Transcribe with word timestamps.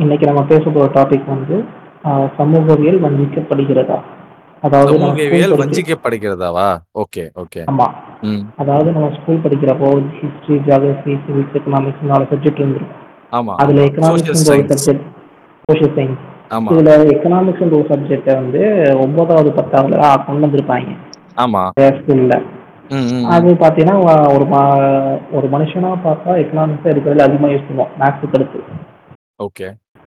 இன்னைக்கு 0.00 0.26
நம்ம 0.26 0.42
பேச 0.42 0.62
போற 0.70 0.92
டாபிக் 0.92 1.24
வந்து 1.26 1.56
சமூகவியல் 2.36 3.02
வஞ்சிக்கப்படுகிறதா? 3.02 3.98
அதாவது 4.60 4.98
சமூகவியல் 4.98 5.52
வஞ்சிக்கப்படுகிறதாவா? 5.52 6.68
Okay 6.98 7.22
okay. 7.42 7.60
ஆமா. 7.72 7.86
அதாவது 8.56 8.92
நம்ம 8.92 9.10
ஸ்கூல் 9.16 9.42
படிக்கிறப்போ 9.44 9.88
ஹிஸ்ட்ரி 10.20 10.56
ஜியாகிரபி 10.56 11.18
சிவிக்ஸ் 11.26 11.56
எக்கனாமிக்ஸ் 11.58 12.02
நாலு 12.02 12.24
சப்ஜெக்ட் 12.24 12.60
இருந்திருக்கும். 12.60 12.96
ஆமா. 13.32 13.54
அதுல 13.56 13.84
எக்கனாமிக்ஸ் 13.84 14.10
ஒரு 14.10 14.20
சயின்ஸ் 14.20 14.76
சப்ஜெக்ட் 14.76 15.00
சோஷியல் 15.68 15.94
சயின்ஸ் 15.96 16.18
இதுல 16.50 16.92
எக்கனாமிக்ஸ் 17.14 17.64
ஒரு 17.66 17.84
சப்ஜெக்டை 17.88 18.34
வந்து 18.34 18.62
ஒன்பதாவது 19.00 19.50
பத்தாவதுல 19.50 20.26
கொண்டு 20.26 20.46
வந்திருப்பாங்க. 20.46 20.96
ஆமா. 21.36 21.62
ஸ்கூல்ல. 21.80 22.42
அது 23.24 23.54
பார்த்தீங்கன்னா 23.54 23.96
வ- 24.00 24.28
ஒரு 24.34 24.46
ஒரு 25.32 25.46
மனுஷனா 25.48 25.90
பார்த்தா 26.04 26.30
எக்கனாமிக்ஸ் 26.42 26.88
இருக்கிறதுல 26.90 27.26
அதிகமாக 27.28 27.52
யூஸ் 27.52 27.66
பண்ணுவோம் 27.68 27.92
மேக்ஸுக்கு 27.98 28.34
அடுத்து 28.34 28.60
ஓகே. 29.42 29.68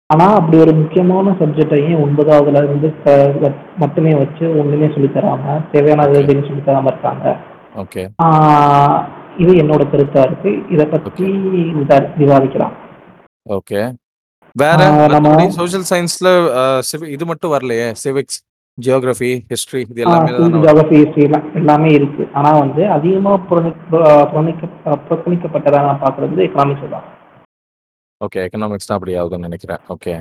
ஆனா 0.07 0.33
அப்படி 0.33 0.57
ஒரு 0.57 0.73
முக்கியமான 0.73 1.35
சப்ஜெக்டையும் 1.39 2.05
ஒன்பதாவதுல 2.05 2.57
இருந்து 2.57 2.93
க- 3.03 3.33
வ- 3.41 3.55
மட்டுமே 3.77 4.13
வச்சு 4.15 4.59
ஒண்ணுமே 4.59 4.91
சொல்லித் 4.93 5.15
தராம 5.15 5.69
தேவையானது 5.71 6.25
சொல்லித் 6.25 6.67
தராம 6.67 6.85
இருக்காங்க. 6.85 7.37
ஓகே. 7.75 8.07
ஆஹ் 8.23 9.05
இது 9.37 9.53
என்னோட 9.53 9.81
கருத்தா 9.91 10.19
இருக்கு. 10.19 10.63
இதை 10.69 10.85
பத்தி 10.85 11.23
விவா- 11.25 12.09
விவாதிக்கலாம். 12.19 12.71
ஓகே. 13.49 13.93
வேற 14.53 15.07
நம்ம- 15.07 15.35
மற்றபடி 15.35 15.47
சோஷியல் 15.47 16.05
சயின்ஸ்ல 16.23 17.07
இது 17.07 17.25
மட்டும் 17.25 17.51
வரலையே. 17.51 17.93
சிவிக்ஸ் 18.03 18.45
ஜியோகிராஃபி 18.85 19.39
ஹிஸ்டரி 19.49 19.79
இது 19.89 20.01
எல்லாமே 20.01 20.31
தானே 20.31 20.59
வரும். 20.59 20.63
ஜியோகிரபி 20.63 21.55
எல்லாம் 21.55 21.85
இருக்கு. 21.85 22.29
ஆனா 22.33 22.57
வந்து 22.57 22.89
அதிகமா 22.89 23.39
புறணி- 23.49 23.75
புற- 23.89 24.25
புறணிக்க- 24.25 24.99
புறக்கணிக்கப்பட்டதா 25.09 25.71
நான் 25.71 26.01
பாக்குறது 26.01 26.37
எக்கனாமிக்ஸ் 26.37 26.89
தான். 26.89 27.14
ஓகே 28.21 28.39
எக்கனாமிக்ஸ் 28.43 28.87
தான் 28.87 28.97
அப்படி 28.97 29.13
ஆகுதுன்னு 29.15 29.47
நினைக்கிறேன். 29.47 29.81
ஓகே 29.89 30.13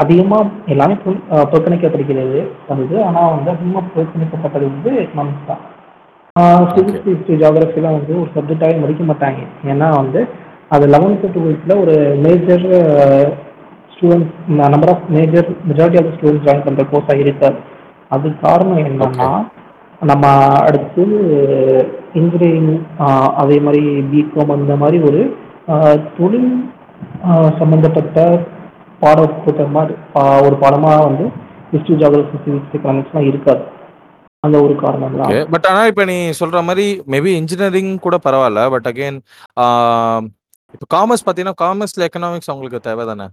அதிகமா 0.00 0.38
எல்லாமே 0.66 0.94
புற- 0.94 1.22
அஹ் 1.30 1.46
புறக்கணிக்கப்படுகிறது 1.50 2.40
வருது 2.68 2.96
ஆனா 3.04 3.20
வந்து 3.28 3.50
அதிகமா 3.50 3.80
புறக்கணிக்கப்பட்டது 3.94 4.66
வந்து 4.66 4.90
எக்கனாமிக்ஸ் 5.02 5.48
தான். 5.48 5.62
சிவிக்ஸ் 6.68 6.98
ஹிஸ்ட்ரி 7.06 7.36
ஜியாகிரபிலாம் 7.36 7.96
வந்து 7.96 8.12
ஒரு 8.20 8.30
சப்ஜெக்டாகவே 8.34 8.80
மதிக்க 8.80 9.02
மாட்டாங்க. 9.04 9.40
ஏன்னா 9.64 9.88
வந்து 9.96 10.20
அது 10.68 10.86
லெவன்த்து 10.86 11.28
டுவெல்த்தில் 11.34 11.80
ஒரு 11.80 11.94
major 12.18 12.66
students 13.92 14.34
number 14.68 14.90
of 14.90 15.06
major 15.08 15.48
majority 15.68 16.00
of 16.00 16.12
students 16.14 16.46
join 16.46 16.66
பண்ணுற 16.66 16.84
கோர்ஸாக 16.90 17.18
இருக்காது. 17.18 17.58
அது 18.10 18.28
காரணம் 18.40 18.82
என்னன்னா 18.84 19.30
நம்ம 20.02 20.26
அடுத்து 20.60 21.04
இன்ஜினியரிங் 22.14 22.72
அதே 23.36 23.58
மாதிரி 23.60 23.82
பிகாம் 24.10 24.52
அந்த 24.52 24.76
மாதிரி 24.76 24.98
ஒரு 25.02 25.20
ஆஹ், 25.68 25.98
தொழில் 26.16 26.50
பாடக்கூட்ட 29.02 29.62
மாதிரி 29.68 29.94
ஆஹ், 30.14 30.40
ஒரு 30.46 30.56
பாடமாக 30.56 31.04
வந்து 31.04 31.24
ஹிஸ்ட்ரி 31.72 31.94
ஜியாகிரபி 31.94 32.38
சிவிக்ஸ் 32.38 32.74
எக்கனாமிக்ஸ்லாம் 32.76 33.28
இருக்காது. 33.28 33.62
அந்த 34.42 34.56
ஒரு 34.62 34.74
காரணம் 34.76 35.16
தான் 35.18 35.50
பட் 35.50 35.66
ஆனா 35.66 35.86
இப்ப 35.86 36.04
நீ 36.04 36.16
சொல்ற 36.40 36.64
மாதிரி 36.64 36.84
மேபி 37.06 37.30
இன்ஜினியரிங் 37.36 37.98
கூட 37.98 38.16
பரவாயில்ல 38.24 38.70
பட் 38.70 38.86
அகைன் 38.86 39.18
இப்போ 40.74 40.86
காமர்ஸ் 40.94 41.26
பாத்தீங்கன்னா 41.26 41.58
காமர்ஸ்ல 41.62 42.06
எக்கனாமிக்ஸ் 42.08 42.50
அவங்களுக்கு 42.50 42.80
தேவை 42.80 43.04
தானே 43.06 43.26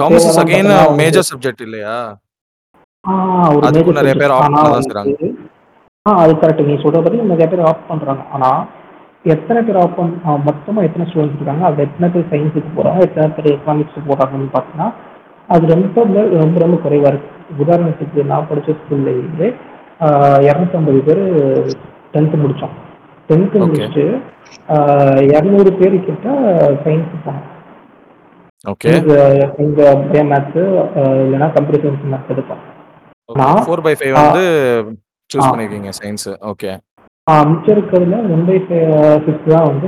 காமர்ஸ் 0.00 0.26
அகைன் 0.26 0.38
பார்த்தீங்கன்னா 0.38 0.78
மேஜர் 0.96 1.28
சப்ஜெக்ட் 1.30 1.60
இல்லையா? 1.60 1.94
major 3.66 3.92
நிறைய 3.92 4.14
பேர் 4.14 4.32
ஆனா 4.32 4.46
பண்ணதான் 4.46 4.86
செய்றாங்க. 4.86 5.12
வந்து- 5.12 5.36
ஆ 6.06 6.16
அது 6.16 6.32
கரெக்ட் 6.34 6.66
நீ 6.66 6.74
சொல்றபடி 6.74 7.16
நிறைய 7.24 7.46
பேர் 7.48 7.62
ஆஃப் 7.62 7.88
பண்றாங்க. 7.88 8.22
ஆனா 8.32 8.50
எத்தனை 9.22 9.62
பேர் 9.62 9.76
ஆஃப் 9.76 9.96
பண் 9.96 10.20
ஆ, 10.26 10.34
மொத்தமா 10.34 10.82
எத்தனை 10.82 11.12
ஸ்டூடெண்ட்ஸ் 11.12 11.34
இருக்காங்க? 11.34 11.64
அது 11.64 11.82
எத்தனை 11.82 12.20
பேர் 12.20 12.28
சயின்ஸுக்கு 12.30 12.70
போறாங்க? 12.76 13.00
எத்தனை 13.00 13.30
பேர் 13.30 13.58
எக்கனாமிக்ஸ் 13.58 14.08
போறாங்கன்னு 14.08 14.48
பார்த்தீங்கன்னா 14.52 14.92
அது 15.48 15.66
ரொம்ப 15.66 16.02
ரொம்ப 16.04 16.22
ரொம்ப 16.38 16.58
ரொம்ப 16.58 16.88
குறைவா 16.88 17.06
இருக்கு. 17.06 17.28
உதாரணத்துக்கு 17.64 18.24
நான் 18.24 18.46
படிச்ச 18.50 18.76
ஸ்கூல்ல 18.80 19.06
இருந்து 19.06 19.54
இரநூத்தம்பது 20.48 20.98
பேர் 20.98 21.22
டென்த்து 22.12 22.38
முடிச்சோம். 22.44 22.74
டென்த்து. 23.28 23.58
முடிச்சுட்டு 23.64 24.04
இரநூறு 25.32 25.70
பேர் 25.76 26.04
கிட்ட 26.04 26.28
சயின்ஸ் 26.84 27.14
போனோம். 27.26 27.48
ஓகே 28.68 28.90
எங்க 29.58 29.84
பே 30.12 30.20
மேத்ஸ் 30.22 31.52
கம்ப்யூட்டர் 31.52 31.84
சயின்ஸ் 31.84 32.10
மேத்ஸ் 32.12 32.32
எடுப்போம் 32.32 32.62
நான்- 33.38 33.62
ஃபோர் 33.66 33.82
பை 33.82 33.94
ஃபைவ் 33.94 34.14
ஆ. 34.16 34.22
வந்து 34.22 34.44
சூஸ். 35.30 35.48
பண்ணிருக்கீங்க 35.52 35.90
சயின்ஸ் 36.02 36.26
ஓகே 36.42 36.70
ஆ, 37.26 37.34
மிச்சம் 37.48 37.74
இருக்கிறதுல 37.74 38.16
ஒன் 38.30 38.46
பை 38.46 38.56
சிக்ஸ் 39.24 39.50
தான் 39.50 39.66
வந்து 39.68 39.86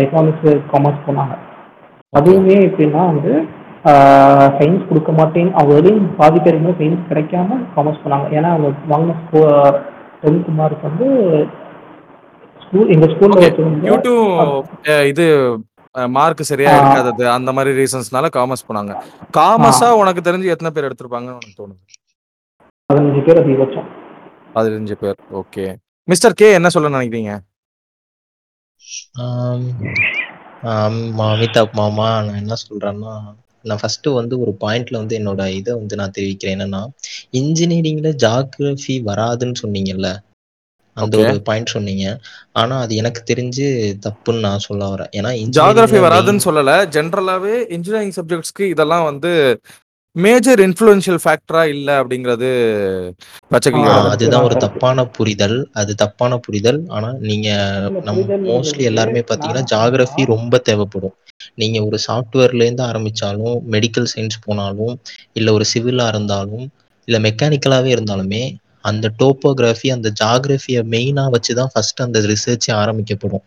எக்கனாமிக்ஸ் 0.00 0.48
காமர்ஸ் 0.72 1.06
போனாங்க 1.06 1.34
அதுவுமே 2.12 2.56
எப்படின்னா 2.66 3.02
வந்து 3.10 3.32
சயின்ஸ் 4.56 4.88
கொடுக்க 4.88 5.10
மாட்டேன். 5.12 5.50
அவங்க 5.54 5.72
வரையும் 5.76 6.08
பாதி 6.16 6.38
பேருக்கு 6.40 6.78
சயின்ஸ் 6.78 7.08
கிடைக்காம 7.08 7.58
காமர்ஸ் 7.74 8.02
போனாங்க 8.04 8.26
ஏன்னா 8.34 8.50
அவங்க 8.54 8.68
வாங்கின 8.90 9.14
டென்த் 10.22 10.50
மார்க் 10.56 10.86
வந்து 10.86 11.06
ஸ்கூல் 12.60 12.90
எங்க 12.94 13.06
ஸ்கூல்ல 13.12 13.48
டு 14.02 14.14
இது 15.08 15.26
மார்க் 16.14 16.42
சரியா 16.48 16.70
ஆ. 16.70 16.78
எடுக்காதது 16.78 17.24
அந்த 17.34 17.50
மாதிரி 17.52 17.70
ரீசன்ஸ்னால 17.78 18.26
காமர்ஸ் 18.34 18.66
போனாங்க 18.66 18.92
காமர்ஸா 19.36 19.88
உனக்கு 20.00 20.22
தெரிஞ்சு 20.26 20.52
எத்தனை 20.52 20.72
பேர் 20.72 20.88
எடுத்திருப்பாங்கன்னு 20.88 21.38
உனக்கு 21.38 21.58
தோணுது? 21.60 21.80
பதினஞ்சு 22.90 23.22
பேர் 23.26 23.40
அதிகபட்சம். 23.42 23.88
பதினஞ்சு 24.54 24.94
பேர். 25.00 25.18
ஓகே 25.40 25.64
மிஸ்டர் 26.08 26.36
கே 26.36 26.48
என்ன 26.54 26.68
சொல்ல 26.74 26.88
நினைக்கிறீங்க? 26.90 27.32
அமிதாப் 31.26 31.74
மாமா 31.74 32.08
நான் 32.20 32.40
என்ன 32.42 32.54
சொல்றேன்னா 32.62 33.14
நான் 33.64 33.80
ஃபர்ஸ்ட் 33.80 34.08
வந்து 34.16 34.34
ஒரு 34.40 34.52
பாயிண்ட்ல 34.60 34.96
வந்து 34.96 35.14
என்னோட 35.18 35.42
இதை 35.54 35.72
வந்து 35.74 35.94
நான் 35.96 36.10
தெரிவிக்கிறேன். 36.10 36.56
என்னன்னா 36.56 36.82
இன்ஜினியரிங்ல 37.40 38.10
ஜாகிரபி 38.24 38.96
வராதுன்னு 39.08 39.56
சொன்னீங்கல்ல 39.62 40.10
அந்த. 40.96 41.14
ஒரு 41.24 41.40
பாயிண்ட் 41.48 41.72
சொன்னீங்க. 41.72 42.04
ஆனா 42.54 42.76
அது 42.84 42.92
எனக்கு 42.96 43.20
தெரிஞ்சு 43.30 43.66
தப்புன்னு 44.06 44.44
நான் 44.46 44.64
சொல்ல 44.68 44.84
வரேன். 44.94 45.10
ஏன்னா 45.12 45.30
ல 45.90 46.04
வராதுன்னு 46.04 46.44
சொல்லல 46.44 46.72
ஜென்ரலாவே 46.94 47.54
இன்ஜினியரிங் 47.76 48.14
சப்ஜெக்ட்ஸ்க்கு 48.16 48.64
இதெல்லாம் 48.74 49.04
வந்து 49.08 49.30
மேஜர் 50.16 50.60
இன்ஃப்ளூயன்ஷியல் 50.60 51.20
ஃபேக்டரா 51.24 51.68
இல்ல 51.68 52.04
அப்படிங்கிறது 52.04 52.48
அதுதான் 54.10 54.42
ஒரு. 54.42 54.56
தப்பான 54.56 55.04
புரிதல். 55.06 55.68
அது 55.72 55.94
தப்பான 55.94 56.38
புரிதல். 56.38 56.88
ஆனா 56.88 57.12
நீங்க 57.20 57.48
நம்ம 58.04 58.20
மோஸ்ட்லி 58.50 58.82
எல்லாருமே 58.82 59.20
பாத்தீங்கன்னா 59.20 59.64
ஜாகிரபி 59.74 60.24
ரொம்ப 60.24 60.58
தேவைப்படும். 60.58 61.14
நீங்க 61.54 61.84
ஒரு 61.84 61.98
சாஃப்ட்வேர்ல 62.06 62.62
இருந்து 62.62 62.82
ஆரம்பிச்சாலும் 62.82 63.56
மெடிக்கல் 63.70 64.08
சயின்ஸ் 64.14 64.42
போனாலும் 64.44 64.94
இல்ல 65.32 65.52
ஒரு 65.52 65.64
சிவிலா 65.74 66.06
இருந்தாலும் 66.08 66.64
இல்ல 67.08 67.18
மெக்கானிக்கலாவே 67.18 67.90
இருந்தாலுமே 67.96 68.42
அந்த 68.80 69.12
டோப்போகிராஃபி 69.18 69.88
அந்த 69.88 70.12
ஜாகிரபியை 70.20 70.82
மெயினா 70.94 71.24
வச்சுதான் 71.34 71.72
ஃபர்ஸ்ட் 71.72 72.02
அந்த 72.02 72.18
ரிசர்ச் 72.20 72.68
ஆரம்பிக்கப்படும். 72.72 73.44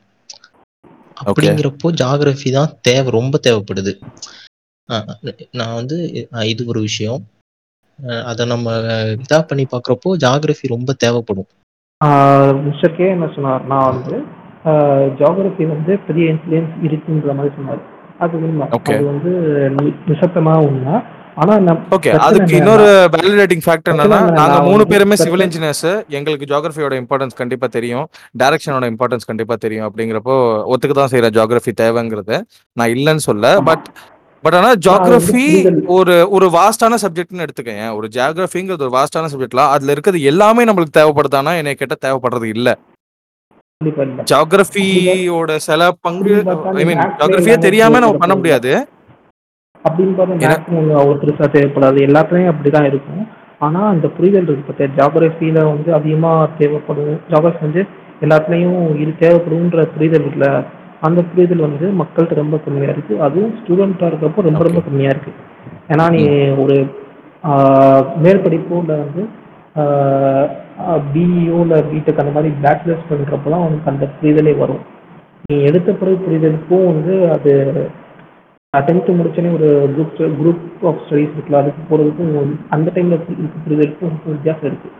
அப்படிங்கிறப்போ 1.21 1.87
ஜாகிரபி 2.01 2.51
தான் 2.51 2.77
தேவை 2.81 3.09
ரொம்ப 3.11 3.39
தேவைப்படுது. 3.43 3.93
நான் 5.51 5.73
வந்து 5.73 6.27
இது 6.41 6.65
ஒரு 6.65 6.79
விஷயம். 6.79 7.23
அதை 8.25 8.45
நம்ம 8.45 8.71
இதா 8.71 9.41
பண்ணி 9.47 9.65
பார்க்குறப்போ 9.71 10.25
ஜாகிரபி 10.25 10.67
ரொம்ப 10.67 10.93
தேவைப்படும். 10.93 11.45
மிஸ்டர் 12.63 12.95
கே 12.95 13.09
என்ன 13.09 13.25
சொன்னார்னா 13.25 13.91
வந்து 13.91 14.23
ஜியாகிரபி 15.09 15.67
வந்து 15.67 15.97
பெரிய 15.97 16.31
இன்ஃப்ளூயன்ஸ் 16.31 16.73
இருக்குன்ற 16.81 17.35
மாதிரி 17.35 17.55
சொன்னார். 17.55 17.81
அது 18.19 18.37
உண்மை. 18.37 18.67
Okay. 18.67 18.93
அது 18.93 19.05
வந்து 19.05 19.29
நி- 19.75 19.95
நிசப்தமா 20.07 20.55
உண்மை. 20.55 21.01
ஓகே 21.89 22.09
அதுக்கு 22.09 22.55
இன்னொரு 22.55 23.09
வேலிடேட்டிங் 23.11 23.61
ஃபேக்டர் 23.65 23.89
என்னன்னா 23.89 24.07
நாங்க 24.07 24.31
நான் 24.31 24.63
மூணு 24.63 24.87
பேருமே 24.87 25.15
சிவில் 25.15 25.47
இன்ஜினியர்ஸ் 25.47 26.07
எங்களுக்கு 26.07 26.45
ஜியாகிரபியோட 26.45 27.05
இம்பார்ட்டன்ஸ் 27.05 27.35
கண்டிப்பா 27.35 27.67
தெரியும். 27.67 28.07
டைரக்ஷனோட 28.43 28.93
இம்பார்ட்டன்ஸ் 28.93 29.27
கண்டிப்பா 29.27 29.55
தெரியும். 29.55 29.93
அப்படிங்கிறப்போ 29.93 30.63
ஒத்துக்கு 30.65 30.91
தான் 30.91 31.09
செய்யற 31.09 31.29
ஜியாகிரபி 31.29 31.71
தேவைங்கிறது. 31.81 32.41
நான் 32.73 32.87
இல்லைன்னு 32.87 33.15
சொல்ல. 33.15 33.59
பட் 33.59 33.85
பட் 34.43 34.55
ஆனா 34.55 34.69
ஜியாகிரபி 34.83 35.43
புரிதல். 35.47 35.79
ஒரு 35.95 36.13
ஒரு 36.29 36.47
வாஸ்டான 36.55 36.97
சப்ஜெக்ட்னு 37.03 37.43
எடுத்துக்கேன் 37.45 37.89
ஒரு 37.97 38.07
ஜியாகிரபிங்கிறது 38.15 38.85
ஒரு 38.87 38.93
வாஸ்டான 38.95 39.29
சப்ஜெக்ட்ல 39.33 39.65
அதுல 39.73 39.91
இருக்கிறது 39.91 40.21
எல்லாமே 40.31 40.63
நம்மளுக்கு 40.65 40.97
தேவைப்படுதானா 40.99 41.51
என்னை 41.57 41.75
கேட்ட 41.75 41.97
தேவைப்படுறது 42.05 42.47
இல்ல. 42.55 42.69
இல்ல. 43.81 44.23
ஜியாகிரபியோட 44.29 45.51
சில 45.67 45.91
பங்கு 46.01 46.33
ஐ 46.75 46.85
மீன் 46.85 47.03
எல்லாமே 47.19 47.55
தெரியாம 47.67 47.99
நம்ம 47.99 48.19
பண்ண. 48.23 48.35
முடியாது. 48.35 48.71
அப்படின்னு 49.85 50.13
பார்த்தா 50.17 50.49
அவ்வளோ 50.99 51.15
பெருசாக 51.21 51.49
தேவைப்படாது. 51.55 51.99
எல்லாத்துலேயும் 52.07 52.51
அப்படி 52.51 52.69
தான் 52.69 52.85
இருக்கும். 52.85 53.23
ஆனால் 53.61 53.89
அந்த 53.93 54.07
புரிதல் 54.17 54.45
இருக்கு 54.45 54.67
பார்த்தியா 54.67 54.91
ஜாகிரஃபியில் 54.99 55.61
வந்து 55.71 55.89
அதிகமாக 55.93 56.49
தேவைப்படும். 56.59 57.15
ஜாகிரஃபி 57.31 57.65
வந்து 57.67 57.83
எல்லாத்துலேயும் 58.21 58.79
இது 59.01 59.11
தேவைப்படுன்ற 59.23 59.85
புரிதல் 59.95 60.23
இருக்குல்ல. 60.23 60.49
அந்த 61.01 61.19
புரிதல் 61.29 61.65
வந்து 61.65 61.85
மக்கள்கிட்ட 62.01 62.35
ரொம்ப 62.41 62.57
கம்மியாக 62.63 62.93
இருக்குது 62.95 63.21
அதுவும் 63.27 63.53
ஸ்டூடெண்ட்டாக 63.59 64.09
இருக்கிறப்போ 64.11 64.41
ரொம்ப 64.47 64.63
ரொம்ப. 64.67 64.81
கம்மியாக 64.87 65.13
இருக்குது 65.13 65.37
ஏன்னா 65.91 66.05
நீ 66.15 66.23
ஒரு 66.63 66.75
மேல் 68.23 68.43
படிப்போல 68.45 68.97
வந்து 69.03 69.23
பிஇஓ 71.13 71.57
இல்லை 71.63 71.77
பிடெக் 71.89 72.21
அந்த 72.21 72.33
மாதிரி 72.35 72.49
பேச்சுலர்ஸ் 72.63 73.09
பண்ணுறப்போ 73.09 73.49
தான் 73.53 73.65
உனக்கு 73.65 73.91
அந்த 73.91 74.05
புரிதலே 74.19 74.53
வரும். 74.61 74.81
நீ 75.45 75.55
எடுத்த 75.69 75.89
பிறகு 75.99 76.17
புரிதலுக்கும் 76.25 76.87
வந்து 76.91 77.13
அது 77.35 77.51
டென்த்து 78.73 79.15
முடிச்சோடனே 79.17 79.53
ஒரு 79.57 79.69
குரூப் 79.95 80.13
குரூப் 80.39 80.61
ஆஃப் 80.89 81.01
ஸ்டடீஸ் 81.05 81.33
இருக்குல்ல 81.35 81.61
அதுக்கு 81.61 81.81
போகிறதுக்கும் 81.89 82.51
அந்த 82.75 82.91
டைமில் 82.95 83.15
இருக்க 83.17 83.33
புரிதலுக்கும் 83.65 84.13
வித்தியாசம் 84.27 84.69
இருக்குது 84.69 84.93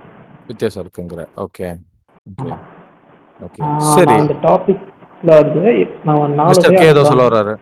வித்தியாசம் 0.50 0.84
இருக்குங்கிற. 0.84 1.24
ஓகே 1.46 1.68
ஓகே 3.40 3.62
சரி. 3.92 4.10
நான் 4.12 4.24
இந்த 4.26 4.36
நான் 6.08 6.36
நாலு 6.38 6.60
ஏதோ. 6.92 7.02
சொல்ல 7.10 7.24
வர்றாரு. 7.28 7.54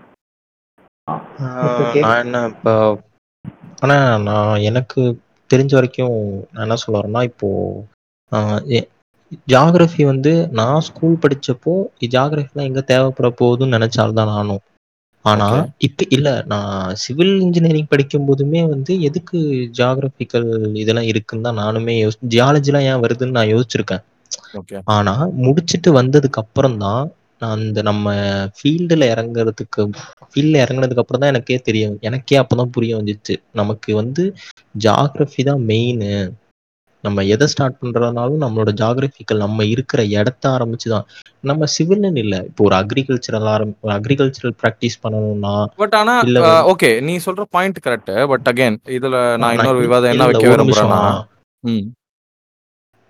நான் 2.03 2.19
என்ன 2.23 2.38
இப்போ 2.51 2.73
ஆனா 3.83 3.95
நான் 4.27 4.61
எனக்கு 4.69 5.01
தெரிஞ்ச 5.50 5.71
வரைக்கும் 5.75 6.15
நான் 6.51 6.65
என்ன 6.65 6.77
சொல்ல 6.81 7.00
வரேன்னா 7.00 7.21
இப்போ 7.29 7.47
ஜியாகிரஃபி 9.47 10.03
வந்து 10.06 10.31
நான் 10.59 10.85
ஸ்கூல் 10.88 11.21
படிச்சப்போ 11.23 11.73
ஜியாகிரஃபிலாம் 12.06 12.69
எங்க 12.69 12.81
தேவைப்பட 12.88 13.29
போகுதுன்னு 13.39 13.77
நினைச்சால்தான் 13.77 14.31
நானும் 14.33 14.62
ஆனா. 15.25 15.47
இப்ப 15.88 16.05
இல்ல 16.15 16.27
நான் 16.51 16.71
சிவில் 17.01 17.33
இன்ஜினியரிங் 17.45 17.91
படிக்கும் 17.91 18.27
போதுமே 18.27 18.62
வந்து 18.69 18.94
எதுக்கு 19.07 19.38
ஜியாகிரபிக்கல் 19.77 20.47
இதெல்லாம் 20.81 21.09
இருக்குன்னு 21.12 21.47
தான் 21.47 21.59
நானுமே 21.62 21.95
யோசி 21.97 22.29
ஜியாலஜிலாம் 22.33 22.88
ஏன் 22.89 23.03
வருதுன்னு 23.03 23.38
நான் 23.38 23.51
யோசிச்சிருக்கேன் 23.53 24.03
ஓகே 24.59 24.77
ஆனா 24.95 25.13
முடிச்சிட்டு 25.45 25.89
வந்ததுக்கு 25.97 26.41
அப்புறம் 26.44 26.77
தான் 26.79 27.03
நான் 27.41 27.53
அந்த 27.57 27.81
நம்ம 27.81 28.07
ஃபீல்டுல 28.57 29.03
இறங்குறதுக்கு 29.12 29.81
ஃபீல்ட்ல 30.31 30.62
இறங்குனதுக்கு 30.63 31.03
அப்புறம் 31.03 31.21
தான் 31.21 31.31
எனக்கே 31.33 31.57
தெரியும். 31.68 31.95
எனக்கே 32.07 32.38
அப்பதான் 32.41 32.74
புரிய 32.75 32.94
வந்துச்சு. 32.97 33.36
நமக்கு 33.53 33.91
வந்து 34.00 34.24
ஜாகிரபி 34.86 35.44
தான் 35.50 35.63
மெயின் 35.69 36.03
நம்ம 37.03 37.24
எதை 37.33 37.45
ஸ்டார்ட் 37.51 37.77
பண்றதுனாலும் 37.81 38.41
நம்மளோட 38.41 38.71
ஜாகிரபிக்கல் 38.80 39.44
நம்ம 39.44 39.65
இருக்கிற 39.74 40.00
இடத்த 40.15 40.44
ஆரம்பிச்சு 40.56 40.88
தான் 40.89 41.06
நம்ம 41.44 41.68
சிவில்னு 41.75 42.21
இல்லை. 42.24 42.39
இப்போ 42.50 42.62
ஒரு 42.65 42.75
அக்ரிகல்ச்சரல் 42.80 43.47
ஆரம் 43.53 43.74
அக்ரிகல்ச்சரல் 43.95 44.56
ப்ராக்டிஸ் 44.62 45.00
பண்ணணும்னா 45.03 45.53
பட் 45.77 45.95
ஆனா 45.95 46.15
இல்ல 46.25 46.39
வந்து- 46.41 46.65
ஓகே 46.71 46.89
நீ 47.01 47.15
சொல்ற 47.27 47.45
பாயிண்ட் 47.51 47.80
கரெக்ட் 47.86 48.12
பட் 48.31 48.50
அகைன் 48.51 48.77
இதுல 48.97 49.15
நான் 49.38 49.56
இன்னொரு 49.57 49.81
விவாதம் 49.86 50.13
என்ன 50.13 50.27
வைக்க 50.30 50.51
விரும்புறேன்னா 50.53 51.01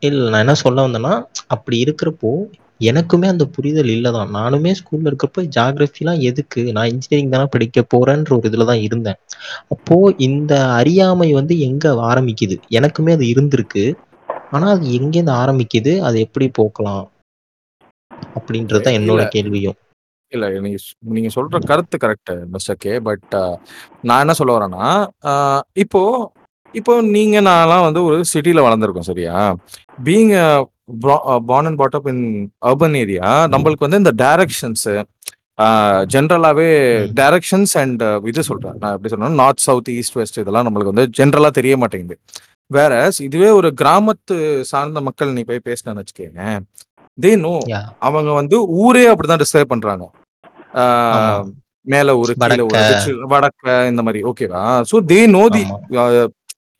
இல்ல 0.01 0.29
நான் 0.29 0.43
என்ன 0.45 0.57
சொல்ல 0.59 0.85
வந்தேன்னா 0.85 1.13
அப்படி 1.47 1.77
இருக்கிறப்போ 1.83 2.31
எனக்குமே 2.79 3.27
அந்த 3.27 3.45
புரிதல் 3.55 3.91
இல்லதான். 3.95 4.29
நானுமே 4.37 4.71
ஸ்கூல்ல 4.79 5.09
இருக்கிறப்போ 5.09 5.41
ஜாகிரபிலாம் 5.55 6.21
எதுக்கு? 6.29 6.61
நான் 6.75 6.91
இன்ஜினியரிங் 6.93 7.33
தானே 7.35 7.47
படிக்க 7.55 7.85
போறேன்ற 7.93 8.31
ஒரு 8.37 8.49
இதுல 8.49 8.65
தான் 8.65 8.83
இருந்தேன். 8.87 9.19
அப்போ 9.69 9.95
இந்த 10.19 10.53
அறியாமை 10.79 11.29
வந்து 11.33 11.55
எங்க 11.59 11.93
ஆரம்பிக்குது? 12.09 12.57
எனக்குமே 12.79 13.13
அது 13.17 13.25
இருந்திருக்கு. 13.33 13.85
ஆனா 14.53 14.67
அது 14.75 14.85
எங்கேருந்து 14.99 15.35
ஆரம்பிக்குது? 15.41 15.93
அது 16.01 16.17
எப்படி 16.25 16.47
போக்கலாம்? 16.59 17.05
அப்படின்றது 18.35 18.81
தான் 18.81 18.97
என்னோட 18.99 19.19
இல்ல. 19.19 19.33
கேள்வியும். 19.35 19.77
இல்ல 20.31 20.47
நீங்க 21.13 21.29
சொல்ற 21.35 21.59
கருத்து 21.69 21.97
கரெக்ட் 21.97 22.31
மிஸ்டர் 22.53 22.79
கே 22.79 22.91
பட் 23.07 23.35
நான் 24.03 24.23
என்ன 24.23 24.33
சொல்ல 24.39 24.57
வரேன்னா 24.57 24.87
இப்போ 25.75 26.01
இப்போ 26.73 26.93
நீங்க 27.15 27.37
நான்லாம் 27.41 27.85
வந்து 27.85 28.01
ஒரு 28.03 28.17
சிட்டில 28.31 28.65
வளர்ந்துருக்கோம் 28.65 29.07
சரியா? 29.07 29.35
Being 30.03 30.33
born 31.47 31.67
and 31.67 31.79
brought 31.79 31.95
up 31.95 32.07
in 32.07 32.23
urban 32.65 32.97
area 32.97 33.29
நம்மளுக்கு 33.53 33.85
வந்து 33.87 34.01
இந்த 34.03 34.13
டைரக்ஷன்ஸ் 34.21 34.85
ஜென்ரலாவே 36.13 36.67
ம். 36.99 37.07
டைரக்ஷன்ஸ் 37.13 37.73
அண்ட் 37.77 38.03
இது 38.27 38.43
சொல்றேன் 38.43 38.77
நான் 38.79 38.93
எப்படி 38.93 39.11
சொல்றேன் 39.13 39.39
நார்த் 39.41 39.65
சவுத் 39.65 39.89
ஈஸ்ட் 39.95 40.15
வெஸ்ட் 40.15 40.39
இதெல்லாம் 40.39 40.67
நம்மளுக்கு 40.67 40.93
வந்து 40.93 41.05
ஜென்ரலா 41.17 41.49
தெரிய 41.57 41.75
மாட்டேங்குது 41.77 42.17
வேற 42.71 42.93
இதுவே 43.27 43.49
ஒரு 43.51 43.69
கிராமத்து 43.79 44.35
சார்ந்த 44.71 45.01
மக்கள் 45.01 45.33
நீ 45.33 45.43
போய் 45.43 45.65
பேசினேன்னு 45.65 46.01
வச்சுக்கோங்க 46.01 46.43
தே 47.17 47.31
நோ 47.39 47.53
அவங்க 48.07 48.31
வந்து 48.33 48.57
ஊரே 48.79 49.03
அப்படிதான் 49.11 49.41
டிஸ்கிரைப் 49.41 49.71
பண்றாங்க. 49.71 50.05
மேல 51.87 52.09
ஒரு 52.17 52.31
கீழே 52.35 52.63
ஒரு 52.63 53.27
வடக்க. 53.31 53.61
இந்த 53.89 54.01
மாதிரி 54.01 54.19
ஓகேவா 54.29 54.61
சோ 54.89 54.97
தே 55.09 55.19
நோ 55.29 55.43
தி. 55.49 55.63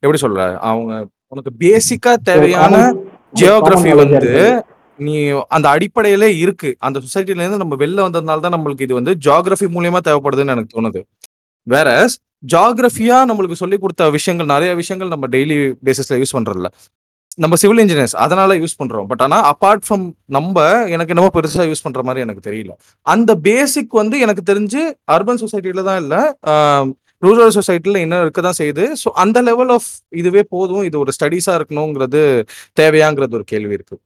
எப்படி 0.04 0.20
சொல்ற 0.22 0.42
அவங்க 0.70 0.92
உனக்கு 1.28 1.52
பேசிக்கா 1.60 2.12
தேவையான 2.30 2.76
ஜியோகிராஃபி 3.34 3.92
வந்து. 4.02 4.34
நீ 5.00 5.16
அந்த 5.56 5.68
அடிப்படையில 5.76 6.26
இருக்கு. 6.44 6.70
அந்த 6.80 6.98
சொசைட்டில 7.06 7.44
இருந்து 7.44 7.62
நம்ம 7.64 7.76
வெளில 7.84 8.00
வந்ததுனால 8.08 8.44
தான் 8.46 8.56
நம்மளுக்கு 8.56 8.86
இது 8.88 8.94
வந்து 8.94 9.14
ஜியோகிராஃபி 9.26 9.68
மூலியமா 9.76 10.00
தேவைப்படுதுன்னு 10.08 10.54
எனக்கு 10.56 10.74
தோணுது. 10.78 11.02
வேற 11.68 11.90
ஜியோகிராஃபியா 12.52 13.18
நம்மளுக்கு 13.30 13.62
சொல்லி 13.62 13.78
கொடுத்த 13.78 14.10
விஷயங்கள் 14.18 14.54
நிறைய 14.54 14.72
விஷயங்கள் 14.82 15.14
நம்ம 15.14 15.28
டெய்லி 15.36 15.58
பேசிஸ்ல 15.88 16.20
யூஸ் 16.22 16.36
பண்றதில்ல. 16.38 16.70
நம்ம 17.44 17.56
சிவில் 17.62 17.82
இன்ஜினியர்ஸ் 17.84 18.16
அதனால 18.24 18.56
யூஸ் 18.62 18.80
பண்றோம். 18.80 19.08
பட் 19.10 19.22
ஆனா 19.26 19.38
அபார்ட் 19.52 19.84
ஃப்ரம் 19.88 20.06
நம்ம 20.38 20.64
எனக்கு 20.94 21.14
என்னமோ 21.14 21.32
பெருசா 21.36 21.66
யூஸ் 21.70 21.84
பண்ற 21.84 22.02
மாதிரி 22.04 22.24
எனக்கு 22.26 22.44
தெரியல. 22.50 22.74
அந்த 23.06 23.32
பேசிக் 23.48 23.94
வந்து 24.02 24.20
எனக்கு 24.26 24.44
தெரிஞ்சு 24.52 24.82
அர்பன் 25.16 25.42
சொசைட்டில 25.44 25.84
தான் 25.90 26.02
இல்ல. 26.04 26.16
ரூரல் 27.22 27.56
சொசைட்டில 27.56 28.02
இன்னும் 28.04 28.22
இருக்க 28.22 28.42
தான் 28.42 28.60
செய்யுது. 28.60 28.84
ஸோ 29.02 29.08
அந்த 29.16 29.38
லெவல் 29.42 29.72
ஆஃப் 29.76 29.90
இதுவே 30.12 30.44
போதும். 30.54 30.84
இது 30.84 30.98
ஒரு 31.00 31.12
ஸ்டடீஸா 31.18 31.54
இருக்கணுங்கிறது 31.60 32.22
தேவையாங்கிறது 32.78 33.38
ஒரு 33.40 33.46
கேள்வி 33.46 33.78
இருக்கு. 33.78 33.98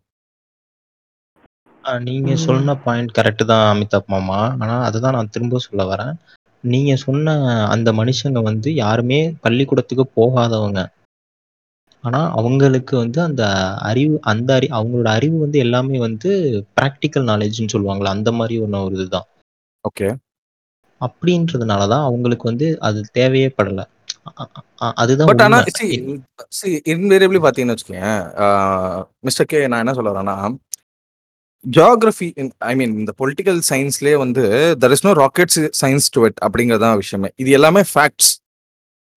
நீங்க. 2.03 2.33
சொன்ன 2.43 2.75
பாயிண்ட் 2.83 3.11
கரெக்ட் 3.11 3.45
தான் 3.45 3.65
அமிதாப் 3.71 4.11
மாமா. 4.13 4.39
ஆனா 4.61 4.75
அதுதான் 4.81 5.15
நான் 5.17 5.29
திரும்ப 5.29 5.59
சொல்ல 5.59 5.83
வரேன். 5.85 6.13
நீங்க 6.63 6.95
சொன்ன 6.97 7.31
அந்த 7.67 7.89
மனுஷங்க 7.91 8.41
வந்து 8.41 8.69
யாருமே 8.73 9.19
பள்ளிக்கூடத்துக்கு 9.45 10.05
போகாதவங்க. 10.19 10.81
ஆனா 12.03 12.21
அவங்களுக்கு 12.31 12.93
வந்து 12.97 13.19
அந்த 13.21 13.43
அறிவு 13.89 14.15
அந்த 14.23 14.49
அறி 14.53 14.67
அவங்களோட 14.77 15.09
அறிவு 15.17 15.37
வந்து 15.37 15.57
எல்லாமே 15.59 15.99
வந்து 15.99 16.29
ப்ராக்டிக்கல் 16.77 17.27
நாலேஜ்னு 17.29 17.73
சொல்லுவாங்களா 17.75 18.15
அந்த 18.17 18.31
மாதிரி 18.31 18.55
ஒன்று 18.59 18.85
ஒரு 18.87 18.95
இதுதான். 18.95 19.27
ஓகே 19.85 20.07
அப்படின்றதுனால 21.05 21.87
தான் 21.93 22.05
அவங்களுக்கு 22.09 22.49
வந்து 22.51 22.67
அது 22.87 22.99
தேவையே 23.19 23.49
படல. 23.57 23.81
அதுதான் 25.01 25.29
பட் 25.29 25.43
ஆனா 25.45 25.57
உண்மை. 25.59 25.73
சி 25.79 25.87
சி 26.57 26.69
இன்வேரியபிளி 26.93 27.39
பாத்தீங்கன்னு 27.45 27.75
வச்சுக்கோங்க 27.75 28.11
மிஸ்டர் 29.27 29.49
கே 29.51 29.59
நான் 29.71 29.83
என்ன 29.83 29.95
சொல்ல 29.97 30.13
வரேன்னா 30.13 30.37
ஜியாகிரபி 31.65 32.27
ஐ 32.69 32.73
மீன் 32.79 32.93
இந்த 33.01 33.11
பொலிட்டிக்கல் 33.21 33.59
சயின்ஸ்லேயே 33.69 34.15
வந்து 34.23 34.43
there 34.81 34.93
is 34.95 35.05
no 35.07 35.11
rocket 35.23 35.53
science 35.81 36.07
to 36.15 36.21
it 36.27 36.39
அப்படிங்கறதான் 36.45 36.97
விஷயமே. 37.01 37.29
இது 37.41 37.51
எல்லாமே 37.57 37.83
ஃபேக்ட்ஸ் 37.91 38.31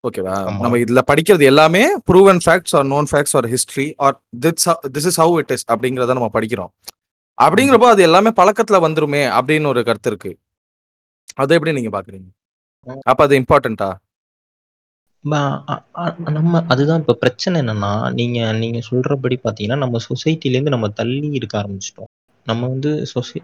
ஓகேவா. 0.04 0.34
நம்ம 0.62 0.78
இதுல 0.82 1.00
படிக்கிறது 1.10 1.44
எல்லாமே 1.52 1.82
proven 2.08 2.40
facts 2.44 2.74
or 2.78 2.86
known 2.92 3.08
facts 3.12 3.34
or 3.38 3.48
history 3.54 3.86
or 4.06 4.16
this 4.44 4.66
this 4.96 5.08
is 5.10 5.18
how 5.22 5.34
it 5.42 5.52
is 5.56 5.64
அப்படிங்கறத 5.72 6.16
நம்ம 6.18 6.30
படிக்கிறோம். 6.36 6.72
அப்படிங்கிறப்போ 7.38 7.88
அது 7.94 8.02
எல்லாமே 8.08 8.30
பழக்கத்துல 8.40 8.78
வந்துருமே 8.86 9.22
அப்படின்னு 9.38 9.70
ஒரு 9.72 9.82
கருத்து 9.88 10.10
இருக்கு. 10.12 10.32
அதை 11.34 11.56
எப்படி 11.56 11.72
நீங்க 11.72 11.90
பாக்குறீங்க 11.90 12.28
அப்ப 13.06 13.20
அது 13.24 13.34
அ- 16.02 16.14
நம்ம 16.30 16.62
அதுதான் 16.68 17.00
இப்ப 17.00 17.14
பிரச்சனை 17.14 17.56
என்னன்னா 17.62 17.90
நீங்க 18.12 18.38
நீங்க 18.54 18.80
சொல்றபடி 18.90 19.36
பாத்தீங்கன்னா 19.40 19.78
நம்ம 19.84 20.00
சொசைட்டில 20.06 20.50
இருந்து 20.50 20.74
நம்ம 20.74 20.88
தள்ளி 20.90 21.28
இருக்க 21.32 21.54
ஆரம்பிச்சிட்டோம். 21.62 22.10
நம்ம 22.46 22.68
வந்து 22.68 22.90
சொசை 23.12 23.38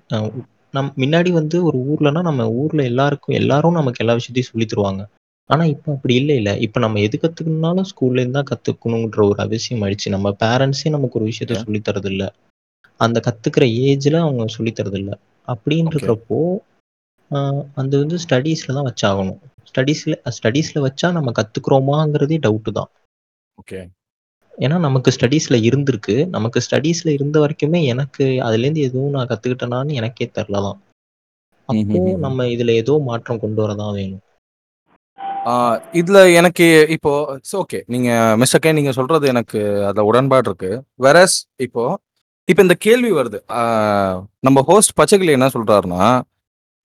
நம் 0.75 0.93
முன்னாடி 0.97 1.31
வந்து 1.31 1.65
ஒரு 1.65 1.79
ஊர்லனா 1.87 2.21
நம்ம 2.23 2.43
ஊர்ல 2.61 2.83
எல்லாருக்கும் 2.83 3.37
எல்லாரும் 3.37 3.73
நமக்கு 3.73 4.03
எல்லா 4.05 4.15
விஷயத்தையும் 4.15 4.51
சொல்லி 4.53 4.67
தருவாங்க. 4.67 5.03
ஆனா 5.51 5.65
இப்ப 5.65 5.93
அப்படி 5.93 6.15
இல்லை 6.15 6.37
இல்ல. 6.37 6.57
இப்ப 6.67 6.81
நம்ம 6.81 7.01
எது 7.01 7.17
கத்துக்கணும்னாலும் 7.19 7.89
ஸ்கூல்ல 7.91 8.21
இருந்து 8.21 8.39
தான் 8.39 8.51
கத்துக்கணுன்ற 8.51 9.21
ஒரு 9.31 9.41
அவசியம் 9.43 9.83
ஆயிடுச்சு. 9.85 10.09
நம்ம 10.09 10.31
பேரண்ட்ஸே 10.41 10.91
நமக்கு 10.91 11.19
ஒரு 11.21 11.27
விஷயத்த. 11.31 11.55
சொல்லி 11.65 11.81
தரது 11.81 12.11
இல்ல 12.11 12.25
அந்த 13.01 13.21
கத்துக்கிற 13.21 13.65
ஏஜ்ல 13.85 14.17
அவங்க 14.21 14.47
சொல்லி 14.49 14.73
தரது 14.73 14.99
இல்ல 14.99 15.13
அப்படின்னு 15.49 15.93
அந்த 17.75 17.93
வந்து 17.99 18.17
ஸ்டடீஸ்ல 18.25 18.75
தான் 18.77 18.89
வச்சாகணும். 18.89 19.41
ஸ்டடீஸ்ல 19.69 20.15
ஸ்டடீஸ்ல 20.37 20.79
வச்சா 20.87 21.09
நம்ம 21.13 21.33
கத்துக்கிறோமாங்கிறதே 21.39 22.39
டவுட் 22.47 22.71
தான். 22.79 22.91
ஓகே 23.59 23.81
ஏன்னா 24.59 24.77
நமக்கு 24.79 25.11
ஸ்டடீஸ்ல 25.17 25.57
இருந்திருக்கு. 25.69 26.17
நமக்கு 26.29 26.59
ஸ்டடீஸ்ல 26.67 27.11
இருந்த 27.17 27.37
வரைக்குமே 27.41 27.81
எனக்கு 27.93 28.25
அதுல 28.47 28.65
இருந்து 28.67 28.87
எதுவும் 28.89 29.15
நான் 29.17 29.31
கத்துக்கிட்டேனான்னு 29.31 29.99
எனக்கே 30.01 30.29
தெரிலதான் 30.39 30.79
அப்போ 31.69 31.99
ம்ஹும். 31.99 32.21
நம்ம 32.21 32.47
இதுல 32.55 32.71
ஏதோ 32.83 32.95
மாற்றம் 33.09 33.43
கொண்டு 33.43 33.61
வரதான் 33.63 33.95
வேணும். 33.99 34.23
ஆஹ் 35.47 35.79
இதுல 36.01 36.19
எனக்கு 36.35 36.67
இப்போ 36.97 37.13
ஓகே 37.61 37.79
நீங்க 37.87 38.11
மிஸ்டர் 38.37 38.63
கே 38.63 38.73
நீங்க 38.73 38.93
சொல்றது 38.93 39.27
எனக்கு 39.27 39.61
அதுல 39.89 40.05
உடன்பாடு 40.11 40.49
இருக்கு. 40.51 40.71
வெரஸ் 40.99 41.37
இப்போ 41.67 41.85
இப்போ 42.49 42.63
இந்த 42.63 42.77
கேள்வி 42.87 43.11
வருது. 43.13 43.39
நம்ம 44.47 44.59
ஹோஸ்ட் 44.71 44.97
பச்சைக்கிளி 45.01 45.37
என்ன 45.39 45.49
சொல்றாருன்னா 45.57 46.05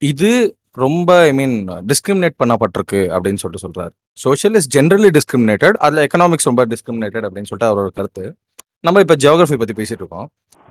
இது 0.02 0.58
ரொம்ப 0.72 1.22
ஐ 1.22 1.34
மீன் 1.34 1.70
டிஸ்கிரிமினேட் 1.70 2.36
பண்ணப்பட்டிருக்கு 2.42 3.00
அப்படின்னு 3.16 3.40
சொல்லிட்டு 3.44 3.64
சொல்றாரு. 3.68 3.90
சோஷியல் 4.14 4.56
இஸ் 4.56 4.78
ஜென்ரலி 4.78 5.10
டிஸ்கிரிமினேட்டட் 5.18 5.72
அதுல 5.72 6.06
எக்கனாமிக்ஸ் 6.06 6.44
ரொம்ப 6.44 6.66
டிஸ்கிரிமினேட்டட் 6.66 7.26
அப்படின்னு 7.28 7.50
சொல்லிட்டு 7.52 7.70
அவரோட 7.70 7.88
கருத்து. 7.88 8.36
நம்ம 8.80 9.00
இப்போ 9.00 9.16
ஜியோகிராஃபி 9.16 9.58
பத்தி 9.58 9.74
பேசிட்டு 9.74 10.04
இருக்கோம். 10.04 10.28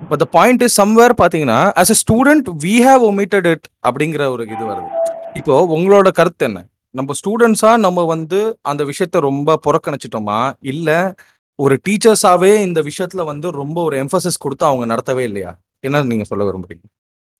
But 0.09 0.19
the 0.19 0.25
point 0.25 0.61
is 0.61 0.81
somewhere 0.81 1.13
பாத்தீங்கன்னா 1.21 1.59
as 1.81 1.91
a 1.95 1.97
student 2.03 2.47
we 2.65 2.75
have 2.87 3.03
omitted 3.11 3.47
it 3.47 3.65
அப்படிங்கிற 3.87 4.29
ஒரு 4.29 4.45
இது 4.45 4.63
வருது. 4.69 4.89
இப்போ 5.33 5.65
உங்களோட 5.77 6.11
கருத்து 6.11 6.45
என்ன? 6.45 6.65
நம்ம 6.91 7.13
ஸ்டூடெண்ட்ஸா 7.13 7.77
நம்ம 7.77 8.03
வந்து 8.03 8.57
அந்த 8.61 8.83
விஷயத்த 8.83 9.19
ரொம்ப 9.19 9.59
புறக்கணிச்சிட்டோமா? 9.67 10.53
இல்ல 10.61 11.15
ஒரு 11.55 11.79
டீச்சர்ஸாவே 11.89 12.55
இந்த 12.61 12.81
விஷயத்துல 12.81 13.25
வந்து 13.25 13.51
ரொம்ப 13.51 13.83
ஒரு 13.83 13.97
எம்பசஸ் 14.03 14.39
கொடுத்து 14.39 14.65
அவங்க 14.65 14.95
நடத்தவே 14.95 15.19
இல்லையா? 15.19 15.59
என்ன 15.79 16.03
நீங்க 16.03 16.23
சொல்ல 16.23 16.51
விரும்புறீங்க? 16.51 16.85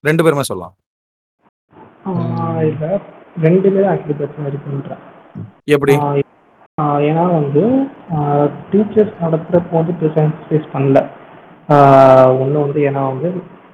ரெண்டு 0.03 0.23
பேருமே 0.23 0.43
சொல்லலாம். 0.43 0.75
இல்ல 2.67 2.85
ரெண்டுமே 3.43 3.83
ஆக்சுவலி 3.91 4.17
பிரச்சனை 4.19 4.49
இருக்குன்றேன் 4.51 5.03
எப்படி? 5.67 5.95
ஏன்னா 7.05 7.23
வந்து 7.35 7.63
டீச்சர்ஸ் 8.71 9.13
நடத்துகிறப்போ 9.23 9.75
வந்து 9.79 9.93
பெருசாக 9.99 10.33
ஃபேஸ் 10.43 10.73
பண்ணல. 10.73 10.99
ஒன்று 12.41 12.57
வந்து 12.63 12.79
ஏன்னா 12.89 13.01
வந்து 13.11 13.29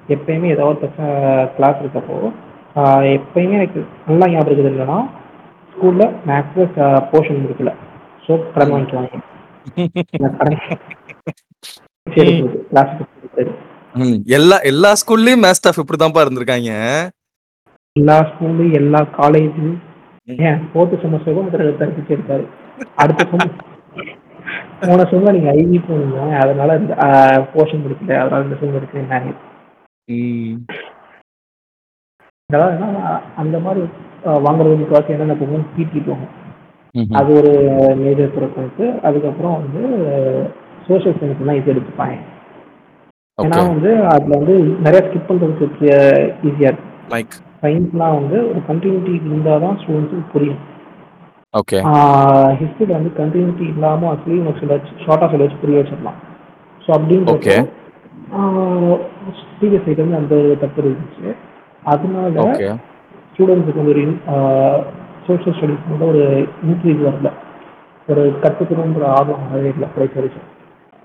எப்பயுமே 0.08 0.48
ஏதாவது 0.54 0.80
பிரச்சனை 0.80 1.08
கிளாஸ் 1.56 1.82
இருக்கப்போ 1.82 2.16
எப்பயுமே 3.14 3.58
எனக்கு 3.58 3.80
நல்லா 4.08 4.26
ஞாபகம் 4.28 4.48
இருக்குது 4.48 4.72
என்னன்னா 4.72 4.98
ஸ்கூலில் 5.74 6.12
மேக்ஸில் 6.28 6.70
போர்ஷன் 7.10 7.42
முடிக்கல 7.42 7.72
ஸோ 8.24 8.32
கடன் 8.54 8.88
கிளாஸுக்கு 12.70 13.06
ம், 14.00 14.16
எல்லா 14.36 14.56
எல்லா 14.70 14.90
ஸ்கூல்லயும் 15.00 15.42
மேத்ஸ் 15.44 15.60
ஸ்டாஃப் 15.60 15.80
இப்படிதான்ப்பா 15.82 16.22
இருந்திருக்காங்க. 16.24 16.70
எல்லா 17.96 18.14
ஸ்கூலு 18.28 18.64
எல்லா 18.78 19.00
காலேஜு. 19.16 19.66
ஏன் 20.44 20.60
ஃபோர்த்து 20.68 20.96
செமஸ்டருக்கும் 21.02 21.42
ஒருத்தர் 21.42 21.80
தரிசிச்சு 21.80 22.12
இருக்காரு 22.14 22.44
அடுத்த 23.02 23.22
செமஸ்டர் 23.30 23.70
போன 24.82 25.04
செம்ம 25.10 25.32
நீங்கள் 25.36 25.58
ஐவி 25.58 25.78
போனீங்க 25.84 26.22
அதனால 26.40 26.70
இந்த 26.80 26.94
போர்ஷன் 27.52 27.82
முடிக்கல 27.84 28.16
அதனால 28.22 28.46
இந்த 28.46 28.56
செம் 28.60 28.78
இருக்குன்னாங்க 28.78 29.30
ம், 30.08 30.56
அதாவது 32.50 32.74
என்னன்னா, 32.76 33.12
அந்த 33.42 33.56
மாதிரி 33.64 33.82
வாங்குறது 34.42 34.80
முக்கால்வாசி 34.80 35.14
என்னென்ன 35.14 35.36
போகும் 35.38 35.64
பிடி 35.72 36.00
போகும். 36.00 36.32
அது 37.18 37.30
ஒரு 37.38 37.52
மேஜர் 38.02 38.34
ப்ரிஃபரன்ஸு 38.34 38.86
அதுக்கப்புறம் 39.06 39.56
வந்து 39.60 39.82
சோஷியல் 40.88 41.18
சயின்ஸ்லாம் 41.20 41.60
இது 41.60 41.72
எடுத்துப்பாங்க. 41.74 42.16
ஏன்னா 43.38 43.56
ஓகே 43.58 43.70
வந்து 43.72 43.92
அதில் 44.12 44.38
வந்து 44.38 44.56
நிறைய 44.84 45.02
ஸ்கிப் 45.06 45.30
பண்ணுறதுக்கு 45.30 45.88
ஈஸியாக 46.44 46.70
இருக்கும் 46.70 46.92
மைக் 47.14 47.34
சயின்ஸ்லாம் 47.64 48.16
வந்து 48.20 48.38
ஒரு 48.50 48.60
கண்டினியூட்டி 48.70 49.12
இருந்தால் 49.28 49.62
தான் 49.64 49.76
ஸ்டூடெண்ட்ஸுக்கு 49.82 50.32
புரியும். 50.34 50.62
ஓகே 51.60 51.78
ஹிஸ்ட்ரியில் 52.60 52.96
வந்து 52.98 53.10
கண்டினியூட்டி 53.20 53.64
இல்லாமல் 53.72 54.10
ஆக்சுவலி 54.12 54.38
உங்களுக்கு 54.40 54.62
சில 54.64 54.76
ஷார்ட்டாக 55.04 55.28
சொல்ல 55.32 55.44
வச்சு 55.46 55.62
புரிய 55.62 55.82
வச்சிடலாம். 55.82 56.18
ஸோ 56.84 56.90
அப்படின்றப்போ 56.98 57.38
Okay. 57.38 57.60
ப்ரீவியஸ் 59.58 59.86
ஐட்டம் 59.90 60.16
அந்த 60.20 60.36
தப்பு 60.62 60.80
இருந்துச்சு. 60.84 61.28
அதனால 61.92 62.32
ஓகே 62.46 62.68
ஸ்டூடெண்ட்ஸுக்கு 63.32 63.80
வந்து 63.82 63.94
ஒரு 63.94 64.04
சோஷியல் 65.26 65.56
ஸ்டடீஸ் 65.58 65.90
வந்து 65.92 66.06
ஒரு 66.12 66.22
இன்க்ரீஸ் 66.68 67.00
வரல. 67.08 67.30
ஒரு 68.08 68.22
கற்றுக்கணுன்ற 68.42 69.04
ஆர்வம் 69.18 69.44
வரவே 69.52 69.70
இல்லை 69.74 69.86
கடைசி 69.94 70.16
வரைக்கும். 70.18 70.48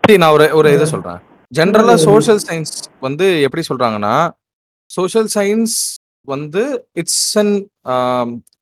சரி, 0.03 0.17
நான் 0.23 0.35
ஒரு 0.37 0.45
ஒரு 0.59 0.69
இதை 0.77 0.87
சொல்றேன். 0.93 1.19
ஜென்ரலா 1.51 1.95
சோஷியல் 2.07 2.41
சயின்ஸ் 2.47 2.73
வந்து 3.07 3.27
எப்படி 3.45 3.63
சொல்றாங்கன்னா 3.69 4.15
சோஷியல் 4.97 5.29
சயின்ஸ் 5.37 5.75
வந்து 6.35 6.63
it's 7.01 7.23
an 7.41 7.53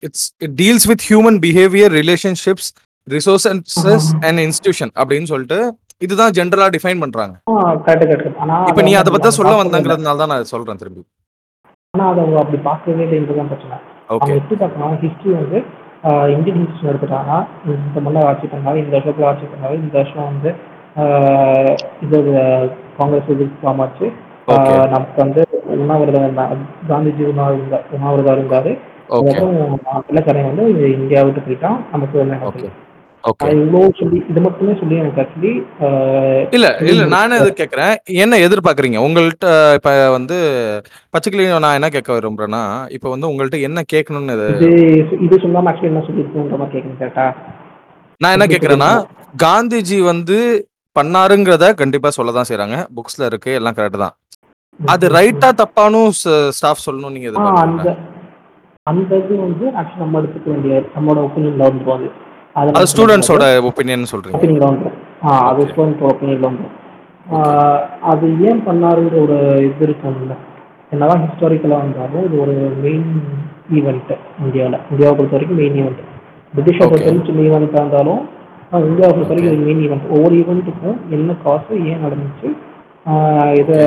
it's 0.07 0.27
it 0.45 0.55
deals 0.61 0.87
with 0.91 1.03
human 1.09 1.39
behaviour 1.45 1.93
relationships 2.01 2.69
resources 3.07 4.07
and 4.27 4.39
institution 4.45 4.93
அப்படின்னு 5.01 5.29
சொல்லிட்டு 5.33 5.59
இதுதான் 6.05 6.33
ஜென்ரலா 6.37 6.65
டிஃபைன் 6.75 6.99
பண்றாங்க. 7.03 7.35
இப்ப 8.71 8.81
நீ 8.87 8.91
அதை 9.01 9.11
பத்தி 9.13 9.29
சொல்ல 9.37 9.53
வந்தங்கிறதுனால 9.61 10.21
தான் 10.21 10.31
நான் 10.33 10.51
சொல்றேன் 10.51 10.81
திரும்பி. 10.81 11.01
ஆனால் 11.93 12.09
அதை 12.13 12.23
அப்படி 12.41 12.57
பார்க்கவே 12.67 13.05
இல்லைன்றதான் 13.05 13.49
பிரச்சனை. 13.51 13.77
ஓகே 14.15 14.35
எப்படி 14.39 14.57
பார்க்கணும் 14.61 14.97
ஹிஸ்ட்ரி 15.03 15.31
வந்து 15.39 15.59
இந்தியன் 16.35 16.59
ஹிஸ்ட்ரி 16.63 16.89
எடுத்துட்டாங்கன்னா 16.91 17.39
இந்த 17.75 18.01
மன்னர் 18.05 18.27
ஆட்சி 18.29 18.47
பண்ணாரு 18.53 18.77
இந்த 18.83 18.93
வருஷத்துல 18.97 19.29
ஆட்சி 19.31 19.47
பண்ணாரு 19.53 19.75
இந்த 19.83 19.95
வருஷம் 19.99 20.27
வந்து 20.31 20.51
இது 22.05 22.19
காங்கிரஸ். 22.99 24.05
ஆஹ் 24.53 24.85
நமக்கு 24.93 25.19
வந்து 25.23 25.41
உண்ணாவிரதம் 25.77 26.23
இருந்தா- 26.23 26.49
காந்திஜி 26.89 27.23
உண்ணாவிரதம் 27.23 27.81
உண்ணாவிரதம் 27.91 28.37
இருந்தாரு. 28.37 28.71
அதுக்கப்புறம் 29.09 30.45
வந்து 30.45 30.91
இந்தியா 30.93 31.23
விட்டு 31.23 31.39
போயிட்டான். 31.39 31.77
நமக்கு 31.91 32.19
இது 32.55 32.69
இல்ல 36.51 36.77
இல்ல 36.81 37.05
நானே 37.05 37.35
கேக்குறேன். 37.37 37.95
என்ன 38.03 38.37
எதிர்பார்க்கறீங்க? 38.37 38.99
உங்கள்ட்ட 38.99 39.73
இப்ப 39.73 40.09
வந்து 40.09 40.37
பச்சைக்கிளியும் 41.13 41.59
நான் 41.59 41.73
என்ன 41.73 41.89
கேட்க 41.89 42.13
விரும்புறேன்னா 42.13 42.61
இப்ப 42.89 43.09
வந்து 43.09 43.29
உங்கள்ட்ட 43.29 43.61
என்ன 43.61 43.81
கேட்கணும்னு 43.93 44.35
இது- 44.35 44.61
இது 44.61 45.07
இது 45.21 45.37
சொல்லாம 45.37 45.67
ஆக்சுவலி 45.69 45.83
என்ன 45.83 45.99
சொல்லியிருக்கோன்ற 45.99 46.57
மாதிரி 46.57 46.83
கரெக்டா 46.99 47.35
நான் 48.17 48.31
என்ன 48.31 48.45
கேக்குறேன்னா 48.45 48.91
காந்திஜி 49.43 50.03
வந்து 50.03 50.67
பண்ணாருங்கிறத 50.99 51.73
கண்டிப்பா 51.73 52.09
சொல்லதான் 52.17 52.49
செய்றாங்க. 52.49 52.85
புக்ஸ்ல 52.95 53.25
இருக்கு 53.25 53.53
எல்லாம் 53.53 53.73
கரெக்ட் 53.73 53.97
தான். 53.97 54.15
அது 54.79 55.05
ரைட்டா 55.15 55.49
தப்பானும் 55.59 56.09
ஸ்டாஃப் 56.57 56.85
சொல்லணும் 56.85 57.13
நீங்க? 57.15 57.29
அந்த 57.63 57.89
அந்த 58.87 59.11
இது 59.21 59.35
வந்து 59.45 59.65
ஆக்சுவலி 59.79 60.01
நம்ம 60.01 60.19
எடுத்துக்க 60.21 60.47
வேண்டிய 60.53 60.75
நம்மளோட 60.95 61.21
ஒப்பீனியன்ல 61.27 61.63
வந்துடும் 61.67 62.05
அது 62.55 62.75
அது 62.77 62.89
ஸ்டூடெண்ட்ஸோட 62.91 63.45
ஒப்பீனியன் 63.69 64.11
சொல்றீங்க. 64.11 64.35
ஒப்பீனியன்ல 64.37 64.67
வந்துடும் 64.69 64.95
ஆ 65.23 65.31
அது 65.49 65.59
Okay. 65.59 65.69
ஸ்டூடெண்ட் 65.71 66.03
ஒப்பீனியன்ல 66.11 66.47
வந்துடும் 66.49 66.75
அது 68.11 68.25
ஏன் 68.49 68.61
பண்ணாருங்கிற 68.67 69.15
ஒரு 69.25 69.37
இது 69.67 69.83
இருக்கும்ல. 69.87 70.35
என்னதான் 70.91 71.23
ஹிஸ்டாரிக்கலாக 71.25 71.83
இருந்தாலும் 71.83 72.25
இது 72.27 72.35
ஒரு 72.43 72.53
மெயின் 72.85 73.09
ஈவெண்ட் 73.77 74.11
இந்தியாவில் 74.43 74.77
இந்தியாவை 74.91 75.13
பொறுத்த 75.17 75.35
வரைக்கும் 75.35 75.59
மெயின் 75.61 75.77
ஈவெண்ட் 75.81 76.01
பிரிட்டிஷை. 76.53 76.79
பொறுத்த 76.81 77.05
வரைக்கும் 77.05 77.27
சின்ன 77.29 77.43
ஈவெண்ட்டாக 77.47 77.83
இருந்தாலும் 77.83 78.21
இந்தியாவை 78.87 79.11
பொறுத்த 79.15 79.31
வரைக்கும் 79.33 79.65
மெயின் 79.67 79.81
ஈவெண்ட் 79.85 80.07
ஒவ்வொரு 80.15 80.35
ஈவெண்ட்டுக்கும் 80.41 80.97
என்ன 81.17 81.35
காசு 81.45 81.73
ஏன் 81.91 82.03
நடந்துச்சு 82.05 82.49
இதை 83.59 83.77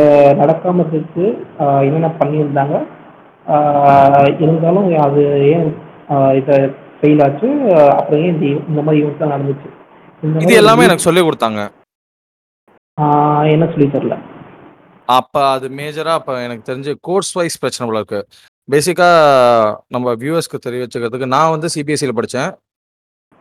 நடக்காம 0.40 0.84
இருக்கு 0.90 1.24
ஆஹ் 1.62 1.82
என்னென்ன 1.86 2.10
பண்ணியிருந்தாங்க? 2.20 2.76
இருந்தாலும் 4.44 4.88
அது 5.06 5.22
ஏன் 5.52 5.66
இதை 6.38 6.56
ஃபெயில் 6.98 7.22
ஆச்சு? 7.26 7.48
அப்புறம் 7.98 8.22
ஏன் 8.22 8.38
இந்த 8.70 8.80
மாதிரி 8.82 9.00
ஈவெண்ட்லாம் 9.02 9.34
நடந்துச்சு? 9.34 9.68
இது 10.44 10.54
எல்லாமே 10.62 10.86
எனக்கு 10.88 11.06
சொல்லி 11.06 11.22
கொடுத்தாங்க. 11.22 11.60
என்ன 13.52 13.66
சொல்லி 13.72 13.86
தரல? 13.92 14.16
அப்ப 15.08 15.34
அது 15.54 15.66
மேஜரா 15.78 16.12
அப்ப 16.18 16.32
எனக்கு 16.46 16.68
தெரிஞ்சு 16.68 16.92
கோர்ஸ் 17.08 17.32
வைஸ் 17.38 17.60
பிரச்சனை 17.62 17.86
போல 17.88 18.00
இருக்கு. 18.02 18.20
பேசிக்கா 18.68 19.08
நம்ம 19.94 20.12
வியூவர்ஸ்க்கு 20.20 20.58
தெரிய 20.66 20.82
வச்சுக்கிறதுக்கு 20.82 21.32
நான் 21.34 21.52
வந்து 21.54 21.68
சிபிஎஸ்சியில் 21.74 22.18
படித்தேன் 22.18 22.50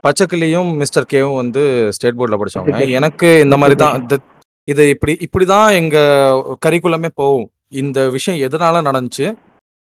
பச்சைக்கிளியும் 0.03 0.69
மிஸ்டர் 0.81 1.09
கேவும் 1.13 1.39
வந்து 1.41 1.63
ஸ்டேட் 1.97 2.19
போர்டில் 2.19 2.37
Okay. 2.65 2.87
எனக்கு 2.99 3.29
இந்த 3.45 3.55
மாதிரி 3.57 3.77
தான் 3.77 3.95
இது- 4.69 4.89
இப்படி 4.89 5.17
இப்படி 5.19 5.45
தான் 5.45 5.71
எங்க 5.71 5.97
கரிக்குலமே 6.65 7.07
போகும். 7.15 7.49
இந்த 7.67 8.09
விஷயம் 8.09 8.49
எதனால 8.49 8.87
நடந்துச்சு? 8.89 9.35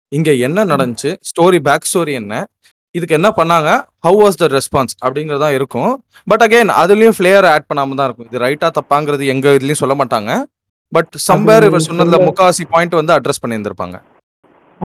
இங்க 0.07 0.33
என்ன 0.33 0.65
நடந்துச்சு? 0.65 1.15
ஸ்டோரி 1.29 1.59
பேக் 1.59 1.87
ஸ்டோரி 1.93 2.13
என்ன? 2.13 2.45
இதுக்கு 2.91 3.13
என்ன 3.13 3.29
பண்ணாங்க? 3.35 3.69
ஹவு 4.07 4.27
வாஸ் 4.27 4.41
த 4.41 4.47
ரெஸ்பான்ஸ் 4.47 4.93
அப்படிங்கறதா 5.05 5.53
இருக்கும். 5.53 6.03
பட் 6.25 6.41
அகைன் 6.41 6.71
அதுலயும் 6.83 7.11
ஃபிளேயர் 7.17 7.45
ஆட் 7.45 7.65
பண்ணாம 7.73 7.95
தான் 7.95 8.13
இருக்கும். 8.13 8.25
இது 8.25 8.39
ரைட்டா 8.39 8.69
தப்பாங்கிறது 8.79 9.25
எங்க 9.27 9.49
இதுலயும் 9.49 9.81
சொல்ல 9.83 9.95
மாட்டாங்க. 9.95 10.43
பட் 10.91 11.15
சம்வேர் 11.31 11.63
இவர் 11.63 11.85
சொன்னதுல 11.91 12.27
முக்காவாசி 12.27 12.65
பாயிண்ட் 12.69 12.93
வந்து 12.93 13.13
அட்ரஸ் 13.15 13.43
பண்ணியிருந்திருப்பாங்க. 13.47 14.01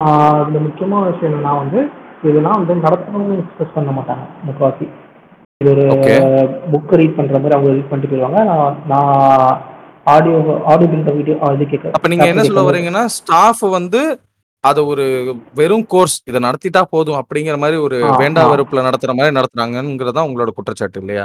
இதுல 0.00 0.60
முக்கியமான 0.60 1.10
விஷயம் 1.10 1.34
என்னன்னா 1.34 1.56
வந்து 1.56 1.88
இதெல்லாம் 2.22 2.66
வந்து 2.66 2.88
நடத்தணும்னு 2.88 3.38
எக்ஸ்பிரஸ் 3.38 3.74
பண்ண 3.74 3.90
மாட்டாங்க 3.90 4.26
முக்காவாசி. 4.48 4.88
இது 5.56 5.70
ஒரு. 5.70 5.82
புக்கை 6.72 6.94
ரீட் 6.94 7.16
பண்ற 7.16 7.38
மாதிரி 7.38 7.54
அவங்க 7.54 7.72
ரீட் 7.72 7.88
பண்ணிட்டு 7.88 8.16
போயிடுவாங்க 8.16 8.44
நான் 8.44 8.76
நான் 8.88 9.62
ஆடியோ 10.06 10.36
ஆடியோ 10.70 10.88
வீடியோ 11.12 11.34
இது 11.54 11.66
கேட்க 11.72 11.94
அப்ப 11.96 12.08
நீங்க 12.08 12.26
என்ன 12.32 12.44
சொல்ல 12.44 12.62
வரீங்கன்னா 12.68 13.04
ஸ்டாஃப் 13.16 13.64
வந்து 13.76 14.02
அத 14.64 14.80
ஒரு 14.86 15.04
வெறும் 15.54 15.86
கோர்ஸ் 15.86 16.16
இதை 16.28 16.40
நடத்திட்டா 16.44 16.82
போதும் 16.90 17.20
அப்படிங்கிற 17.20 17.56
மாதிரி 17.62 17.76
ஒரு 17.86 17.96
வேண்டா. 18.20 18.42
வெறுப்புல 18.50 18.82
நடத்துற 18.86 19.12
மாதிரி 19.14 19.36
நடத்துறாங்கிறதா 19.38 20.24
உங்களோட 20.26 20.50
குற்றச்சாட்டு 20.56 21.00
இல்லையா? 21.02 21.24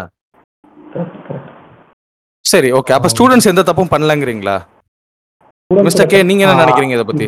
சரி 2.46 2.70
ஓகே 2.78 2.96
அப்ப 2.96 3.10
ஸ்டூடெண்ட்ஸ் 3.14 3.50
எந்த 3.52 3.64
தப்பும் 3.68 3.92
பண்ணலங்கிறீங்களா? 3.94 4.56
மிஸ்டர் 5.72 6.10
கே 6.12 6.20
நீங்க 6.24 6.44
என்ன 6.46 6.62
நினைக்கிறீங்க 6.62 6.96
இதை 6.98 7.06
பத்தி? 7.08 7.26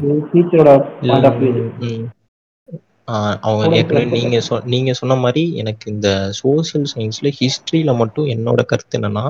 அவங்க 3.46 3.76
ஏற்கனவே 3.78 4.06
நீங்க 4.18 4.40
சொ 4.48 4.56
நீங்க 4.74 4.92
சொன்ன 5.00 5.18
மாதிரி 5.22 5.44
எனக்கு 5.62 5.86
இந்த 5.94 6.10
சோஷியல் 6.40 6.88
சயின்ஸ்ல 6.92 7.32
ஹிஸ்டரியில 7.38 7.94
மட்டும் 8.02 8.28
என்னோட 8.36 8.64
கருத்து 8.72 8.98
என்னன்னா 9.00 9.26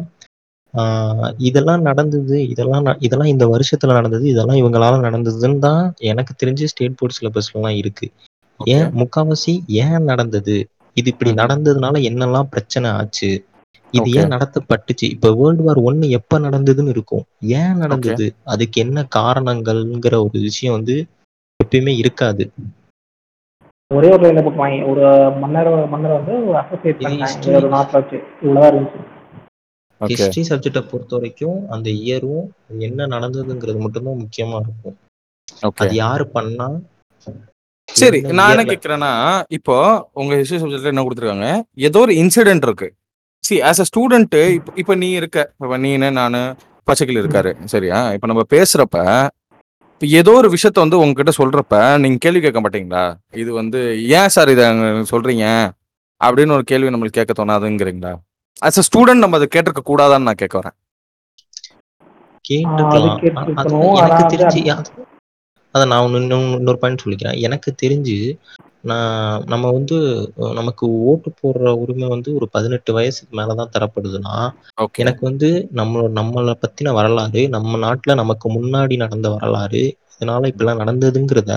ஆ, 0.78 1.16
இதெல்லாம் 1.38 1.82
நடந்தது 1.82 2.48
இதெல்லாம் 2.48 2.86
ந- 2.86 2.96
இதெல்லாம் 3.00 3.28
இந்த 3.28 3.48
வருஷத்துல 3.48 3.88
நடந்தது 3.88 4.30
இதெல்லாம் 4.30 4.56
இவங்களால 4.56 5.06
நடந்ததுன்னு 5.06 5.60
தான் 5.60 5.94
எனக்கு 5.98 6.34
தெரிஞ்சு 6.46 6.64
ஸ்டேட் 6.64 6.96
போர்ட் 6.96 7.20
சிலபஸ்லாம் 7.22 7.76
இருக்கு. 7.76 8.12
Okay. 8.60 8.64
ஏன் 8.64 8.92
முக்காவாசி 8.94 9.60
ஏன் 9.68 10.04
நடந்தது? 10.04 10.68
இது 10.94 11.12
இப்படி 11.12 11.32
ம். 11.32 11.36
நடந்ததுனால 11.36 12.02
என்னெல்லாம் 12.12 12.42
பிரச்சனை 12.42 12.90
ஆச்சு? 12.90 13.46
இது. 13.92 14.12
ஏன் 14.12 14.28
நடத்தப்பட்டுச்சு? 14.28 15.10
இப்ப 15.10 15.36
வேர்ல்டு 15.36 15.64
வார் 15.64 15.78
ஒன்னு 15.78 16.10
எப்ப 16.10 16.40
நடந்ததுன்னு 16.40 16.88
இருக்கும். 16.88 17.24
ஏன் 17.42 17.78
நடந்தது? 17.78 18.34
அதுக்கு 18.44 18.82
என்ன 18.82 19.08
காரணங்கள்ங்கிற 19.16 20.14
ஒரு 20.14 20.30
விஷயம் 20.32 20.76
வந்து 20.76 21.06
எப்பயுமே 21.64 21.98
இருக்காது. 21.98 22.52
ஒரே 23.94 24.10
ஒரு 24.10 24.30
லைன்ல 24.30 24.38
போட்டுவாங்க 24.38 24.90
ஒரு 24.90 25.32
மன்னர் 25.32 25.88
மன்னர் 25.88 26.24
வந்து 26.24 26.48
ஒரு 26.48 26.58
அசோசியேட் 26.58 27.02
இது 27.02 27.10
பண்ணாங்க. 27.10 27.28
history. 27.28 27.46
வேற 27.46 27.58
ஒரு 27.58 27.70
நாட்டில் 27.70 28.02
வச்சு. 28.02 28.24
இவ்வளவுதான் 28.42 28.80
இருந்துச்சு. 28.80 28.98
ஓகே 28.98 29.19
ஹிஸ்டரி 30.02 30.44
சப்ஜெக்டை 30.50 30.82
பொறுத்த 30.92 31.14
வரைக்கும் 31.18 31.58
அந்த 31.76 31.88
இயரும் 32.04 32.46
என்ன 32.88 33.08
நடந்ததுங்கிறது 33.14 33.80
மட்டும்தான் 33.86 34.22
முக்கியமா 34.24 34.58
இருக்கும். 34.66 34.96
ஓகே 35.68 35.84
அது 35.84 35.96
யாரு 36.04 36.26
பண்ணா? 36.36 36.68
சரி 37.90 38.20
நான் 38.38 38.52
என்ன 38.54 38.64
கேக்குறேன்னா 38.72 39.12
இப்போ 39.58 39.76
உங்க 40.22 40.34
ஹிஸ்டரி 40.40 40.60
சப்ஜெக்ட்ல 40.62 40.94
என்ன 40.94 41.04
கொடுத்துருக்காங்க? 41.06 41.50
ஏதோ 41.88 42.02
ஒரு 42.06 42.14
இன்சிடென்ட் 42.24 42.66
இருக்கு. 42.68 42.88
சி 43.44 43.56
ஆஸ் 43.70 43.82
அ 43.84 43.88
ஸ்டூடெண்ட் 43.90 44.38
இப்போ 44.58 44.72
இப்போ 44.82 44.96
நீ 45.04 45.10
இருக்க. 45.20 45.40
இப்போ 45.64 45.78
நீனு 45.86 46.10
நானு 46.20 46.42
பச்சைக்கிளி 46.88 47.22
இருக்காரு. 47.24 47.52
சரியா? 47.74 48.00
இப்போ 48.16 48.28
நம்ம 48.32 48.46
பேசுறப்ப 48.56 48.98
இப்போ 49.94 50.08
ஏதோ 50.20 50.32
ஒரு 50.42 50.50
விஷயத்த 50.54 50.80
வந்து 50.84 51.00
உங்ககிட்ட 51.04 51.32
சொல்றப்ப 51.40 51.76
நீங்க 52.04 52.18
கேள்வி 52.26 52.42
கேட்க 52.44 52.60
மாட்டீங்களா? 52.66 53.02
இது 53.42 53.50
வந்து 53.60 53.80
ஏன் 54.20 54.32
சார் 54.36 54.52
இதை 54.54 54.66
சொல்றீங்க? 55.12 55.46
அப்படின்னு 56.22 56.56
ஒரு 56.58 56.66
கேள்வி 56.72 56.92
நம்மளுக்கு 56.94 57.20
கேட்க 57.20 57.34
தோணாதுங்கிறீங்களா? 57.40 58.12
ஆஸ் 58.62 58.80
அ 58.80 58.86
ஸ்டூடெண்ட் 58.88 59.24
நம்ம 59.24 59.38
அதை 59.38 59.48
கேட்டிருக்க 59.52 59.82
கூடாதான்னு 59.86 60.28
நான் 60.28 60.36
கேட்க 60.36 60.56
வரேன். 60.60 60.76
ஆனா 63.58 63.70
எனக்கு 64.02 64.24
தெரிஞ்சு 64.34 64.62
அது- 65.76 65.88
நான் 65.88 66.16
இன்னும் 66.16 66.56
இன்னொரு 66.56 66.80
பாயிண்ட் 66.80 67.04
சொல்லிக்கிறேன். 67.04 67.38
எனக்கு 67.40 67.70
தெரிஞ்சு 67.82 68.18
நான் 68.84 69.10
நம்ம 69.46 69.72
வந்து 69.72 69.96
நமக்கு 70.54 70.86
ஓட்டு 71.04 71.30
போடுற 71.40 71.72
உரிமை 71.82 72.08
வந்து 72.08 72.30
ஒரு 72.36 72.46
பதினெட்டு 72.52 72.92
வயசுக்கு 72.94 73.34
மேலே 73.36 73.54
தான் 73.56 73.74
தரப்படுதுன்னா 73.74 74.36
எனக்கு 75.02 75.24
வந்து 75.26 75.50
நம்ம 75.72 76.04
நம்மளை 76.16 76.54
பற்றின 76.64 76.94
வரலாறு 76.94 77.42
நம்ம 77.50 77.78
நாட்டில் 77.78 78.16
நமக்கு 78.16 78.50
முன்னாடி 78.50 78.98
நடந்த 78.98 79.30
வரலாறு 79.30 79.84
இதனால 80.20 80.50
இப்படிலாம் 80.50 80.82
நடந்ததுங்கிறத 80.82 81.52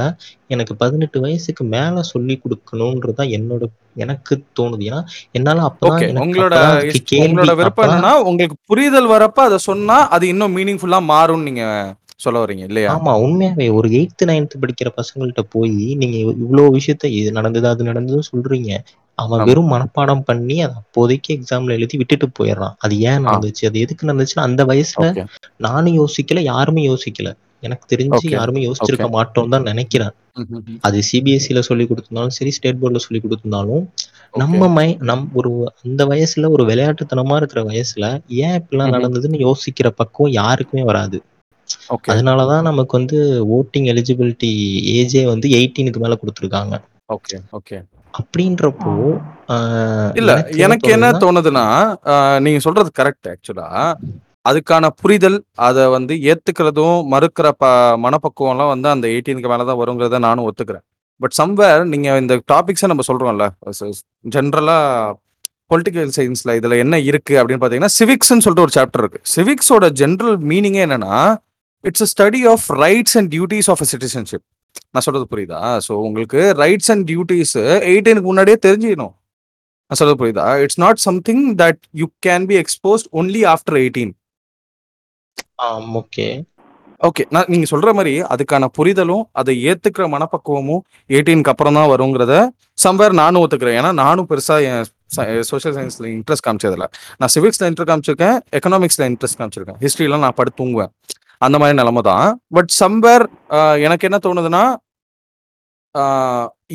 எனக்கு 0.48 0.74
பதினெட்டு 0.76 1.20
வயசுக்கு 1.20 1.64
மேலே 1.70 2.02
சொல்லி 2.10 2.34
கொடுக்கணுன்றதா 2.38 3.24
என்னோட 3.36 3.64
எனக்கு 3.96 4.34
தோணுது. 4.58 4.82
ஏன்னா 4.90 5.00
என்னால் 5.32 5.66
அப்பதான் 5.68 6.22
உங்களோட 6.22 6.54
உங்களோட 7.22 7.54
விருப்பம் 7.54 7.86
என்னன்னா 7.86 8.12
உங்களுக்கு 8.24 8.56
புரிதல் 8.66 9.12
வரப்ப 9.12 9.40
அதை 9.42 9.58
சொன்னா 9.66 9.98
அது 10.10 10.26
இன்னும் 10.28 10.56
மீனிங்ஃபுல்லா 10.56 11.00
மாறும்னு 11.08 11.48
நீங்க 11.48 11.64
சொல்ல 12.20 12.40
வரீங்க 12.42 12.64
இல்லையா? 12.68 12.88
ஆமா 12.94 13.12
உண்மையாவே 13.22 13.64
ஒரு 13.72 13.88
எயித்து 13.90 14.24
நைன்த் 14.26 14.60
படிக்கிற 14.60 14.88
பசங்கள்ட்ட 14.98 15.42
போய் 15.48 15.70
நீங்க 16.00 16.16
இவ்வளோ 16.36 16.64
விஷயத்த 16.76 17.06
இது 17.12 17.30
நடந்தது 17.32 17.66
அது 17.68 17.84
நடந்ததுன்னு 17.84 18.28
சொல்றீங்க. 18.28 18.70
அவன். 19.18 19.42
வெறும் 19.48 19.72
மனப்பாடம் 19.72 20.22
பண்ணி 20.22 20.56
அதை 20.62 20.74
அப்போதைக்கு 20.74 21.30
எக்ஸாம்ல 21.34 21.72
எழுதி 21.72 21.96
விட்டுட்டு 21.96 22.26
போயிடுறான். 22.38 22.74
அது 22.78 22.94
ஏன். 23.02 23.24
நடந்துச்சு? 23.26 23.64
அது 23.66 23.80
எதுக்கு 23.80 24.08
நடந்துச்சுன்னா 24.08 24.46
அந்த 24.46 24.64
வயசுல 24.64 25.08
நானும் 25.60 25.98
யோசிக்கல 25.98 26.40
யாருமே 26.44 26.84
யோசிக்கல. 26.88 27.30
எனக்கு 27.62 27.84
தெரிஞ்சு. 27.90 28.26
யாருமே 28.32 28.60
யோசிச்சிருக்க 28.64 29.08
மாட்டோம் 29.14 29.52
தான் 29.52 29.68
நினைக்கிறேன். 29.68 30.12
அது 30.84 30.98
சிபிஎஸ்சில 31.08 31.60
சொல்லி 31.66 31.84
கொடுத்திருந்தாலும் 31.86 32.36
சரி 32.36 32.52
ஸ்டேட் 32.56 32.80
போர்டில் 32.80 33.04
சொல்லி 33.04 33.20
கொடுத்திருந்தாலும் 33.22 33.84
நம்ம 34.34 34.68
மை 34.74 34.86
நம் 35.08 35.24
ஒரு 35.34 35.50
அந்த 35.80 36.02
வயசுல 36.10 36.50
ஒரு 36.50 36.64
விளையாட்டுத்தனமா 36.68 37.36
இருக்கிற 37.40 37.62
வயசுல 37.66 38.04
ஏன் 38.40 38.56
இப்படிலாம். 38.58 38.94
நடந்ததுன்னு 38.96 39.40
யோசிக்கிற 39.44 39.88
பக்குவம் 39.98 40.36
யாருக்குமே 40.36 40.84
வராது. 40.90 41.18
ஓகே 41.90 42.10
அதனாலதான் 42.12 42.66
நமக்கு 42.68 42.94
வந்து 42.98 43.18
ஓட்டிங் 43.56 43.88
எலிஜிபிலிட்டி 43.92 44.50
ஏஜே 44.94 45.22
வந்து 45.28 45.48
எயிட்டீனுக்கு 45.58 46.00
மேல 46.00 46.16
கொடுத்துருக்காங்க. 46.22 46.74
ஓகே 47.10 47.36
ஓகே 47.52 47.76
அப்படின்றப்போ 48.14 48.92
ஆஹ், 49.52 50.10
இல்ல 50.14 50.32
எனக்கு 50.64 50.88
என்ன 50.90 51.06
தோணுதுன்னா, 51.14 51.22
தோணுதுன்னா 51.22 51.64
ஆஹ், 52.12 52.38
நீங்க 52.44 52.60
சொல்றது 52.60 52.90
கரெக்ட் 52.98 53.28
ஆக்சுவலா 53.30 53.68
அதுக்கான 54.44 54.84
புரிதல் 55.02 55.38
அதை 55.66 55.82
வந்து 55.96 56.14
ஏத்துக்கிறதும் 56.30 56.96
மறுக்கிற 57.12 57.48
ப 57.62 57.66
மனப்பக்குவம்லாம் 58.04 58.72
வந்து 58.74 58.88
அந்த 58.94 59.06
எயிட்டீனுக்கு 59.14 59.50
மேலே 59.52 59.64
தான் 59.70 59.80
வருங்கிறத 59.82 60.20
நானும் 60.28 60.46
ஒத்துக்கிறேன். 60.48 60.84
பட் 61.20 61.34
சம்வேர் 61.40 61.82
நீங்கள் 61.92 62.20
இந்த 62.22 62.34
டாபிக்ஸை 62.52 62.88
நம்ம 62.92 63.04
சொல்கிறோம்ல 63.10 63.46
ஜென்ரலாக 64.36 65.14
பொலிட்டிக்கல் 65.70 66.10
சயின்ஸில் 66.16 66.54
இதில் 66.58 66.80
என்ன 66.84 66.94
இருக்குது 67.10 67.38
அப்படின்னு 67.40 67.60
பார்த்தீங்கன்னா 67.62 67.94
சிவிக்ஸ்னு 67.98 68.44
சொல்லிட்டு 68.46 68.66
ஒரு 68.66 68.74
சாப்டர் 68.78 69.02
இருக்குது 69.04 69.28
சிவிக்ஸோட 69.34 69.86
ஜென்ரல் 70.00 70.36
மீனிங்கே 70.50 70.82
என்னென்னா 70.86 71.14
it's 71.84 72.04
a 72.06 72.08
study 72.14 72.40
of 72.52 72.66
rights 72.84 73.16
and 73.20 73.30
duties 73.34 73.68
of 73.74 73.82
a 73.84 73.88
citizenship 73.92 74.44
நான் 74.94 75.04
சொல்கிறது 75.06 75.26
புரியுதா? 75.32 75.60
ஸோ 75.86 75.92
உங்களுக்கு 76.08 76.40
ரைட்ஸ் 76.62 76.90
அண்ட் 76.94 77.04
டியூட்டிஸ் 77.10 77.54
எயிட்டீனுக்கு 77.90 78.28
முன்னாடியே 78.30 78.58
தெரிஞ்சிக்கணும் 78.66 79.14
நான் 79.90 79.98
சொல்கிறது 80.00 80.20
புரியுதா? 80.22 80.46
It's 80.64 80.80
not 80.84 81.00
something 81.08 81.44
that 81.62 81.80
you 82.02 82.06
can 82.26 82.46
be 82.50 82.58
exposed 82.62 83.08
only 83.20 83.42
after 83.54 83.78
eighteen 83.82 84.12
ஆம், 85.58 85.90
ஓகே 86.00 86.26
ஓகே 87.00 87.22
நான் 87.34 87.48
நீங்க 87.52 87.66
சொல்ற 87.70 87.90
மாதிரி 87.98 88.12
அதுக்கான 88.32 88.64
புரிதலும் 88.76 89.22
அதை 89.40 89.54
ஏத்துக்கிற 89.70 90.04
மனப்பக்குவமும் 90.12 90.82
எயிட்டீனுக்கு 91.14 91.52
அப்புறம் 91.52 91.76
தான் 91.78 91.88
வருங்கிறத 91.92 92.34
சம்வேர் 92.84 93.14
நானும் 93.20 93.42
ஒத்துக்கிறேன். 93.44 93.78
ஏன்னா 93.80 93.90
நானும் 94.02 94.28
பெருசா 94.30 94.56
என் 94.68 94.84
சோஷியல் 95.50 95.74
சயின்ஸ்ல 95.78 96.06
இன்ட்ரெஸ்ட் 96.16 96.46
காமிச்சதில்ல. 96.46 96.86
நான் 97.20 97.32
சிவிக்ஸ்ல 97.34 97.68
இன்ட்ரெஸ்ட் 97.70 97.92
காமிச்சிருக்கேன் 97.92 98.36
எக்கனாமிக்ஸ்ல 98.58 99.08
இன்ட்ரெஸ்ட் 99.12 99.38
காமிச்சிருக்கேன். 99.40 99.80
ஹிஸ்ட்ரிலாம் 99.84 100.24
நான் 100.26 100.38
படுத்து 100.40 100.60
தூங்குவேன். 100.62 100.92
அந்த 101.46 101.56
மாதிரி 101.62 101.78
நிலைமை 101.80 102.04
தான். 102.10 102.28
பட் 102.56 102.70
சம்வேர் 102.82 103.24
எனக்கு 103.86 104.06
என்ன 104.10 104.20
தோணுதுன்னா 104.28 104.62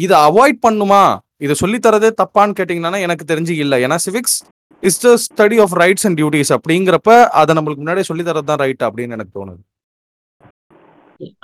இதை 0.05 0.15
அவாய்ட் 0.27 0.59
பண்ணுமா? 0.67 1.01
இதை 1.45 1.53
சொல்லி 1.61 1.77
தரதே 1.85 2.09
தப்பான்னு 2.21 2.57
கேட்டிங்கன்னா 2.59 2.99
எனக்கு 3.07 3.25
தெரிஞ்சு 3.31 3.53
இல்லை. 3.63 3.77
ஏன்னா 3.85 3.97
civics 4.07 4.37
is 4.83 5.01
the 5.03 5.09
study 5.25 5.57
of 5.63 5.75
rights 5.81 6.05
and 6.07 6.19
duties 6.19 6.51
அப்படிங்கிறப்ப 6.57 7.11
அதை 7.39 7.51
நம்மளுக்கு 7.57 7.81
முன்னாடியே 7.83 8.07
சொல்லி 8.09 8.23
தரது 8.23 8.49
தான் 8.51 8.61
ரைட் 8.63 8.85
அப்படின்னு 8.87 9.15
எனக்கு 9.17 9.33
தோணுது. 9.39 9.61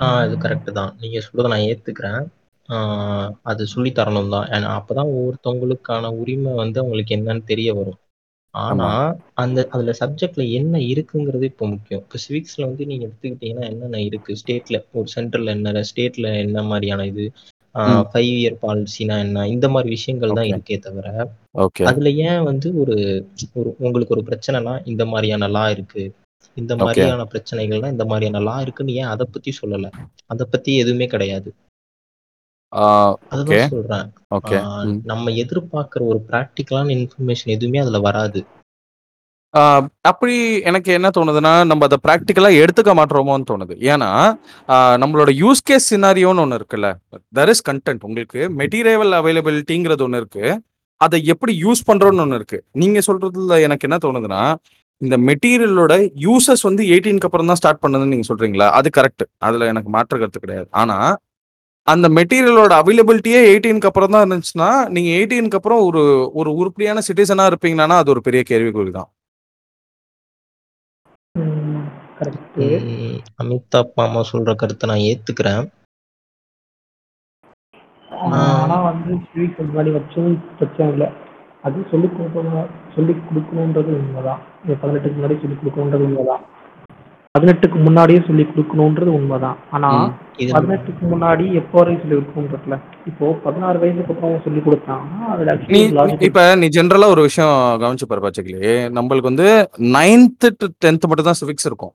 ஆஹ் 0.06 0.22
இது 0.26 0.34
கரெக்ட் 0.44 0.70
தான். 0.78 0.92
நீங்க 1.02 1.18
சொல்றதை 1.26 1.48
நான் 1.52 1.66
ஏத்துக்கிறேன். 1.70 2.22
அது 3.50 3.62
சொல்லி 3.72 3.90
தரணும் 3.96 4.32
தான் 4.34 4.46
ஏன்னா 4.54 4.68
அப்பதான் 4.78 5.10
ஒவ்வொருத்தவங்களுக்கான 5.14 6.10
உரிமை 6.20 6.52
வந்து 6.60 6.80
அவங்களுக்கு 6.82 7.16
என்னன்னு 7.16 7.44
தெரிய 7.52 7.70
வரும். 7.78 7.98
ஆனா 8.54 8.88
அந்த 9.42 9.58
அதுல 9.74 9.92
சப்ஜெக்ட்ல 10.00 10.42
என்ன 10.58 10.74
இருக்குங்கிறது 10.92 11.46
இப்போ 11.50 11.66
முக்கியம். 11.72 12.02
இப்போ 12.04 12.18
சிவிக்ஸ்ல 12.26 12.66
வந்து 12.68 12.84
நீங்க 12.90 13.04
எடுத்துக்கிட்டீங்கன்னா 13.08 13.64
என்னென்ன 13.72 14.00
இருக்கு? 14.08 14.36
ஸ்டேட்ல 14.42 14.78
ஒரு 14.98 15.08
சென்ட்ரல்ல 15.16 15.54
என்ன 15.56 15.82
ஸ்டேட்ல 15.90 16.28
என்ன 16.44 16.62
மாதிரியான 16.70 17.06
இது. 17.12 17.26
ஃபைவ் 17.74 18.32
இயர் 18.40 18.56
பாலிசினா 18.62 19.16
என்ன? 19.18 19.46
இந்த 19.48 19.66
மாதிரி 19.68 19.88
விஷயங்கள் 19.88 20.34
தான் 20.38 20.44
Okay. 20.44 20.52
இருக்கே 20.52 20.76
தவிர 20.78 21.06
அதுல 21.90 22.10
ஏன் 22.28 22.42
வந்து 22.42 22.68
ஒரு 22.80 22.94
ஒரு 23.54 23.70
உங்களுக்கு 23.78 24.14
ஒரு 24.16 24.24
பிரச்சனைனா 24.28 24.74
இந்த 24.84 25.04
மாதிரியான 25.04 25.48
லா 25.48 25.64
இருக்கு. 25.70 26.04
இந்த 26.56 26.72
மாதிரியான 26.76 27.26
பிரச்சனைகள்னா 27.32 27.90
இந்த 27.94 28.04
மாதிரியான 28.04 28.40
லா 28.40 28.56
இருக்குன்னு 28.60 28.98
ஏன் 29.02 29.12
அதை 29.14 29.26
பத்தி 29.30 29.52
சொல்லல? 29.62 29.88
அதை 30.26 30.44
பத்தி 30.50 30.72
எதுவுமே 30.76 31.06
கிடையாது. 31.06 31.50
அதுதான் 33.32 33.72
சொல்றேன். 33.74 34.06
நம்ம 35.04 35.30
எதிர்பார்க்கிற 35.42 36.02
ஒரு 36.12 36.20
பிராக்டிக்கலான 36.28 36.94
இன்ஃபர்மேஷன் 36.98 37.54
எதுவுமே 37.56 37.78
அதுல 37.78 37.98
வராது. 37.98 38.40
அப்படி 40.10 40.36
எனக்கு 40.70 40.90
என்ன 40.98 41.08
தோணுதுன்னா 41.16 41.52
நம்ம 41.70 41.84
அதை 41.88 41.98
ப்ராக்டிக்கலாக 42.06 42.60
எடுத்துக்க 42.62 42.92
மாட்டோமோன்னு 43.00 43.48
தோணுது. 43.50 43.74
ஏன்னா 43.92 44.10
நம்மளோட 45.02 45.30
யூஸ் 45.42 45.66
கேஸ் 45.68 45.88
சினாரியோன்னு 45.92 46.42
ஒன்று 46.44 46.58
இருக்குல்ல. 46.60 46.88
தெர் 47.38 47.52
இஸ் 47.54 47.64
கண்டென்ட் 47.68 48.06
உங்களுக்கு 48.08 48.40
மெட்டீரியல் 48.60 49.14
அவைலபிலிட்டிங்கிறது 49.20 50.04
ஒன்று 50.06 50.20
இருக்கு. 50.22 50.46
அதை 51.00 51.18
எப்படி 51.34 51.52
யூஸ் 51.64 51.82
பண்ணுறோன்னு 51.90 52.24
ஒன்று 52.24 52.40
இருக்கு. 52.40 52.58
நீங்க 52.82 52.98
சொல்றதுல 53.08 53.60
எனக்கு 53.68 53.86
என்ன 53.88 53.98
தோணுதுன்னா 54.06 54.42
இந்த 55.00 55.16
மெட்டீரியலோட 55.28 55.94
யூசஸ் 56.26 56.62
வந்து 56.68 56.82
எயிட்டீனுக்கு 56.92 57.28
அப்புறம் 57.28 57.48
தான் 57.50 57.58
ஸ்டார்ட் 57.60 57.82
பண்ணுதுன்னு 57.84 58.12
நீங்க 58.14 58.26
சொல்றீங்களா? 58.30 58.66
அது 58.78 58.88
கரெக்ட் 58.98 59.24
அதுல 59.46 59.66
எனக்கு 59.72 59.90
மாற்று 59.96 60.20
கருத்து 60.20 60.44
கிடையாது. 60.44 60.68
ஆனா 60.82 60.96
அந்த 61.92 62.06
மெட்டீரியலோட 62.18 62.72
அவைலபிலிட்டியே 62.82 63.40
எயிட்டீனுக்கு 63.48 63.88
அப்புறம் 63.90 64.12
தான் 64.14 64.24
இருந்துச்சுன்னா 64.26 64.70
நீங்க 64.94 65.10
எயிட்டீனுக்கு 65.18 65.58
அப்புறம் 65.60 65.80
ஒரு 65.88 66.02
ஒரு 66.40 66.50
உருப்படியான 66.60 67.02
சிட்டிசனா 67.08 67.46
இருப்பீங்கன்னா 67.52 67.98
அது 68.02 68.12
ஒரு 68.14 68.22
பெரிய 68.28 68.42
கேள்விக்குறி 68.50 68.92
தான். 68.98 69.10
கரெக்ட் 72.18 72.58
உம் 72.64 73.18
அமிதாப் 73.42 73.96
மாமா 74.00 74.20
சொல்ற 74.32 74.50
கருத்தை 74.60 74.84
நான் 74.90 75.06
ஏத்துக்கிறேன். 75.10 75.64
ஆனா 78.38 78.76
வந்து 78.88 79.12
ஸ்வீட் 79.24 79.58
முன்னாடி 79.68 79.90
வச்சும் 79.96 80.30
பிரச்சனை 80.58 80.86
இல்லை. 80.94 81.08
அது 81.66 81.84
சொல்லி 81.92 82.08
கொடுக்கணும் 82.16 82.70
சொல்லி 82.94 83.12
கொடுக்கணுன்றது 83.28 83.90
உண்மைதான். 84.00 84.42
இந்த 84.62 84.74
பதினெட்டுக்கு 84.82 85.18
முன்னாடி 85.18 85.36
சொல்லி 85.42 85.56
கொடுக்கணுன்றது 85.60 86.06
உண்மைதான். 86.08 86.44
பதினெட்டுக்கு 87.34 87.78
முன்னாடியே 87.84 88.18
சொல்லி 88.26 88.42
கொடுக்கணுன்றது 88.48 89.10
உண்மைதான். 89.18 89.56
ஆனா 89.74 89.88
பதினெட்டுக்கு 90.52 91.04
முன்னாடி 91.12 91.44
எப்போ 91.60 91.76
வரையும் 91.78 92.02
சொல்லி 92.02 92.16
கொடுக்கணுன்றதுல 92.18 92.76
இப்போ 93.10 93.30
பதினாறு 93.46 93.78
வயசுக்கு 93.82 94.12
அப்புறம் 94.14 94.44
சொல்லி 94.44 94.60
கொடுத்தாங்கன்னா 94.66 95.26
அதுல 95.34 95.56
இப்ப 96.28 96.44
நீ 96.60 96.66
ஜென்ரலா 96.76 97.08
ஒரு 97.14 97.22
விஷயம் 97.28 97.56
கவனிச்சு 97.82 98.08
பாரு 98.10 98.24
பாச்சக்கிளி 98.24 98.62
நம்மளுக்கு 98.98 99.30
வந்து 99.32 99.48
நைன்த் 99.96 100.48
டு 100.60 100.68
டென்த் 100.84 101.08
மட்டும் 101.10 101.28
தான் 101.30 101.40
சிவிக்ஸ் 101.40 101.68
இருக்கும். 101.70 101.94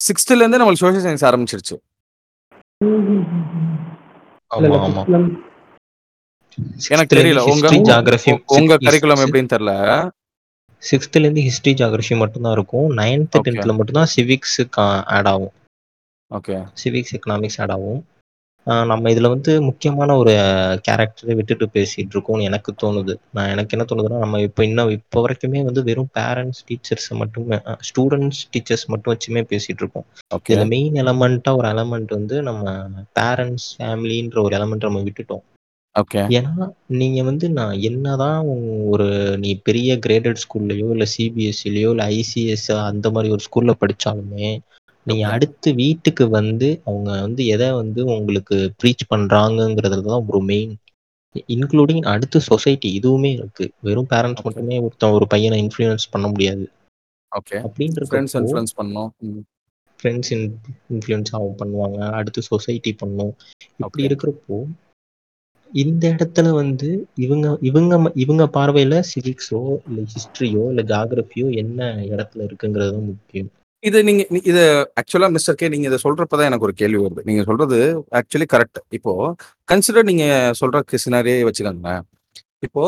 சிக்ஸ்த்ல 0.00 0.40
இருந்தே 0.42 0.60
நம்மளுக்கு 0.60 0.84
சோஷியல் 0.84 1.06
சயின்ஸ் 1.08 1.26
ஆரம்பிச்சிருச்சு. 1.30 1.76
எனக்கு 6.94 7.16
தெரியல. 7.18 7.40
உங்க 7.52 7.66
உங்க 8.58 8.76
கரிக்குலம் 8.86 9.24
எப்படின்னு 9.26 9.54
தெரியல. 9.56 9.74
சிக்ஸ்த்ல 10.82 11.24
இருந்து 11.24 11.40
ஹிஸ்டரி 11.40 11.72
ஜாகிரபி 11.80 12.16
மட்டும் 12.16 12.42
தான் 12.42 12.52
இருக்கும் 12.52 12.88
நைன்த் 12.96 13.34
Okay. 13.36 13.44
டென்த்ல 13.46 13.74
மட்டும் 13.76 13.98
தான் 14.00 14.12
சிவிக்ஸ் 14.16 14.58
ஆட் 15.16 15.30
ஆகும் 15.34 15.52
ஓகே 16.30 16.56
சிவிக்ஸ் 16.82 17.14
எக்கனாமிக்ஸ் 17.16 17.60
ஆட் 17.60 17.70
ஆகும் 17.70 18.00
நம்ம 18.86 19.10
இதுல 19.10 19.28
வந்து 19.28 19.62
முக்கியமான 19.62 20.16
ஒரு 20.16 20.32
கேரக்டர 20.88 21.34
விட்டுட்டு 21.34 21.66
பேசிட்டு 21.74 22.14
இருக்கோம்னு 22.14 22.42
எனக்கு 22.42 22.70
தோணுது. 22.82 23.14
நான் 23.32 23.48
எனக்கு 23.48 23.74
என்ன 23.76 23.84
தோணுதுன்னா, 23.84 24.18
நம்ம 24.18 24.40
இப்ப 24.40 24.64
இன்னும் 24.64 24.90
இப்ப 24.90 25.22
வரைக்குமே 25.26 25.64
வந்து 25.64 25.82
வெறும் 25.82 26.10
பேரண்ட்ஸ், 26.18 26.60
டீச்சர்ஸ் 26.68 27.08
மட்டுமே 27.12 27.58
ஸ்டூடண்ட்ஸ், 27.88 28.40
டீச்சர்ஸ் 28.52 28.86
மட்டும் 28.86 29.12
வச்சுமே 29.14 29.42
பேசிட்டு 29.52 29.82
இருக்கோம். 29.84 30.06
இதுல 30.50 30.66
மெயின் 30.68 30.94
எலமெண்ட்டா 30.94 31.56
ஒரு 31.56 31.68
எலமெண்ட் 31.68 32.12
வந்து 32.18 32.42
நம்ம 32.42 32.64
பேரண்ட்ஸ், 33.20 33.68
ஃபேமிலின்ற 33.78 34.38
ஒரு 34.42 34.56
எலமெண்ட்ட 34.56 34.90
நம்ம 34.90 35.02
விட்டுட்டோம். 35.08 35.44
ஓகே. 35.98 36.20
ஏன்னா, 36.30 36.72
நீங்க 36.86 37.22
வந்து 37.22 37.50
நான் 37.50 37.80
என்னதான் 37.80 38.44
ஒரு 38.88 39.38
நீ 39.38 39.60
பெரிய 39.62 39.98
கிரேடட் 40.06 40.36
ஸ்கூல்லயோ, 40.42 40.90
இல்ல 40.90 41.04
சிபிஎஸ்இலயோ, 41.18 41.90
இல்ல 41.90 42.08
ஐசிஎஸ் 42.08 42.76
அந்த 42.76 43.10
மாரி 43.10 43.30
ஒரு 43.30 43.42
ஸ்கூல்ல 43.50 43.72
படிச்சாலுமே, 43.80 44.58
நீங்க 45.04 45.26
ஓகே. 45.26 45.30
அடுத்து 45.30 45.74
வீட்டுக்கு 45.74 46.28
வந்து 46.28 46.80
அவங்க 46.84 47.20
வந்து 47.20 47.46
எத 47.46 47.74
வந்து 47.74 48.04
உங்களுக்கு 48.04 48.72
ப்ரீச் 48.82 49.06
பண்றாங்கங்கிறதுல 49.14 50.00
தான் 50.00 50.24
ஒரு 50.26 50.40
மெயின் 50.40 50.76
இன்க்ளூடிங் 51.48 52.00
அடுத்து 52.00 52.40
சொசைட்டி 52.40 53.00
இதுவுமே 53.02 53.32
இருக்கு. 53.32 53.70
வெறும் 53.80 54.06
பேரண்ட்ஸ் 54.10 54.40
ஓகே. 54.40 54.42
மட்டுமே 54.42 54.78
ஒருத்தன் 54.78 55.10
ஒரு 55.10 55.26
பையன 55.34 55.68
இன்ஃப்ளூயன்ஸ் 55.68 56.10
பண்ண 56.10 56.28
முடியாது. 56.28 56.70
ஓகே. 57.32 57.50
ஃபிரெண்ட்ஸ் 57.50 57.68
அப்படின்றக்கப்போ 57.68 58.38
இன்ஃப்ளூயன்ஸ் 58.38 58.76
பண்ணணும். 58.76 59.08
ம். 59.18 59.40
ஃப்ரெண்ட்ஸ் 60.00 60.30
இன் 60.30 60.58
இன்ஃப்ளூயன்ஸ் 60.92 61.30
அவங்க 61.30 61.64
பண்ணுவாங்க. 61.64 62.10
அடுத்து 62.10 62.42
சொசைட்டி 62.42 62.92
பண்ணும். 62.92 63.36
இப்படி 63.76 64.06
ஓகே. 64.06 64.08
இருக்கிறப்போ, 64.08 64.64
இந்த 65.72 66.04
இடத்துல 66.14 66.48
வந்து 66.50 66.88
இவங்க 67.14 67.46
இவங்க 67.60 67.94
ம 67.98 68.10
இவங்க 68.14 68.44
பார்வையில 68.56 68.94
சிவிக்ஸோ, 69.12 69.60
இல்ல 69.88 70.00
ஹிஸ்டரியோ, 70.14 70.62
இல்ல 70.72 70.82
ஜாகிரபியோ 70.92 71.46
என்ன 71.62 71.80
இடத்துல 72.12 72.46
இருக்குங்கிறது 72.48 72.92
தான் 72.96 73.08
முக்கியம். 73.12 73.50
இது 73.82 73.98
நீங்க 74.04 74.22
இது 74.50 74.62
ஆக்சுவலா 75.00 75.28
மிஸ்டர் 75.36 75.58
கே 75.60 75.68
நீங்க 75.68 75.86
இதை 75.90 75.98
சொல்றப்பதான் 76.06 76.48
எனக்கு 76.50 76.66
ஒரு 76.68 76.74
கேள்வி 76.80 77.00
வருது. 77.04 77.22
நீங்க 77.28 77.42
சொல்றது 77.50 77.78
ஆக்சுவலி 78.18 78.46
கரெக்ட். 78.54 78.80
இப்போ 78.98 79.12
கன்சிடர் 79.72 80.08
நீங்க 80.10 80.24
சொல்ற 80.60 80.82
சினாரியோவே 81.04 81.46
வச்சுக்கோங்களேன். 81.48 82.02
இப்போ 82.66 82.84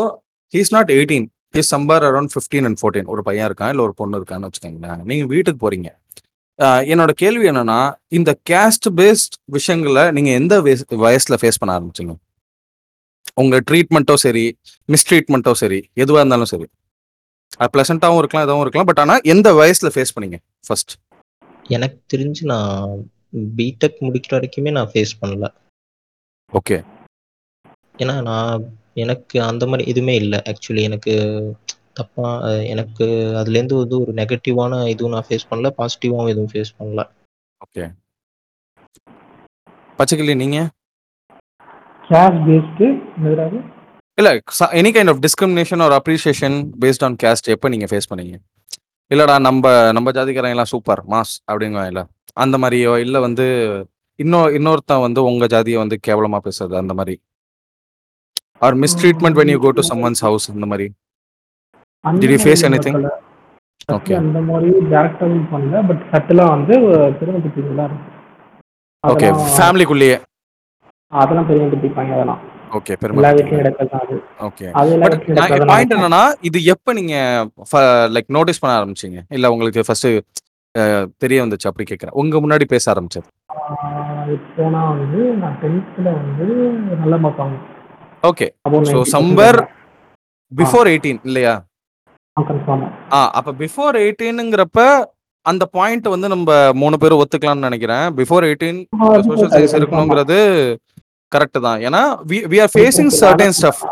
he's 0.55 0.65
is 0.67 0.75
not 0.77 0.91
18 0.97 1.25
he 1.55 1.61
is 1.63 1.73
somewhere 1.75 2.05
around 2.09 2.35
15 2.37 2.67
and 2.69 2.81
14 2.83 3.09
ஒரு 3.15 3.23
பையன் 3.29 3.49
இருக்கான், 3.49 3.73
இல்ல 3.73 3.83
ஒரு 3.83 3.95
பொண்ணு 4.01 4.19
இருக்கான்னு 4.21 4.49
வச்சுக்கோங்களேன். 4.49 5.01
நீங்க 5.11 5.25
வீட்டுக்கு 5.35 5.61
போறீங்க. 5.67 5.89
என்னோட 6.93 7.11
கேள்வி 7.23 7.47
என்னன்னா, 7.51 7.79
இந்த 8.19 8.31
கேஸ்ட் 8.51 8.89
பேஸ்ட் 8.99 9.35
விஷயங்களை 9.57 10.11
நீங்க 10.17 10.31
எந்த 10.41 10.55
வயசுல 11.05 11.39
ஃபேஸ் 11.43 11.61
பண்ண 11.61 11.79
ஆரம்பிச்சீங்க? 11.79 12.15
உங்க 13.37 13.61
ட்ரீட்மெண்ட்டோ 13.71 14.15
சரி, 14.15 14.45
மிஸ்ட்ரீட்மெண்ட்டோ 14.89 15.53
சரி, 15.53 15.79
எதுவா 15.97 16.21
இருந்தாலும் 16.21 16.45
சரி. 16.45 16.67
அது 17.59 17.71
பிளசன்ட்டாவும் 17.75 18.19
இருக்கலாம், 18.19 18.47
எதுவும் 18.47 18.61
இருக்கலாம். 18.61 18.87
பட் 18.87 18.99
ஆனா 18.99 19.15
எந்த 19.25 19.49
வயசுல 19.53 19.91
ஃபேஸ் 19.95 20.15
பண்ணீங்க 20.15 20.39
ஃபர்ஸ்ட்? 20.67 20.93
எனக்கு 21.69 21.99
தெரிஞ்சு 22.13 22.43
நான் 22.43 23.11
பிடெக் 23.57 23.99
முடிக்கிற 24.01 24.33
வரைக்குமே 24.33 24.71
நான் 24.71 24.91
ஃபேஸ் 24.93 25.13
பண்ணல. 25.21 25.47
ஓகே. 26.53 26.77
ஏன்னா 27.99 28.23
நான் 28.23 28.63
எனக்கு 28.95 29.43
அந்த 29.43 29.67
மாரி 29.67 29.85
எதுவுமே 29.87 30.15
இல்ல. 30.15 30.43
ஆக்சுவலி 30.51 30.83
எனக்கு 30.83 31.13
தப்பா 31.93 32.29
எனக்கு 32.65 33.05
அதுலேருந்து 33.41 33.75
வந்து 33.75 34.01
ஒரு 34.01 34.13
நெகட்டிவான 34.13 34.89
இதுவும் 34.89 35.13
நான் 35.13 35.27
ஃபேஸ் 35.29 35.49
பண்ணல. 35.51 35.71
பாசிட்டிவாவும் 35.79 36.29
எதுவும் 36.29 36.53
ஃபேஸ் 36.53 36.77
பண்ணல. 36.79 37.03
ஓகே. 37.65 37.85
பச்சைக்கிளி 39.99 40.37
நீங்க? 40.37 40.59
கேஸ்ட் 42.13 42.41
பேஸ்டு 42.49 42.87
என்னதுடாது? 43.17 43.59
இல்ல 44.19 44.31
any 44.81 44.91
kind 44.97 45.11
of 45.13 45.21
discrimination 45.27 45.83
or 45.85 45.95
appreciation 45.99 46.57
based 46.83 47.05
on 47.09 47.17
caste 47.23 47.53
எப்ப 47.55 47.69
நீங்க 47.75 47.87
ஃபேஸ் 47.91 48.11
பண்ணீங்க? 48.13 48.37
இல்லடா 49.11 49.35
நம்ப 49.47 49.67
நம்ப 49.97 50.11
ஜாதிக்காரங்க 50.19 50.57
எல்லாம் 50.57 50.73
சூப்பர் 50.75 51.01
மாஸ் 51.13 51.35
அப்படிங்குவாங்கல்ல. 51.51 52.03
அந்த 52.45 52.59
மாரியோ 52.59 52.93
இல்ல 53.05 53.21
வந்து 53.27 53.47
இன்னொ 54.19 54.41
இன்னொருத்தன் 54.59 55.05
வந்து 55.05 55.21
உங்க 55.31 55.45
ஜாதிய 55.55 55.77
வந்து 55.83 55.97
கேவலமா 56.07 56.39
பேசுறது 56.47 56.77
அந்த 56.81 56.95
மாரி. 56.99 57.17
Or 58.67 58.77
mistreatment 58.85 59.39
when 59.41 59.53
you 59.53 59.59
go 59.65 59.71
to 59.79 59.85
someone's 59.93 60.23
house. 60.27 60.47
அந்த 60.51 60.67
did 62.23 62.35
you 62.35 62.41
face 62.45 62.65
anything? 62.69 62.99
Okay. 63.97 64.15
அந்த 64.23 64.41
மாரி 64.51 64.71
டைரக்டாவும் 64.93 65.47
பண்ணல. 65.53 65.87
பட் 65.89 66.03
சட்டிலா 66.13 66.47
வந்து 66.55 66.75
பெருமை 67.21 67.41
இருக்கு. 67.45 68.11
ஓகே. 69.05 69.31
ஃபேமிலிக்குள்ளேயே. 69.57 70.19
அதெல்லாம் 71.21 71.49
பெருமை 71.49 71.67
படுத்திப்பாங்க 71.73 72.13
அதெல்லாம். 72.17 72.41
ஓகே. 72.79 72.95
பாயிண்ட். 75.71 75.95
என்னன்னா, 75.97 76.23
இது 76.49 76.59
எப்ப 76.75 76.93
நீங்க 76.99 77.15
லைக் 78.17 78.31
நோட்டீஸ் 78.37 78.63
பண்ண 78.63 78.73
ஆரம்பிச்சீங்க? 78.79 79.19
இல்ல 79.37 79.53
உங்களுக்கு 79.55 79.87
ஃபர்ஸ்ட் 79.89 80.09
தெரிய 81.23 81.39
வந்துச்சு 81.45 81.69
அப்படி 81.71 81.87
கேட்கிறேன். 81.91 82.17
உங்க 82.23 82.41
முன்னாடி 82.45 82.67
பேச 82.75 82.85
ஆரம்பிச்சது. 82.93 83.27
இப்போனா 84.37 84.83
வந்து 84.93 85.21
நான் 85.43 85.57
10த்ல 85.65 86.09
வந்து 86.21 86.47
நல்ல 87.03 87.17
mark. 87.25 87.59
Okay. 88.31 88.47
Above 88.67 88.87
so 88.93 88.99
90% 88.99 89.15
somewhere 89.15 89.59
வாங்கினேன். 89.61 89.79
ஆ. 90.53 90.59
பிஃபோர் 90.61 90.89
18 90.93 91.21
இல்லையா? 91.31 91.55
ஆ 93.17 93.19
அப்ப 93.39 93.51
பிஃபோர் 93.63 93.97
18ங்கிறப்ப 94.03 94.81
அந்த 95.47 95.65
பாயிண்ட் 95.77 96.07
வந்து 96.15 96.29
நம்ப 96.35 96.51
3 96.83 96.99
பேரும் 97.03 97.21
ஒத்துக்கலாம்னு 97.23 97.67
நெனைக்கிறேன். 97.67 98.07
பிஃபோர் 98.21 98.45
18 98.51 98.79
ஆ 98.95 98.97
இந்த 98.97 99.13
அது 99.17 99.29
சோஷியல் 99.29 99.53
சயின்ஸ் 99.55 99.75
கன்ஃபார்மா. 99.77 100.31
கரெக்ட் 101.35 101.59
தான். 101.67 101.79
ஏன்னா 101.89 102.03
வி 102.31 102.39
ஆர் 102.63 102.69
அது 102.69 102.79
கரெக்ட். 102.79 103.01
என்ன 103.03 103.19
சர்டைன் 103.23 103.57
ஸ்டஃப். 103.59 103.83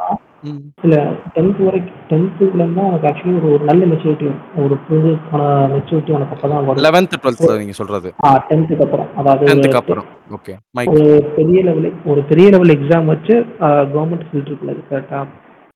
இல்ல 0.85 0.97
10த் 1.35 1.59
வரைக்கும் 1.67 1.97
10த்ல 2.11 2.67
தான் 2.77 2.87
உனக்கு 2.91 3.07
ஆக்சுவலி 3.09 3.35
ஒரு 3.41 3.49
ஒரு 3.55 3.65
நல்ல 3.71 3.83
மெச்சூரிட்டி. 3.91 4.29
ஒரு 4.63 4.75
புரிதலுக்கான 4.87 5.43
மெச்சூரிட்டி 5.75 6.13
உனக்கு 6.19 6.35
அப்பதான் 6.37 6.63
வரும். 6.69 6.81
11த், 6.81 7.17
ஒரு 7.17 7.23
12த்ல 7.27 7.59
நீங்க 7.63 7.75
சொல்றது. 7.81 8.09
ஆ 8.27 8.31
10த்துக்கு 8.51 8.85
அப்புறம். 8.87 9.09
அதாவது 9.21 9.43
ஒரு 9.45 9.51
10த்துக்கு 9.51 9.77
டெ 9.77 9.81
அப்புறம். 9.83 10.07
ஓகே. 10.39 10.55
மைக். 10.79 10.93
ஒரு 10.95 11.05
பெரிய 11.39 11.61
லெவல் 11.69 11.91
ஒரு 12.13 12.23
பெரிய 12.31 12.47
லெவல் 12.55 12.75
எக்ஸாம் 12.77 13.11
வச்சு 13.13 13.37
அ 13.67 13.71
கவர்ன்மெண்ட் 13.93 14.27
ஃபில்டருக்குள்ள 14.31 14.75
இது 14.77 14.85
கரெக்ட்டா? 14.93 15.21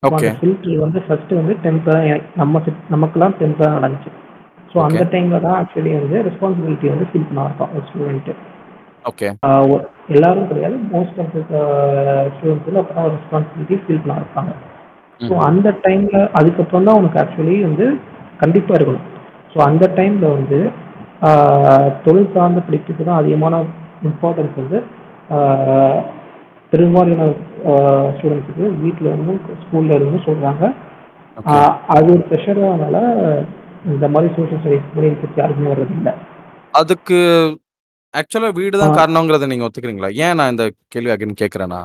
So 0.03 0.09
okay. 0.11 0.31
ஃபில்டர் 0.41 0.83
வந்து 0.85 1.03
ஃபர்ஸ்ட் 1.07 1.35
வந்து 1.41 1.57
10த் 1.67 1.87
தான் 1.91 2.03
எனக்கு 2.11 2.41
நம்ம 2.43 2.63
செட் 2.67 2.83
நமக்கெல்லாம் 2.95 3.37
10த் 3.43 3.63
தான் 3.65 3.77
நடந்துச்சு. 3.79 4.13
ஸோ. 4.73 4.79
அந்த 4.89 5.05
டைம்ல 5.13 5.39
தான் 5.47 5.59
ஆக்சுவலி 5.61 5.93
வந்து 6.01 6.19
ரெஸ்பான்சிபிலிட்டி 6.31 6.89
வந்து 6.95 7.09
ஃபீல் 7.11 7.29
பண்ண 7.29 7.43
ஆரம்பிப்பான் 7.45 7.75
ஒரு 7.77 7.87
ஸ்டூடெண்ட். 7.91 8.33
ஓகே. 9.05 9.29
எல்லாரும் 10.15 10.49
கிடையாது. 10.51 10.77
மோஸ்ட் 10.95 11.19
ஆஃப் 11.23 11.35
ஸ்டூடெண்ட்ஸ் 12.35 12.65
வந்து 12.67 12.81
அப்பதான் 12.83 13.07
ஒரு 13.09 13.17
ரெஸ்பான்சிபிலிட்டி 13.19 13.77
ஃபீல் 13.85 14.01
பண்ண 14.03 14.15
ஆரம்பிப்பாங்க. 14.17 14.53
ஸோ. 15.21 15.35
அந்த 15.49 15.69
டைம்ல 15.85 16.17
அதுக்கப்புறம் 16.39 16.87
தான் 16.89 16.99
உனக்கு 17.01 17.21
ஆக்சுவலி 17.23 17.57
வந்து 17.69 17.87
கண்டிப்பா 18.43 18.73
இருக்கணும். 18.79 19.07
ஸோ 19.53 19.59
அந்த 19.69 19.85
டைம்ல 19.99 20.27
வந்து 20.39 20.59
தொழில் 22.05 22.33
சார்ந்த 22.35 22.61
படிப்புக்கு 22.67 23.03
தான் 23.09 23.21
அதிகமான 23.21 23.61
இம்பார்ட்டன்ஸ் 24.09 24.59
வந்து 24.63 24.79
பெரும்பாலான 26.73 27.27
ஸ்டூடண்ட்ஸுக்கு 28.15 28.65
வீட்ல 28.83 29.07
இருந்தும், 29.13 29.41
ஸ்கூல்ல 29.63 29.97
இருந்தும் 29.99 30.25
ஓகே. 31.37 31.55
அது 31.95 32.07
ஒரு 32.15 32.23
ப்ரெஷர்னால 32.31 32.97
இந்த 33.93 34.07
மாரி 34.15 34.29
சோசியல் 34.37 34.61
ஸ்டடீஸ் 34.63 34.91
இன்ட்ரெஸ்ட் 35.11 35.41
யாருக்குமே 35.41 35.73
வர்றதில்ல. 35.73 36.11
அதுக்கு 36.81 37.19
ஆக்சுவலா 38.15 38.51
வீடு 38.55 38.77
ஆ. 38.77 38.81
தான் 38.81 38.97
காரணம்ங்கிறத 38.99 39.47
நீங்க 39.47 39.67
ஒத்துக்கிறீங்களா? 39.67 40.11
ஏன் 40.25 40.37
நான் 40.37 40.51
இந்த 40.51 40.65
கேள்வி 40.89 41.13
அகைன் 41.15 41.41
கேட்கிறேன்னா, 41.41 41.81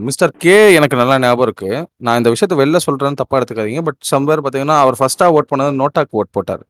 மிஸ்டர் 0.00 0.32
கே 0.38 0.56
எனக்கு 0.74 0.96
நல்லா 0.96 1.16
ஞாபகம் 1.18 1.46
இருக்கு. 1.46 1.70
நான் 1.98 2.18
இந்த 2.20 2.30
விஷயத்த 2.34 2.54
வெளில 2.60 2.80
சொல்றேன்னு 2.86 3.20
தப்பா 3.22 3.38
எடுத்துக்காதீங்க. 3.38 3.82
பட் 3.82 3.98
சம்வேர் 4.10 4.42
பார்த்தீங்கன்னா, 4.44 4.76
அவர் 4.80 4.96
ஃபர்ஸ்ட்டா 5.00 5.28
வோட் 5.34 5.50
பண்ணது 5.52 5.78
நோட்டாக்கு 5.80 6.18
வோட் 6.18 6.34
போட்டாரு. 6.36 6.64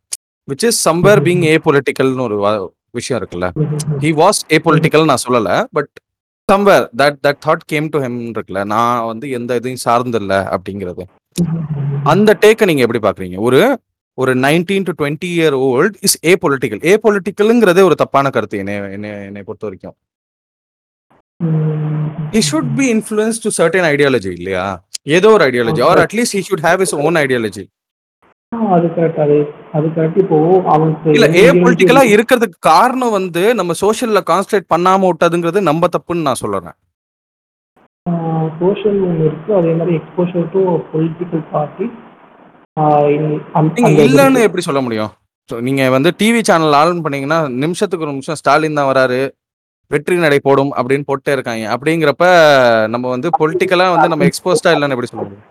விச் 0.48 0.64
இஸ் 0.68 0.81
சம்வேர் 0.88 1.22
பீயிங் 1.27 1.44
ஏபொலிட்டிக்கல்னு 1.53 2.24
ஒரு 2.24 2.37
வ 2.38 2.48
விஷயம் 2.92 3.18
இருக்குல்ல. 3.20 3.46
ஹி 4.03 4.11
வாஸ் 4.20 4.40
ஏபொலிட்டிக்கல் 4.57 5.05
நான் 5.05 5.22
சொல்லல. 5.24 5.48
But 5.72 5.90
somewhere 6.48 6.85
that 6.96 7.18
that 7.24 7.40
thought 7.46 7.64
came 7.66 7.87
to 7.88 8.00
him 8.00 8.18
இருக்குல்ல. 8.35 8.62
நான் 8.72 9.07
வந்து 9.07 9.27
எந்த 9.31 9.57
இதையும் 9.61 9.85
சார்ந்து 9.87 10.18
இல்ல 10.22 10.35
அப்படிங்கிறது. 10.55 11.05
அந்த 12.12 12.31
டேக்க 12.42 12.66
நீங்க 12.66 12.83
எப்படி 12.87 13.03
பார்க்குறீங்க? 13.05 13.37
ஒரு 13.40 13.61
ஒரு 14.18 14.33
19 14.42 14.83
to 14.88 14.92
20 15.03 15.29
year 15.37 15.57
old 15.68 15.96
is 16.07 16.18
apolitical. 16.33 16.83
ஏபொலிட்டிக்கல்ங்கிறதே 16.92 17.83
ஒரு 17.88 17.96
தப்பான 18.03 18.31
கருத்து 18.35 18.61
என்னைய 18.62 18.90
என்னைய 18.96 19.14
என்னைய 19.29 19.44
பொறுத்தவரைக்கும். 19.48 19.96
He 22.35 22.42
should. 22.50 22.68
Be 22.81 22.87
influenced 22.96 23.44
to 23.46 23.50
certain 23.61 23.87
ideology 23.92 24.31
இல்லையா? 24.38 24.66
ஏதோ 25.16 25.31
ஒரு 25.37 25.44
ideology 25.48 25.83
or. 25.88 26.03
At least 26.05 26.37
he 26.38 26.42
should 26.48 26.64
have 26.68 26.83
his 26.85 26.94
own 27.07 27.18
ideology. 27.24 27.64
அது 28.74 28.87
கரெக்ட். 28.96 29.20
அது 29.24 29.37
அது 29.77 29.87
கரெக்ட். 29.96 30.18
இப்போ 30.24 30.37
அவனுக்கு 30.74 31.09
இல்ல 31.16 31.27
எந்த 31.27 31.37
ஐடியாலஜி 31.37 31.53
ஏபொலிட்டிக்கலா 31.53 32.03
இருக்கு 32.05 32.16
இருக்கிறதுக்கு 32.16 32.59
காரணம் 32.70 33.14
வந்து 33.18 33.42
நம்ம 33.61 33.74
சோசியல்ல 33.83 34.22
கான்சன்ட்ரேட் 34.31 34.72
பண்ணாம 34.74 35.11
விட்டதுங்கிறது 35.11 35.61
நம்ம 35.70 35.88
தப்புன்னு 35.96 36.27
நான் 36.29 36.42
சொல்றேன். 36.42 36.77
சோஷியல் 38.62 38.98
ஒண்ணு 39.09 39.24
இருக்கு. 39.29 39.50
அதே 39.61 39.74
மாரி 39.81 39.92
எக்ஸ்போஷர் 40.00 40.48
டூ 40.55 40.62
பொலிட்டிக்கல் 40.92 41.44
பார்ட்டி 41.55 41.87
இல்லன்னு. 44.07 44.45
எப்படி 44.49 44.63
சொல்ல 44.69 44.81
முடியும்? 44.87 45.11
ஸோ 45.51 45.55
நீங்க 45.67 45.83
வந்து 45.95 46.11
டிவி 46.21 46.41
சேனல் 46.49 46.77
ஆன் 46.81 47.03
பண்ணீங்கன்னா, 47.07 47.39
நிமிஷத்துக்கு 47.65 48.05
ஒரு 48.07 48.15
நிமிஷம் 48.15 48.39
ஸ்டாலின் 48.41 48.79
தான் 48.79 48.91
வராரு. 48.91 49.21
வெற்றி 49.91 50.17
நடை 50.25 50.39
போடும் 50.47 50.73
அப்படின்னு 50.79 51.07
போட்டே 51.11 51.33
இருக்காய்ங்க. 51.37 51.67
அப்படிங்கிறப்ப 51.75 52.27
நம்ம 52.95 53.05
வந்து 53.15 53.29
பொலிட்டிக்கலா 53.41 53.87
வந்து 53.95 54.13
நம்ம 54.13 54.27
எக்ஸ்போஸ்டா 54.31 54.73
இல்லன்னு 54.77 54.97
எப்படி 54.97 55.11
சொல்ல 55.11 55.25
முடியும்? 55.25 55.45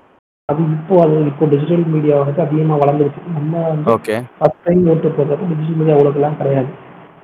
அது 0.49 0.61
இப்போ 0.77 0.95
அது 1.03 1.17
இப்போ 1.31 1.45
டிஜிட்டல் 1.51 1.85
மீடியா 1.93 2.15
வந்துட்டு 2.21 2.43
அதிகமா 2.45 2.75
வளர்ந்துருச்சு. 2.81 3.21
நம்ம 3.37 3.53
வந்து 3.69 3.91
ஓகே. 3.95 4.15
ஃபர்ஸ்ட் 4.39 4.63
டைம் 4.65 4.81
ஓட்டு 4.93 5.11
போடுறப்ப 5.17 5.47
டிஜிட்டல் 5.51 5.79
மீடியா 5.81 5.95
அவ்வளோக்கெல்லாம் 5.97 6.39
கிடையாது. 6.41 6.71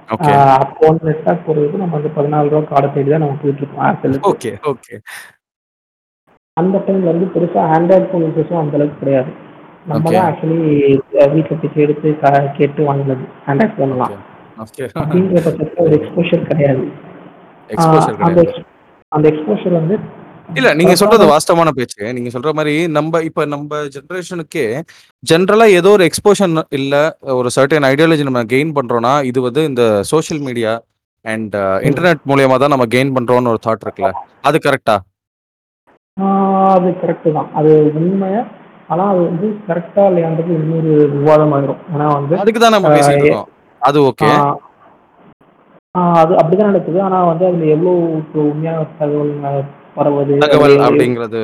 ஓகே 0.10 0.32
அப்போ 0.62 0.84
வந்து 0.90 1.04
நெட்ஒர்க் 1.10 1.46
போடுறது 1.48 1.82
நம்ம 1.82 1.94
வந்து 1.98 2.12
பதினாலு 2.16 2.50
ரூபா 2.54 2.62
கார்டை 2.70 2.88
தேடி 2.94 3.10
தான் 3.14 3.24
நம்ம 3.26 3.36
போயிட்டு 3.42 4.22
ஓகே 4.32 4.52
ஓகே 4.72 4.96
அந்த 6.58 6.78
டைம்ல 6.86 7.12
வந்து 7.14 7.28
பெருசா 7.34 7.62
ஆண்ட்ராய்ட் 7.76 8.08
ஃபோன் 8.10 8.26
யூசர்ஸும் 8.28 8.62
அந்த 8.62 8.76
அளவுக்கு 8.78 9.02
கிடையாது 9.04 9.32
நம்ம 9.86 9.98
Okay. 10.02 10.16
தான் 10.16 10.28
ஆக்சுவலி 10.30 10.58
வீட்டில் 11.34 11.60
பிச்சை 11.60 11.82
எடுத்து 11.84 12.10
க- 12.20 12.50
கேட்டு 12.58 12.82
வாங்கினது 12.84 13.26
ஆண்ட்ராய்ட் 13.48 13.76
ஃபோன்லாம் 13.76 14.16
ஓகே 14.58 14.86
அப்படிங்கிற 15.00 15.42
பட்சத்தில் 15.46 15.84
ஒரு 15.86 15.96
எக்ஸ்போஷர் 16.00 16.48
கிடையாது. 16.48 16.84
எக்ஸ்போஷர் 17.70 18.16
அந்த 18.20 18.40
கிடையாது. 18.40 18.54
ex- 18.54 18.66
அந்த 19.12 19.26
எக்ஸ்போஷர் 19.30 19.76
வந்து 19.78 19.96
இல்ல 20.50 20.70
நீங்க 20.74 20.94
சொல்றது 20.96 21.26
வாஸ்தவமான 21.28 21.72
பேச்சு. 21.74 22.04
நீங்க 22.14 22.30
சொல்ற 22.30 22.52
மாதிரி 22.54 22.76
நம்ம 22.94 23.20
இப்ப 23.26 23.46
நம்ம 23.46 23.66
ஜெனரேஷனுக்கே 23.96 24.64
ஜென்ரலா 25.24 25.66
ஏதோ 25.76 25.90
ஒரு 25.92 26.06
எக்ஸ்போஷன் 26.08 26.56
இல்ல 26.72 26.96
ஒரு 27.34 27.50
சர்டன் 27.56 27.88
ஐடியாலஜி 27.90 28.24
நம்ம 28.24 28.44
கெயின் 28.50 28.74
பண்றோம்னா 28.76 29.14
இது 29.26 29.42
வந்து 29.42 29.64
இந்த 29.66 29.84
சோஷியல் 30.10 30.42
மீடியா 30.42 30.74
அண்ட் 31.26 31.56
இன்டர்நெட் 31.88 32.24
மூலியமா 32.28 32.58
தான் 32.58 32.74
நம்ம 32.74 32.88
கெயின் 32.92 33.14
பண்றோம்னு 33.16 33.52
ஒரு 33.54 33.62
தாட் 33.66 33.86
இருக்குல்ல. 33.86 34.12
அது 34.44 34.60
கரெக்டா 34.66 34.96
ஆஹ் 36.18 36.38
அது 36.72 36.90
கரெக்டு 37.02 37.30
தான். 37.34 37.50
அது 37.56 37.72
உண்மை 37.98 38.32
ஆனால் 38.90 39.10
அது 39.10 39.22
வந்து 39.26 39.48
கரெக்டா 39.68 40.04
இல்லையான்றது 40.10 40.52
இன்னொரு 40.58 40.94
விவாதம் 41.14 41.54
ஆயிரும் 41.54 41.82
ஏன்னா 41.94 42.08
வந்து 42.14 42.36
அதுக்கு 42.40 42.60
தான் 42.60 42.76
நம்ம 42.76 42.90
ஆஹ் 42.90 42.96
பேசிட்டு 42.96 43.20
ஏ- 43.20 43.26
இருக்கோம் 43.26 43.50
அது 43.82 44.00
ஓகே 44.06 44.30
அது 46.16 46.34
அப்படிதான் 46.36 46.72
நடக்குது 46.72 47.00
ஆனா 47.02 47.20
வந்து 47.24 47.46
அதுல 47.46 47.66
எவ்வளவு 47.68 48.02
உண்மையான 48.46 48.82
தகவல் 49.00 49.32
பரவுது 49.96 50.34
தகவல் 50.40 50.76
அப்படிங்கிறது 50.80 51.42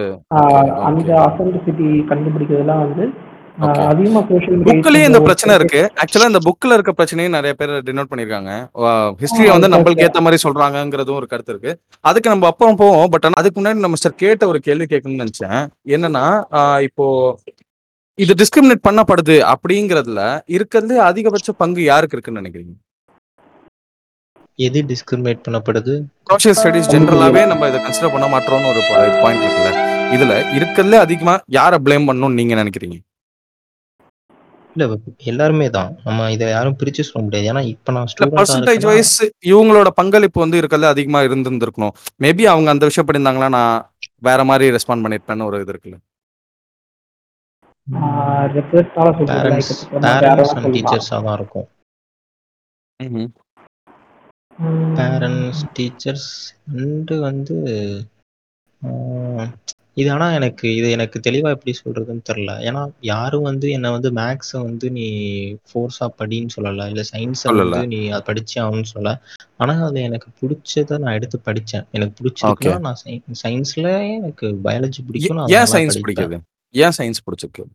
அந்த. 0.84 1.12
அசென்டிசிட்டி 1.24 1.88
கண்டுபிடிக்கிறதுலாம் 2.10 2.84
வந்து. 2.86 3.06
அதிகமா 3.64 4.22
சோஷியல் 4.30 4.64
புக்லயே 4.68 5.06
இந்த 5.06 5.20
பிரச்சனை 5.20 5.56
இருக்கு. 5.56 5.82
ஆக்சுவலா 6.02 6.30
இந்த 6.32 6.40
புக்ல 6.48 6.74
இருக்க 6.74 6.92
பிரச்சனையும் 6.98 7.36
நிறைய 7.38 7.54
பேர் 7.54 7.70
டினோட் 7.70 8.10
பண்ணிருக்காங்க. 8.12 8.52
ஹிஸ்டரியை 9.22 9.52
வந்து 9.56 9.70
நம்மளுக்கு 9.74 10.06
ஏத்த 10.08 10.22
மாதிரி 10.22 10.42
சொல்றாங்கங்கிறதும் 10.44 11.20
ஒரு 11.22 11.28
கருத்து 11.28 11.52
இருக்கு. 11.54 11.80
அதுக்கு 12.02 12.30
நம்ம 12.30 12.48
அப்புறம் 12.48 12.76
போவோம். 12.76 13.10
பட் 13.10 13.26
அதுக்கு 13.42 13.62
முன்னாடி 13.62 13.86
நம்ம 13.86 13.96
சார் 13.96 14.16
கேட்ட 14.16 14.48
ஒரு 14.48 14.60
கேள்வி 14.60 14.86
கேட்கணும்னு 14.86 15.24
நினைச்சேன். 15.24 15.70
என்னன்னா 15.96 16.26
ஆஹ் 16.52 16.82
இப்போ 16.82 17.06
இது 18.14 18.34
டிஸ்கிரிமினேட் 18.34 18.86
பண்ணப்படுது 18.90 19.38
அப்படிங்கறதுல 19.54 20.42
இருக்கிறதுல 20.58 21.00
அதிகபட்ச 21.10 21.52
பங்கு 21.52 21.84
யாருக்கு 21.84 22.18
இருக்குன்னு 22.18 22.42
நினைக்கிறீங்க? 22.42 22.74
எது 24.56 24.82
டிஸ்கிரிமினேட் 24.84 25.42
பண்ணப்படுது? 25.48 26.04
சோஷியல் 26.30 26.58
ஸ்டடிஸ் 26.60 26.92
ஜென்ரலாவே 26.94 27.48
நம்ம 27.48 27.68
இதை 27.68 27.80
கன்சிடர் 27.82 28.14
பண்ண 28.14 28.38
மாட்டோம்னு 28.38 28.72
ஒரு 28.74 28.82
பாயிண்ட் 29.24 29.44
இருக்குல்ல. 29.46 29.72
இதுல 30.16 30.34
இருக்கிறதுல 30.60 30.92
அதிகமா 30.92 31.40
யாரை 31.46 31.80
ப்ளேம் 31.86 32.08
பண்ணணும்னு 32.10 32.40
நீங்க 32.42 32.56
நினைக்கிறீங்க? 32.64 32.98
இல்ல 34.76 34.86
எல்லாருமே 35.26 35.68
தான். 35.70 35.92
நம்ம 36.06 36.30
இதை 36.32 36.48
யாரும் 36.50 36.78
பிரிச்சு 36.80 37.02
சொல்ல 37.02 37.24
முடியாது. 37.26 37.50
ஏன்னா 37.52 37.62
இப்ப 37.68 37.92
நான் 37.92 38.10
பர்சன்டேஜ் 38.34 38.86
வைஸ் 38.90 39.14
இவங்களோட 39.46 39.90
பங்களிப்பு 39.96 40.40
வந்து 40.40 40.60
இருக்கிறதுல 40.62 40.94
அதிகமா 40.94 41.22
இருந்திருந்திருக்கணும். 41.22 41.94
மேபி 42.22 42.44
அவங்க 42.46 42.70
அந்த 42.74 42.86
விஷயம் 42.86 43.08
பண்ணியிருந்தாங்களா 43.08 43.50
நான் 43.50 43.86
வேற 44.22 44.44
மாதிரி 44.44 44.76
ரெஸ்பாண்ட் 44.76 45.06
பண்ணிருப்பேன்னு 45.06 45.48
ஒரு 45.50 45.62
இது 45.64 45.74
இருக்குல்ல. 45.74 45.98
தான் 51.20 51.38
இருக்கும். 51.38 51.68
பேரண்ட்ஸ் 54.98 55.64
டீச்சர்ஸ் 55.78 56.30
அண்டு 56.76 57.16
வந்து 57.22 57.56
ஆஹ், 58.82 59.46
இது 59.98 60.12
ஆனா 60.12 60.32
எனக்கு 60.34 60.76
இது 60.76 60.92
எனக்கு 60.92 61.20
தெளிவா 61.20 61.50
எப்படி 61.50 61.74
சொல்றதுன்னு 61.86 62.24
தெரியல. 62.30 62.54
ஏன்னா 62.60 62.90
யாரும் 63.02 63.42
வந்து 63.42 63.70
என்னை 63.70 63.90
வந்து 63.92 64.12
மேக்ஸை 64.12 64.62
வந்து 64.64 64.92
நீ 64.92 65.06
ஃபோர்ஸா 65.70 66.08
படின்னு 66.20 66.56
சொல்லல. 66.56 66.88
இல்ல 66.88 67.04
சயின்ஸை 67.14 67.46
சொல்லல. 67.50 67.70
வந்து 67.70 67.88
நீ 67.88 68.08
அதை 68.08 68.24
படிச்சே 68.30 68.58
ஆகணும்னு 68.64 68.92
சொல்லல. 68.96 69.14
ஆனா 69.58 69.86
அது 69.86 70.02
எனக்கு 70.02 70.30
பிடிச்சதை 70.42 70.98
நான் 70.98 71.14
எடுத்து 71.14 71.40
படிச்சேன். 71.46 71.86
எனக்கு 71.92 72.16
பிடிச்சிருக்குன்னா 72.20 72.80
நான் 72.80 73.02
சயின்ஸ்ல 73.44 73.88
எனக்கு 74.20 74.48
பயாலஜி 74.64 75.02
பிடிக்கும் 75.08 75.38
நான் 75.38 75.48
ஏன் 75.48 75.56
அதனால 75.56 75.74
சயின்ஸ் 75.76 75.98
படிப்பேன். 75.98 76.06
பிடிக்குது? 76.06 76.40
ஏன் 76.76 76.96
சயின்ஸ் 76.98 77.24
பிடிச்சிருக்கு? 77.26 77.66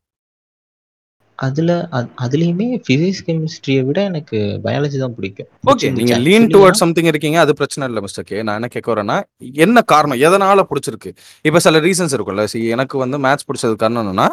அதுல 1.40 1.88
அது- 1.92 2.08
அதுலயுமே 2.22 2.66
பிசிக்ஸ் 2.88 3.22
கெமிஸ்ட்ரியை 3.26 3.84
விட 3.84 4.02
எனக்கு 4.02 4.38
பயாலஜி 4.64 4.98
தான் 4.98 5.14
பிடிக்கும். 5.14 5.46
ஓகே 5.46 5.66
பிடிச்சிருந்துச்சு. 5.66 5.92
நீங்க 5.92 6.16
லீன் 6.18 6.46
டுவர்ட் 6.46 6.70
சம்திங் 6.72 7.04
இருக்கீங்க 7.04 7.40
அது 7.40 7.54
பிரச்சனை 7.54 7.88
இல்லை 7.88 8.02
மிஸ்டர் 8.02 8.24
கே 8.24 8.42
நான் 8.42 8.54
என்ன 8.54 8.66
கேட்க 8.66 8.94
வரேன்னா 8.94 9.16
என்ன 9.56 9.82
காரணம் 9.82 10.18
எதனால 10.18 10.64
பிடிச்சிருக்கு? 10.70 11.10
இப்ப 11.44 11.58
சில 11.58 11.80
ரீசன்ஸ் 11.80 12.14
இருக்கும்ல 12.16 12.46
see 12.52 12.68
எனக்கு 12.68 12.98
வந்து 12.98 13.18
மேத்ஸ் 13.18 13.46
பிடிச்சது 13.48 13.76
காரணம் 13.76 14.06
என்னன்னா 14.06 14.28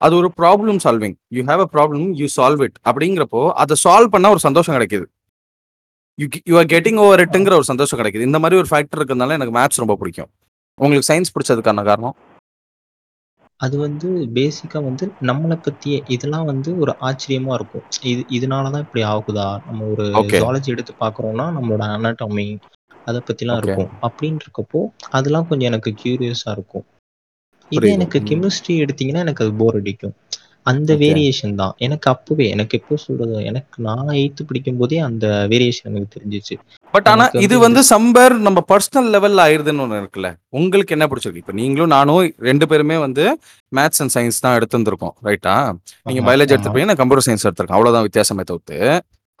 அது 0.00 0.16
ஒரு 0.16 0.32
problem 0.36 0.78
solving 0.84 1.14
you 1.28 1.42
have 1.42 1.60
a 1.60 1.68
problem 1.72 2.14
you 2.14 2.26
solve 2.36 2.62
it 2.62 2.78
அப்படிங்கிறப்போ 2.84 3.50
அதை 3.54 3.76
சால்வ் 3.84 4.06
பண்ணா 4.06 4.30
ஒரு 4.30 4.38
சந்தோஷம் 4.38 4.74
கிடைக்குது. 4.74 5.04
You 6.18 6.26
you 6.44 6.56
are 6.58 6.64
getting 6.64 6.96
over 6.96 7.20
இட்டுங்கிற 7.20 7.52
ஒரு 7.52 7.64
சந்தோஷம் 7.64 7.98
கிடைக்குது. 7.98 8.20
இந்த 8.20 8.38
மாதிரி 8.38 8.60
ஒரு 8.60 8.68
ஃபேக்டர் 8.70 8.98
இருக்கிறதுனால 8.98 9.30
எனக்கு 9.30 9.58
மேத்ஸ் 9.58 9.76
ரொம்ப 9.76 9.96
பிடிக்கும். 9.96 10.30
உங்களுக்கு 10.78 11.06
சயின்ஸ் 11.12 11.32
பிடிச்சதுக்கான 11.34 11.84
காரணம்? 11.84 12.14
அது 13.62 13.76
வந்து 13.78 14.08
பேசிக்கா 14.34 14.78
வந்து 14.84 15.04
நம்மளை 15.22 15.56
பத்தியே 15.62 15.98
இதெல்லாம் 16.08 16.46
வந்து 16.46 16.70
ஒரு 16.78 16.92
ஆச்சரியமா 17.00 17.52
இருக்கும் 17.54 17.84
இது 18.04 18.22
இதனாலதான் 18.36 18.84
இப்படி 18.86 19.02
ஆகுதா 19.08 19.48
நம்ம 19.66 19.86
ஒரு. 19.86 20.06
ஜுவாலஜி 20.32 20.72
எடுத்து 20.74 20.94
பாக்குறோம்னா 21.00 21.46
நம்மளோட 21.56 21.82
அனாட்டமி 21.96 22.46
அதை 23.06 23.20
பத்திலாம் 23.20 23.56
Okay. 23.56 23.62
இருக்கும் 23.64 23.90
அப்படின்னு 24.06 24.40
இருக்கப்போ 24.40 24.80
அதெல்லாம் 25.10 25.46
கொஞ்சம் 25.48 25.68
எனக்கு 25.68 25.90
கியூரியஸா 26.00 26.50
இருக்கும் 26.52 26.84
இதே 27.70 27.78
புரியுது. 27.78 27.94
எனக்கு 27.94 28.18
ம். 28.20 28.26
கெமிஸ்ட்ரி 28.28 28.74
எடுத்தீங்கன்னா 28.82 29.22
எனக்கு 29.24 29.44
அது 29.44 29.54
போர் 29.56 29.78
அடிக்கும் 29.78 30.14
அந்த. 30.66 30.90
வேரியேஷன் 31.02 31.54
தான். 31.54 31.74
எனக்கு 31.78 32.10
அப்பவே 32.10 32.46
எனக்கு 32.48 32.78
எப்போ 32.80 32.96
சொல்றது? 32.96 33.44
எனக்கு 33.50 33.82
நான் 33.86 34.12
எயித்து 34.20 34.42
படிக்கும் 34.48 34.80
போதே 34.80 34.98
அந்த 35.08 35.26
வேரியேஷன் 35.52 35.88
எனக்கு 35.90 36.14
தெரிஞ்சிச்சு. 36.16 36.56
பட் 36.94 37.08
ஆனா 37.12 37.24
எனக்கு 37.24 37.44
இது 37.46 37.54
வந்து 37.54 37.70
வந்து 37.72 37.82
சம்பர் 37.90 38.34
நம்ம 38.46 38.62
பர்சனல் 38.70 39.08
லெவல்ல 39.14 39.44
ஆயிருதுன்னு 39.46 39.82
ஒன்று 39.84 40.00
இருக்குல்ல. 40.02 40.30
உங்களுக்கு 40.58 40.94
என்ன 40.96 41.06
பிடிச்சிருக்கு? 41.10 41.42
இப்போ 41.44 41.52
நீங்களும் 41.52 41.92
நானும் 41.96 42.20
ரெண்டு 42.48 42.68
பேருமே 42.72 42.98
வந்து 42.98 43.24
மேத்ஸ் 43.72 44.02
அண்ட் 44.04 44.14
சயின்ஸ் 44.16 44.40
தான் 44.40 44.56
எடுத்திருந்திருக்கோம் 44.58 45.14
ரைட்டா 45.28 45.54
நீங்க 46.06 46.20
ஆமா, 46.20 46.26
பயாலஜி 46.28 46.50
ஆமா. 46.50 46.56
எடுத்துப்பீங்க 46.56 46.88
நான் 46.90 47.00
கம்ப்யூட்டர் 47.02 47.26
சயின்ஸ் 47.28 47.46
எடுத்திருக்கேன். 47.48 47.78
அவ்வளவுதான் 47.78 48.06
வித்தியாசமே 48.08 48.44
தவிர்த்து. 48.50 48.78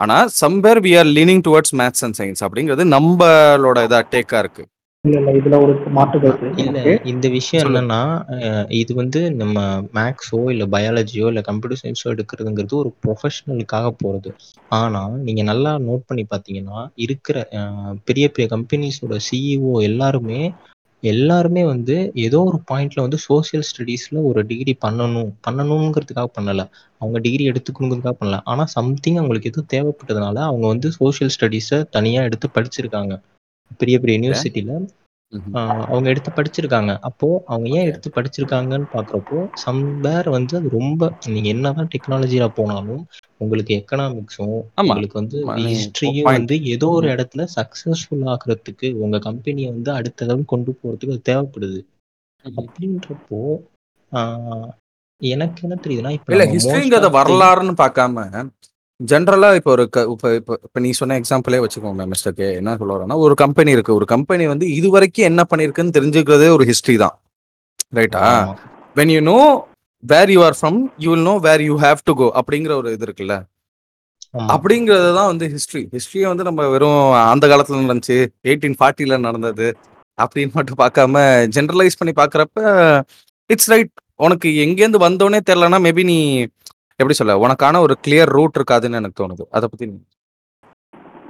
ஆனா 0.00 0.16
chamber 0.42 0.78
we 0.86 0.92
are 0.98 1.10
leaning 1.18 1.42
towards 1.48 1.74
maths 1.80 2.04
and 2.06 2.18
science 2.20 2.42
அப்படிங்கிறது 2.46 2.84
நம்மளோட 2.96 3.78
இதா 3.88 4.00
டேக்கா 4.14 4.38
இருக்கு. 4.44 4.64
இல்ல 5.04 5.16
இல்ல 5.20 5.30
இதுல 5.38 5.56
ஒரு 5.62 5.72
மாற்று 5.94 6.16
கருத்து 6.18 6.48
இல்ல 6.54 6.64
எனக்கு. 6.80 6.92
இந்த 7.10 7.26
விஷயம். 7.30 7.62
என்னன்னா 7.62 7.98
அஹ் 8.34 8.68
இது 8.78 8.92
வந்து 8.94 9.20
நம்ம 9.38 9.56
மேக்ஸோ 9.96 10.38
இல்ல 10.52 10.64
பயாலஜியோ 10.74 11.26
இல்ல 11.28 11.40
கம்ப்யூட்டர் 11.48 11.80
சயின்ஸோ 11.80 12.06
எடுக்கிறதுங்கிறது 12.12 12.74
ஒரு 12.76 12.90
ப்ரொஃபஷனலுக்காக 13.00 13.88
போறது 13.98 14.30
ஆனா 14.70 15.00
நீங்க 15.24 15.42
நல்லா 15.48 15.72
நோட் 15.86 16.04
பண்ணி 16.08 16.24
பாத்தீங்கன்னா 16.28 16.76
இருக்கிற 17.04 17.36
அஹ், 17.56 17.96
பெரிய 18.04 18.26
பெரிய 18.30 18.48
கம்பெனிஸோட 18.52 19.18
சிஇஓ 19.26 19.72
எல்லாருமே 19.88 20.40
எல்லாருமே 21.02 21.64
வந்து 21.68 21.96
ஏதோ 22.24 22.40
ஒரு 22.44 22.60
பாயிண்ட்ல 22.68 23.04
வந்து 23.04 23.20
சோஷியல் 23.24 23.66
ஸ்டடீஸ்ல 23.68 24.18
ஒரு 24.28 24.40
டிகிரி 24.50 24.74
பண்ணணும் 24.82 25.30
பண்ணணுங்கிறதுக்காக 25.46 26.30
பண்ணல 26.36 26.64
அவங்க 27.00 27.18
டிகிரி 27.20 27.44
எடுத்துக்கணுங்கிறதுக்காக 27.50 28.16
பண்ணல 28.20 28.40
ஆனா 28.48 28.64
சம்திங் 28.74 29.18
அவங்களுக்கு 29.18 29.50
எதுவும் 29.50 29.70
தேவைப்பட்டதுனால 29.72 30.38
அவங்க 30.46 30.66
வந்து 30.68 30.90
சோஷியல் 30.98 31.34
ஸ்டடீஸை 31.34 31.80
தனியா 31.90 32.22
எடுத்து 32.24 32.48
படிச்சிருக்காங்க 32.54 33.14
பெரிய 33.80 33.96
பெரிய 33.98 34.16
யூனிவர்சிட்டியில 34.18 34.74
அவங்க 35.86 36.06
எடுத்து 36.10 36.30
படிச்சிருக்காங்க 36.30 36.92
அப்போ 37.08 37.28
அவங்க 37.46 37.68
ஏன். 37.72 37.86
எடுத்து 37.90 38.08
படிச்சிருக்காங்கன்னு 38.16 38.88
பாக்குறப்போ 38.92 39.38
சம்வேர் 39.62 40.28
வந்து 40.34 40.54
அது 40.58 40.68
ரொம்ப 40.74 41.02
நீங்க 41.26 41.48
என்னதான் 41.48 41.90
டெக்னாலஜியா 41.94 42.48
போனாலும் 42.58 43.02
உங்களுக்கு 43.40 43.72
எக்கனாமிக்ஸும். 43.78 44.58
உங்களுக்கு 44.82 45.16
வந்து 45.20 45.38
ஹிஸ்டரியும். 45.70 46.28
வந்து 46.30 46.56
ஏதோ 46.74 46.88
ஒரு. 46.90 47.08
இடத்துல 47.14 47.46
சக்சஸ்ஃபுல் 47.56 48.24
ஆகுறதுக்கு 48.32 48.88
உங்க 49.02 49.18
கம்பெனியை 49.20 49.70
வந்து 49.70 49.90
அடுத்த 49.98 50.24
லெவல் 50.24 50.50
கொண்டு 50.52 50.72
போறதுக்கு 50.74 51.14
அது 51.14 51.28
தேவைப்படுது 51.30 51.80
அப்படின்றப்போ 52.44 53.40
ஆஹ் 54.12 54.70
எனக்கு 55.20 55.60
என்ன 55.62 55.76
தெரியுதுன்னா 55.82 56.12
இப்ப 56.16 56.32
இல்ல 56.34 56.46
ஹிஸ்டரிங்கிறத 56.52 57.10
வரலாறுன்னு 57.18 57.74
பார்க்காம 57.78 58.26
ஜென்ரலா 59.02 59.48
இப்போ 59.58 59.70
ஒரு 59.72 59.84
க- 59.88 60.06
இப்போ 60.10 60.28
இப்போ 60.34 60.54
இப்போ 60.62 60.78
நீ 60.80 60.90
சொன்ன 60.98 61.16
எக்ஸாம்பிளே 61.20 61.58
வச்சுக்கோங்க 61.62 62.04
மிஸ்டர் 62.10 62.34
கே 62.34 62.48
என்ன 62.58 62.74
சொல்ல 62.80 62.92
வரேன்னா 62.96 63.16
ஒரு 63.24 63.34
கம்பெனி 63.42 63.70
இருக்கு. 63.76 63.92
ஒரு 63.94 64.06
கம்பெனி 64.12 64.44
வந்து 64.48 64.66
இது 64.74 64.88
வரைக்கும் 64.94 65.28
என்ன 65.30 65.42
பண்ணிருக்குன்னு 65.50 65.94
தெரிஞ்சுக்கிறதே 65.96 66.48
ஒரு 66.56 66.64
ஹிஸ்டரி 66.70 66.96
தான். 67.02 67.14
ரைட்டா. 67.92 68.22
When 68.96 69.12
you 69.14 69.20
know 69.28 69.38
where 70.04 70.32
you 70.34 70.40
are 70.44 70.56
from 70.58 70.78
you 70.98 71.10
will 71.12 71.26
know 71.28 71.36
where 71.46 71.64
you 71.66 71.74
have 71.82 72.00
to 72.04 72.14
go 72.18 72.28
அப்படிங்கிற 72.38 72.74
ஒரு 72.80 72.90
இது 72.94 73.06
இருக்குல்ல. 73.08 73.34
அப்படிங்கிறது 74.52 75.08
தான் 75.16 75.30
வந்து 75.30 75.46
ஹிஸ்டரி 75.54 75.82
ஹிஸ்டரியை 75.94 76.28
வந்து 76.28 76.44
நம்ம 76.46 76.68
வெறும் 76.70 77.00
அந்த 77.32 77.44
காலத்துல 77.50 77.82
நடந்துச்சு 77.82 78.16
எயிட்டீன் 78.46 78.76
ஃபார்ட்டில 78.78 79.18
நடந்தது 79.24 79.66
அப்படின்னு 80.18 80.52
மட்டும் 80.54 80.80
பார்க்காம 80.80 81.16
ஜென்ரலைஸ் 81.56 81.98
பண்ணி 82.00 82.14
பார்க்கறப்ப 82.18 82.60
இட்ஸ் 83.50 83.70
ரைட் 83.72 83.92
உனக்கு 84.20 84.48
எங்கேருந்து 84.64 85.00
வந்தோனே 85.04 85.38
தெரிலனா 85.46 85.78
மேபி 85.84 86.02
நீ 86.10 86.16
எப்படி 86.96 87.12
சொல்ல 87.12 87.48
உனக்கான 87.48 87.78
ஒரு 87.78 87.96
கிளியர் 88.06 88.32
ரூட் 88.36 88.58
இருக்காதுன்னு 88.58 88.94
எனக்கு 88.94 89.22
தோணுது. 89.22 89.42
அதை 89.50 89.68
பத்தி 89.68 89.86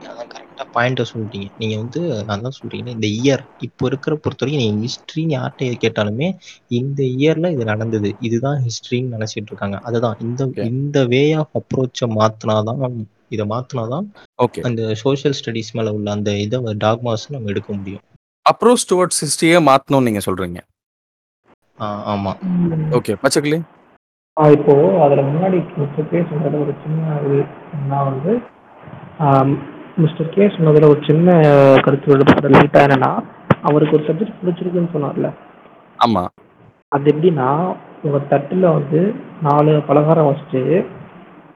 அதான் 0.07 0.31
கரெக்டாக 0.31 0.67
பாயிண்ட்டை 0.75 1.05
சொல்லிட்டீங்க. 1.13 1.51
நீங்கள் 1.59 1.79
வந்து 1.79 2.25
நான் 2.25 2.41
தான் 2.41 2.87
இந்த 2.87 3.07
இயர் 3.07 3.43
இப்போ 3.61 3.87
இருக்கிற 3.87 4.17
பொறுத்த 4.17 4.47
வரைக்கும் 4.47 4.65
நீங்கள் 4.65 4.89
ஹிஸ்ட்ரின்னு 4.89 5.35
யார்கிட்ட 5.39 5.79
கேட்டாலுமே 5.85 6.39
இந்த 6.69 7.03
இயரில் 7.03 7.51
இது 7.51 7.65
நடந்தது. 7.65 8.17
இதுதான் 8.21 8.65
ஹிஸ்ட்ரின்னு 8.65 9.15
நினச்சிட்டு 9.15 9.51
இருக்காங்க. 9.53 9.79
அதுதான். 9.79 10.19
இந்த 10.21 10.47
Okay. 10.47 10.65
இந்த 10.65 11.07
வே 11.07 11.33
ஆஃப் 11.33 11.57
அப்ரோச்சை 11.61 12.07
மாற்றினாதான் 12.15 13.07
இதை 13.29 13.47
மாத்தினாதான் 13.47 14.07
ஓகே 14.43 14.61
அந்த 14.61 14.95
சோஷியல் 14.95 15.37
ஸ்டடீஸ் 15.45 15.73
மேல 15.73 15.93
உள்ள 15.93 16.11
அந்த 16.11 16.37
இதை 16.37 16.59
டாக்மாஸ் 16.59 17.25
நம்ம 17.29 17.49
எடுக்க 17.49 17.73
முடியும். 17.73 18.03
அப்ரோச் 18.51 18.87
டுவர்ட்ஸ் 18.91 19.21
ஹிஸ்டரியே 19.21 19.59
மாத்தணும்னு 19.69 20.03
நீங்க 20.03 20.21
சொல்றீங்க? 20.27 20.61
ஆ, 21.81 22.17
ஆமா. 22.17 22.33
ஓகே 22.91 23.17
பச்சைக்கிளி? 23.23 23.61
ஆ, 24.37 24.45
இப்போ 24.49 24.75
அதில் 25.05 25.27
முன்னாடி 25.27 25.59
மிஸ்டர் 25.79 26.07
கே 26.11 26.21
சொன்னதில் 26.29 26.63
ஒரு 26.63 26.73
சின்ன 26.83 27.01
இது 27.25 27.39
நான் 27.89 28.07
வந்து 28.09 28.33
மிஸ்டர் 29.97 30.31
கே 30.35 30.45
சொன்னதில் 30.55 30.91
ஒரு 30.91 31.01
சின்ன 31.09 31.33
கருத்து 31.85 32.17
லேட்டாக 32.55 32.85
என்னன்னா 32.87 33.11
அவருக்கு 33.63 33.97
ஒரு 33.99 34.07
சப்ஜெக்ட் 34.07 34.39
பிடிச்சிருக்குன்னு 34.39 34.95
சொன்னார்ல. 34.95 35.29
ஆமா. 35.99 36.23
அது 36.93 37.11
எப்படின்னா 37.13 37.49
உங்கள் 38.05 38.31
தட்டில் 38.31 38.67
வந்து 38.71 39.01
நாலு 39.43 39.75
பலகாரம் 39.89 40.31
வச்சுட்டு 40.31 40.63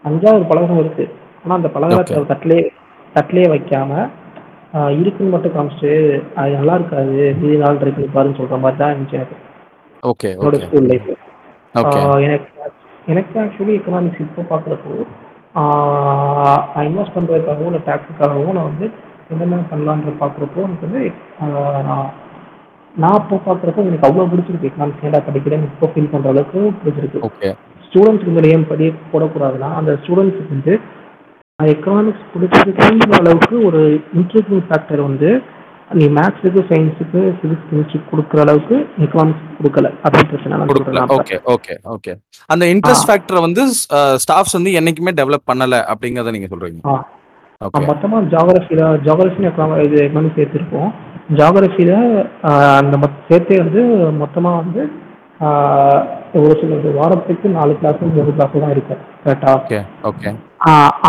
அஞ்சாவது 0.04 0.44
பலகாரம் 0.50 0.82
இருக்கு. 0.82 1.06
ஆனால் 1.40 1.58
அந்த 1.58 1.70
பலகாரத்தை 1.76 2.22
தட்டிலே 2.30 2.60
தட்டிலே 3.14 3.46
வைக்காம 3.52 3.90
இருக்குன்னு 4.98 5.34
மட்டும் 5.34 5.54
காமிச்சிட்டு 5.54 5.92
அது 6.36 6.56
நல்லா 6.58 6.74
இருக்காது 6.78 7.12
இது 7.38 7.58
நாள் 7.62 7.80
இருக்கு 7.82 8.14
பாருன்னு 8.14 8.38
சொல்ற 8.40 8.56
மாதிரி 8.62 8.80
தான் 8.80 8.92
இருந்துச்சு 8.92 9.18
எனக்கு. 9.18 9.36
ஓகே 10.02 10.28
என்னோட 10.32 10.48
ஓகே 10.50 10.66
ஸ்கூல் 10.66 10.88
லைஃப் 10.90 11.08
எனக்கு 12.26 12.50
எனக்கு 13.06 13.34
ஆக்சுவலி 13.40 13.74
எக்கனாமிக்ஸ் 13.78 14.20
இப்போ 14.20 14.42
பார்க்குறப்போ 14.50 14.92
இன்வெஸ்ட் 16.86 17.16
பண்ணுறதுக்காகவும் 17.16 17.70
இல்லை 17.70 17.82
டேக்ஸுக்காகவும் 17.86 18.56
நான் 18.56 18.70
வந்து 18.70 18.86
என்னென்ன 19.30 19.60
பண்ணலான்ற 19.70 20.12
பார்க்குறப்போ 20.20 20.60
எனக்கு 20.64 20.86
வந்து 20.86 21.02
ஆஹ் 21.42 21.82
நான் 21.86 22.08
நான் 22.94 23.18
இப்போ 23.20 23.36
பார்க்குறப்போ 23.46 23.80
எனக்கு 23.86 24.06
அவ்வளோ 24.08 24.26
பிடிச்சிருக்கு. 24.28 24.68
எக்கனாமிக்ஸ் 24.68 25.06
ஏன்டா 25.06 25.20
படிக்கிறேன் 25.26 25.64
இப்போ 25.66 25.86
ஃபீல் 25.86 26.12
பண்ணுற 26.12 26.28
அளவுக்கு 26.28 26.60
பிடிச்சிருக்கு. 26.80 27.20
ஸ்டூடெண்ட்ஸ்க்கு 27.86 28.30
வந்து 28.30 28.52
ஏன் 28.54 28.68
படி 28.68 28.86
போடக்கூடாதுன்னா 29.12 29.70
அந்த 29.80 29.92
ஸ்டூடெண்ட்ஸுக்கு 30.00 30.54
வந்து 30.54 30.74
எக்கனாமிக்ஸ் 31.58 32.24
பிடிச்சிருக்குன்ற 32.32 33.18
அளவுக்கு 33.20 33.56
ஒரு 33.68 33.80
இன்ட்ரெஸ்டிங் 34.18 34.64
ஃபேக்டர் 34.68 35.02
வந்து 35.02 35.30
நீ 35.90 36.06
மேக்ஸுக்கு 36.06 36.60
சயின்ஸுக்கு 36.70 37.20
ஃபிசிக்ஸ் 37.36 37.66
கெமிஸ்ட்ரி 37.68 37.98
கொடுக்குற 38.10 38.38
அளவுக்கு 38.44 38.76
எக்கனாமிக்ஸ் 39.04 39.44
கொடுக்கல. 39.58 39.90
அப்படின்னு 40.04 40.30
பிரச்சனை 40.30 40.66
கொடுக்கல. 40.70 41.02
Okay 41.16 41.36
okay 41.54 41.74
okay. 41.94 42.12
அந்த 42.46 42.64
இன்ட்ரெஸ்ட் 42.66 43.08
ஃபேக்டரை 43.08 43.40
வந்து 43.46 43.64
ஸ்டாஃப்ஸ் 44.24 44.56
வந்து 44.58 44.72
என்னைக்குமே 44.80 45.14
டெவலப் 45.20 45.48
பண்ணல 45.52 45.78
அப்படிங்கறத 45.92 46.34
நீங்க 46.36 46.50
சொல்றீங்க. 46.54 46.82
ஜாகிரஃபியில் 48.34 48.86
ஜாகிரஃபின்னு 49.06 49.50
எக்கனாமி 49.50 49.84
இது 49.86 49.96
எக்கனாமிக் 50.06 50.38
சேர்த்துருக்கோம் 50.38 50.90
ஜாகிரஃபியில் 51.40 51.96
அந்த 52.78 53.08
சேர்த்தே 53.28 53.56
வந்து 53.62 53.82
மொத்தமாக 54.22 54.62
வந்து 54.62 54.82
ஒரு 56.38 56.54
சொல்றது 56.60 56.90
வாரத்துக்கு 56.98 57.46
நாலு 57.56 57.72
கிளாஸ் 57.80 58.00
மூணு 58.02 58.32
கிளாஸ் 58.36 58.54
தான் 58.56 58.74
இருக்கும் 58.74 59.00
கரெக்டா 59.24 59.50
ஓகே 59.58 59.78
ஓகே 60.10 60.30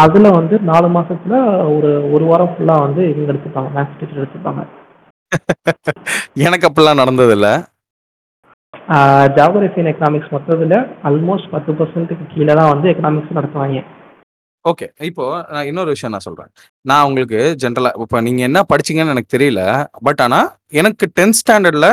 அதில் 0.02 0.36
வந்து 0.38 0.56
நாலு 0.70 0.88
மாசத்துல 0.96 1.36
ஒரு 1.76 1.92
ஒரு 2.16 2.26
வாரம் 2.32 2.52
ஃபுல்லாக 2.54 2.86
வந்து 2.86 3.02
இவங்க 3.12 3.32
எடுத்துப்பாங்க 3.34 3.70
மேக்ஸ் 3.78 4.00
டீச்சர் 4.00 4.22
எடுத்துப்பாங்க. 4.24 4.64
எனக்கு 6.46 6.68
அப்படிலாம் 6.68 7.02
நடந்தது 7.02 7.34
இல்ல 7.38 7.48
ஜாகிரஃபி 9.38 9.80
அண்ட் 9.82 9.92
எக்கனாமிக்ஸ் 9.92 10.34
மொத்தத்தில் 10.36 10.76
ஆல்மோஸ்ட் 11.10 11.50
பத்து 11.54 11.72
பர்சன்ட்டுக்கு 11.80 12.26
கீழே 12.34 12.54
தான் 12.60 12.72
வந்து 12.74 12.88
எக்கனாமிக்ஸ் 12.92 13.38
நடத்துவாங்க. 13.38 13.82
ஓகே 14.66 14.88
இப்போ 15.10 15.26
நான் 15.54 15.68
இன்னொரு 15.70 15.90
விஷயம் 15.96 16.14
நான் 16.14 16.26
சொல்றேன். 16.28 16.50
நான் 16.86 17.06
உங்களுக்கு 17.08 17.40
ஜென்ரலா 17.64 17.92
இப்போ 18.04 18.20
நீங்க 18.28 18.42
என்ன 18.50 18.60
படிச்சீங்கன்னு 18.72 19.14
எனக்கு 19.16 19.36
தெரியல 19.36 19.62
பட் 20.08 20.22
ஆனா 20.26 20.40
எனக்கு 20.82 21.06
டென்த் 21.20 21.40
ஸ்டாண்டர்ட்ல 21.42 21.90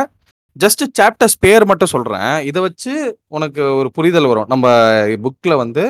ஜஸ்ட் 0.63 0.83
சாப்டர்ஸ் 0.99 1.37
பேர் 1.45 1.65
மட்டும் 1.71 1.93
சொல்றேன். 1.93 2.33
இதை 2.49 2.61
வச்சு 2.67 2.93
உனக்கு 3.37 3.63
ஒரு 3.81 3.89
புரிதல் 3.97 4.29
வரும். 4.31 4.49
நம்ம 4.53 4.67
புக்ல 5.25 5.55
வந்து 5.63 5.85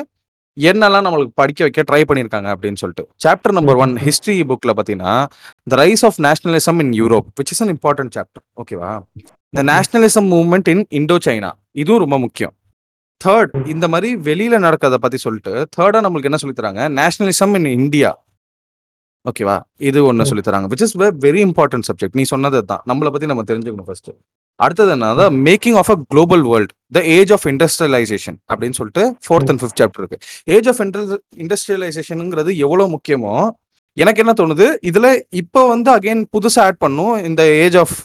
என்னெல்லாம் 0.57 1.05
நம்மளுக்கு 1.05 1.33
படிக்க 1.41 1.61
வைக்க 1.65 1.81
ட்ரை 1.89 2.01
பண்ணியிருக்காங்க 2.09 2.49
அப்படின்னு 2.55 2.79
சொல்லிட்டு. 2.81 3.03
சாப்டர் 3.23 3.55
நம்பர் 3.57 3.79
ஒன் 3.83 3.93
ஹிஸ்டரி 4.05 4.35
புக்ல 4.51 4.73
பாத்தீங்கன்னா 4.77 5.13
the 5.71 5.79
rise 5.83 6.03
of 6.09 6.19
nationalism 6.27 6.79
in 6.83 6.93
Europe 7.01 7.27
which 7.39 7.51
is 7.55 7.61
an 7.65 7.73
important 7.75 8.13
chapter 8.17 8.43
ஓகேவா 8.61 8.91
இந்த 9.53 9.63
nationalism 9.71 10.29
movement 10.35 10.69
in 10.73 10.85
Indo 10.99 11.17
China 11.27 11.51
இதுவும் 11.83 12.03
ரொம்ப 12.05 12.17
முக்கியம். 12.25 12.53
தேர்ட் 13.21 13.53
இந்த 13.73 13.85
மாதிரி 13.91 14.09
வெளியில 14.29 14.55
நடக்கிறத 14.65 14.97
பத்தி 15.03 15.17
சொல்லிட்டு 15.25 15.53
தேர்டா 15.77 15.99
நம்மளுக்கு 16.05 16.29
என்ன 16.29 16.39
சொல்லி 16.41 16.55
தராங்க? 16.57 16.81
நேஷனலிசம் 16.99 17.55
இன் 17.59 17.69
இந்தியா 17.79 18.11
ஓகேவா 19.25 19.57
இது 19.81 19.99
ஒன்னு 20.05 20.23
ம். 20.23 20.29
சொல்லி 20.29 20.43
தராங்க 20.43 20.69
which 20.71 20.83
is 20.83 20.95
very 21.25 21.41
important 21.45 21.87
subject 21.89 22.15
நீ 22.15 22.23
சொன்னது 22.25 22.59
தான் 22.65 22.81
நம்மளை 22.87 23.11
பத்தி 23.11 23.25
நம்ம 23.25 23.43
தெரிஞ்சுக்கணும் 23.43 23.89
ஃபர்ஸ்ட் 23.89 24.09
அடுத்தது 24.59 24.91
என்ன 24.91 25.07
making 25.45 25.77
of 25.77 25.91
a 25.91 25.97
global 26.11 26.43
world 26.43 26.73
the 26.91 27.01
age 27.15 27.31
of 27.31 27.45
industrialisation 27.47 28.37
அப்படின்னு 28.49 28.71
சொல்லிட்டு 28.71 29.03
ஃபோர்த் 29.25 29.49
அண்ட் 29.49 29.61
ஃபிஃப்த் 29.61 29.81
சாப்டர் 29.81 30.01
இருக்கு. 30.01 30.19
ஏஜ் 30.47 30.67
ஆஃப் 30.67 30.81
இண்டஸ்ட்ரியலைசேஷனுங்கிறது 31.45 32.51
எவ்வளவு 32.57 32.89
முக்கியமோ 32.95 33.33
எனக்கு 33.97 34.21
என்ன 34.23 34.33
தோணுது? 34.33 34.65
இதுல 34.83 35.07
இப்போ 35.33 35.67
வந்து 35.67 35.89
அகைன் 35.91 36.23
புதுசா 36.33 36.61
ஆட் 36.63 36.77
பண்ணும் 36.77 37.13
இந்த 37.25 37.41
age 37.59 37.77
of 37.77 37.95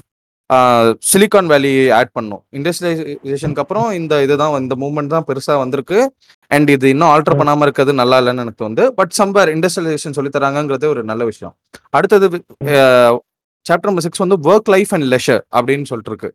Silicon 1.10 1.48
Valley 1.52 1.72
add 1.98 2.12
பண்ணும். 2.16 2.42
இண்டஸ்ட்ரியலைசேஷனுக்கு 2.58 3.62
அப்புறம் 3.64 3.88
இந்த 4.00 4.14
இதுதான் 4.24 4.54
இந்த 4.64 4.76
மூவ்மெண்ட் 4.82 5.12
தான் 5.14 5.26
பெருசா 5.28 5.54
வந்திருக்கு. 5.62 5.98
அண்ட் 6.56 6.70
இது 6.76 6.86
இன்னும் 6.94 7.10
ஆல்டர் 7.14 7.38
பண்ணாம 7.40 7.66
இருக்கிறது 7.66 7.94
நல்லா 8.02 8.18
இல்லைன்னு 8.22 8.44
எனக்கு 8.46 8.64
வந்து 8.68 8.84
பட் 8.98 9.14
சம்வேர் 9.20 9.52
இண்டஸ்ட்ரியலைசேஷன் 9.56 10.16
சொல்லி 10.18 10.32
தராங்கங்கிறது 10.36 10.88
ஒரு 10.94 11.02
நல்ல 11.10 11.24
விஷயம். 11.30 11.54
அடுத்தது 11.98 12.28
சாப்டர் 13.68 13.88
நம்பர் 13.88 14.06
சிக்ஸ் 14.06 14.24
வந்து 14.24 14.38
ஒர்க் 14.50 14.70
லைஃப் 14.74 14.92
அண்ட் 14.96 15.08
லெஷர் 15.14 15.42
அப்படின்னு 15.58 15.88
சொல்லிட்டு 15.90 16.12
இருக்கு 16.12 16.30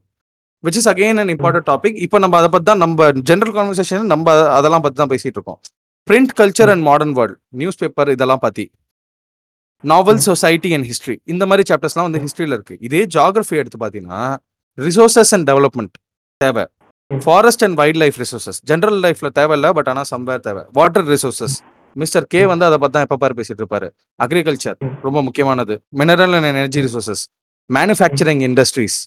which 0.66 0.78
is 0.80 0.90
again 0.92 1.20
an 1.22 1.32
important 1.36 1.68
topic 1.72 1.98
இப்போ 2.06 2.18
நம்ம 2.24 2.38
அதை 2.42 2.50
பத்தி 2.54 2.68
தான் 2.70 2.82
நம்ம 2.84 3.08
ஜென்ரல் 3.30 3.56
கான்வர்சேஷன் 3.58 4.06
நம்ம 4.12 4.36
அதெல்லாம் 4.58 4.84
பத்தி 4.86 4.98
தான் 5.02 5.12
பேசிட்டு 5.14 5.38
இருக்கோம். 5.38 5.60
Print 6.08 6.34
culture 6.40 6.72
and 6.74 6.84
modern 6.90 7.14
world 7.20 7.38
newspaper 7.82 8.12
இதெல்லாம் 8.16 8.42
பத்தி. 8.46 8.66
நாவல் 9.84 10.22
சொசைட்டி 10.28 10.70
அண்ட் 10.76 10.88
ஹிஸ்டரி 10.90 11.16
இந்த 11.34 11.44
மாதிரி 11.50 11.64
சாப்டர்ஸ்லாம் 11.74 12.08
வந்து 12.08 12.22
ஹிஸ்டரியில 12.26 12.56
இருக்கு. 12.58 12.76
இதே 12.88 13.02
ஜாகிரபி 13.16 13.56
எடுத்து 13.62 13.80
பார்த்தீங்கன்னா 13.84 14.22
ரிசோர்சஸ் 14.78 15.32
அண்ட் 15.38 15.50
டெவலப்மெண்ட் 15.52 15.96
தேவை. 16.42 16.66
Forest 17.26 17.64
and 17.66 17.78
wildlife 18.04 18.18
resources 18.22 18.60
general 18.72 19.00
லைஃப்ல 19.06 19.30
தேவையில்ல 19.40 19.70
பட் 19.78 19.90
ஆனால் 19.92 20.08
சம்வேர் 20.14 20.44
தேவை. 20.48 20.64
வாட்டர் 20.72 21.08
ரிசோர்சஸ் 21.14 21.56
மிஸ்டர் 21.96 22.26
கே 22.34 22.46
வந்து 22.52 22.66
அதை 22.68 22.78
பத்தி 22.78 22.94
தான் 22.96 23.06
எப்ப 23.08 23.18
பாரு 23.24 23.34
பேசிட்டு 23.40 23.62
இருப்பாரு. 23.64 23.88
அக்ரிகல்ச்சர் 24.24 24.78
ரொம்ப 25.08 25.20
முக்கியமானது. 25.28 25.76
Mineral 26.00 26.36
and 26.38 26.50
energy 26.54 26.82
resources 26.88 27.24
manufacturing 27.70 28.42
industries 28.50 28.98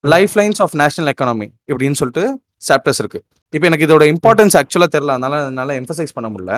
lifelines 0.38 0.60
of 0.64 0.74
national 0.82 1.10
economy 1.12 1.48
இப்படின்னு 1.70 1.98
சொல்லிட்டு 2.00 2.24
சாப்டர்ஸ் 2.68 3.00
இருக்கு. 3.02 3.20
இப்போ 3.54 3.66
எனக்கு 3.70 3.86
இதோட 3.86 4.04
இம்பார்ட்டன்ஸ் 4.12 4.56
ஆக்சுவலா 4.60 4.88
தெரியல. 4.94 5.14
அதனால 5.16 5.34
அதனால 5.44 5.80
எம்பசைஸ் 5.80 6.14
பண்ண 6.16 6.28
முடியல. 6.34 6.54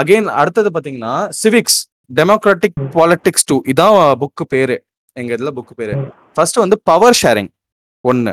அகைன் 0.00 0.28
அடுத்தது 0.40 0.70
பாத்தீங்கன்னா 0.76 1.12
சிவிக்ஸ் 1.42 1.78
டெமோக்ராட்டிக் 2.18 2.78
பாலிட்டிக்ஸ் 2.96 3.46
டூ 3.50 3.56
இதான் 3.72 3.96
புக்கு 4.22 4.44
பேரு. 4.54 4.76
எங்க 5.20 5.30
இதுல 5.36 5.50
புக்கு 5.58 5.74
பேரு. 5.80 5.94
ஃபர்ஸ்ட் 6.34 6.58
வந்து 6.62 6.76
பவர் 6.90 7.16
ஷேரிங் 7.22 7.50
ஒன்னு 8.08 8.32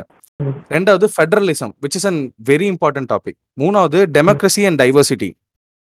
ரெண்டாவது 0.74 1.06
federalism 1.14 1.72
which 1.82 1.96
is 1.98 2.06
an 2.10 2.20
very 2.50 2.66
important 2.72 3.10
topic 3.12 3.38
மூணாவது 3.62 3.98
democracy 4.16 4.62
and 4.68 4.80
diversity 4.82 5.30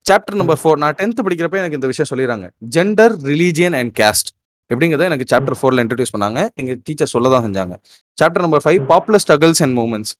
chapter 0.05 0.39
number 0.41 0.60
four 0.62 0.79
நான் 0.84 0.95
டென்த் 0.97 1.21
படிக்கிறப்ப 1.27 1.55
எனக்கு 1.62 1.77
இந்த 1.79 1.88
விஷயம் 1.91 2.10
சொல்லிடுறாங்க. 2.12 2.47
ஜெண்டர் 2.75 3.13
ரிலீஜியன் 3.29 3.75
அண்ட் 3.79 3.93
கேஸ்ட் 3.99 4.29
எப்படிங்கிறத 4.73 5.08
எனக்கு 5.10 5.25
சாப்டர் 5.31 5.58
ஃபோர்ல 5.60 5.84
இன்ட்ரடியூஸ் 5.84 6.13
பண்ணாங்க. 6.15 6.41
எங்க 6.62 6.71
டீச்சர் 6.84 7.12
சொல்ல 7.13 7.29
தான் 7.34 7.45
செஞ்சாங்க. 7.47 7.75
Chapter 8.21 8.45
number 8.45 8.63
five 8.65 8.81
popular 8.91 9.23
struggles 9.25 9.62
and 9.65 9.77
movements 9.79 10.13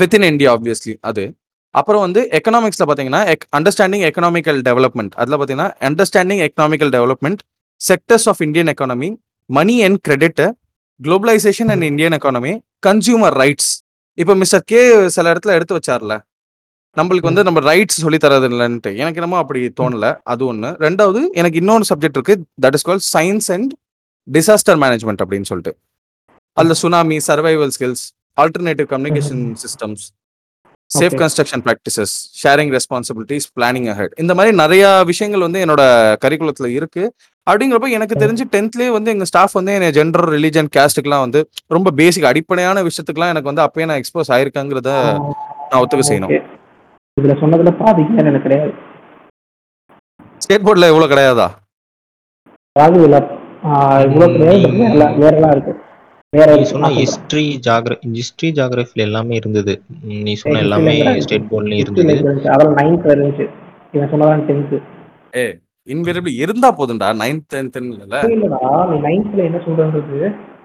within 0.18 0.26
India 0.32 0.50
obviously 0.56 0.94
அது. 1.10 1.24
அப்புறம் 1.76 2.02
வந்து 2.06 2.20
எக்கனாமிக்ஸ்ல 2.38 2.84
பாத்தீங்கன்னா 2.90 3.22
அண்டர்ஸ்டாண்டிங் 3.58 4.04
எக்கனாமிக்கல் 4.10 4.60
டெவலப்மெண்ட் 4.68 5.14
அதில் 5.22 5.38
பாத்தீங்கன்னா 5.40 5.70
understanding 5.88 6.42
economical 6.46 6.92
development 6.96 7.40
sectors 7.80 8.28
of 8.28 8.40
Indian 8.46 8.70
economy 8.74 9.10
money 9.50 9.74
and 9.86 9.98
credit 10.00 10.44
globalisation 11.00 11.70
and 11.74 11.82
Indian 11.82 12.16
economy 12.18 12.52
consumer 12.86 13.36
rights 13.42 13.72
இப்போ 14.18 14.34
மிஸ்டர் 14.34 14.64
கே 14.64 14.80
சில 15.16 15.32
இடத்துல 15.32 15.54
எடுத்து 15.58 15.76
வச்சார்ல 15.78 16.14
நம்மளுக்கு 16.96 17.28
வந்து 17.30 17.42
நம்ம 17.42 17.60
ரைட்ஸ் 17.60 17.98
சொல்லி 18.04 18.18
தரது 18.18 18.48
இல்லைன்ட்டு. 18.50 18.90
எனக்கு 19.00 19.18
என்னமோ 19.20 19.38
அப்படி 19.42 19.60
தோணல 19.80 20.06
அது 20.32 20.42
ஒன்று 20.46 20.68
ரெண்டாவது 20.84 21.20
எனக்கு 21.40 21.58
இன்னொன்று 21.58 21.86
சப்ஜெக்ட் 21.90 22.18
இருக்கு 22.18 22.34
that 22.64 22.76
is 22.78 22.86
call 22.88 23.02
science 23.14 23.48
and 23.56 23.72
disaster 24.28 24.78
management 24.84 25.22
அப்படின்னு 25.24 25.48
சொல்லிட்டு. 25.50 25.72
அதில் 26.56 26.78
tsunami 26.82 27.16
survival 27.28 27.72
skills 27.76 28.04
alternative 28.42 28.88
communication 28.92 29.44
systems 29.64 30.04
safe. 30.90 31.14
Construction 31.22 31.62
practices 31.66 32.12
sharing 32.42 32.72
responsibilities 32.76 33.46
planning 33.56 33.88
ahead 33.92 34.12
இந்த 34.22 34.32
மாதிரி 34.38 34.52
நிறைய 34.62 34.84
விஷயங்கள் 35.10 35.44
வந்து 35.46 35.62
என்னோட 35.64 35.82
கரிக்குலத்துல 36.24 36.68
இருக்கு. 36.78 37.04
அப்படிங்கிறப்ப 37.46 37.88
எனக்கு 37.96 38.14
தெரிஞ்சு 38.22 38.44
டென்த்லேயே 38.54 38.90
வந்து 38.96 39.10
எங்க 39.14 39.26
ஸ்டாஃப் 39.30 39.56
வந்து 39.58 39.74
என்ன 39.78 39.90
ஜெண்டர் 39.98 40.26
ரிலிஜன் 40.36 40.70
கேஸ்ட்டுக்குலாம் 40.76 41.24
வந்து 41.26 41.40
ரொம்ப 41.76 41.88
பேசிக் 42.00 42.28
அடிப்படையான 42.30 42.82
விஷயத்துக்குலாம் 42.88 43.32
எனக்கு 43.34 43.50
வந்து 43.50 43.64
அப்பயே 43.66 43.88
நான் 43.90 44.00
எக்ஸ்போஸ் 44.02 44.32
ஆயிருக்கேங்கிறத 44.36 44.92
நான் 45.70 45.80
ஒத்துக்க 45.82 46.04
செய்யணும். 46.10 46.32
இதுல 47.16 47.34
சொன்னதுல 47.42 47.72
பாதிக்கு 47.82 48.20
எனக்கு 48.22 48.42
கிடையாது. 48.46 48.72
ஸ்டேட் 50.44 50.66
போர்டில் 50.66 50.90
எவ்வளோ 50.92 51.08
கிடையாதா 51.12 51.48
அதாவது 52.76 52.96
இவ்வளவு 54.08 54.32
கிடையாது 54.34 54.68
வேறலாம் 55.22 55.54
இருக்கு. 55.56 55.72
நீ 56.38 56.42
இருக்கு. 56.46 56.66
சொன்ன. 56.66 56.88
ஹிஸ்டரி 56.96 57.44
ஜாகிர 57.66 57.92
ஹிஸ்டரி 58.12 58.48
ஜாகிரபில 58.52 59.00
எல்லாமே 59.02 59.34
இருந்தது. 59.36 59.74
நீ 60.04 60.34
சொன்ன 60.34 60.54
History 60.54 60.64
எல்லாமே. 60.64 60.94
ஸ்டேட் 61.20 61.48
போர்ட்லயும் 61.50 61.82
இருந்தது. 61.84 62.14
அதெல்லாம் 62.48 62.76
நைன்த்ல 62.78 63.14
இருந்துச்சு. 63.14 63.46
இவன் 63.92 64.10
சொன்னதான் 64.12 64.44
டென்த்து 64.46 64.78
ஏ 65.36 65.44
இன்வேரியபிள் 65.88 66.34
இருந்தா 66.38 66.68
போதும்டா 66.72 67.08
நைன்த் 67.18 67.46
டென்த் 67.54 67.76
இல்ல 67.82 68.20
இல்லடா 68.28 68.60
நீ 68.86 68.96
நைன்த்ல 69.04 69.40
என்ன 69.44 69.58
சொல்றது 69.64 70.20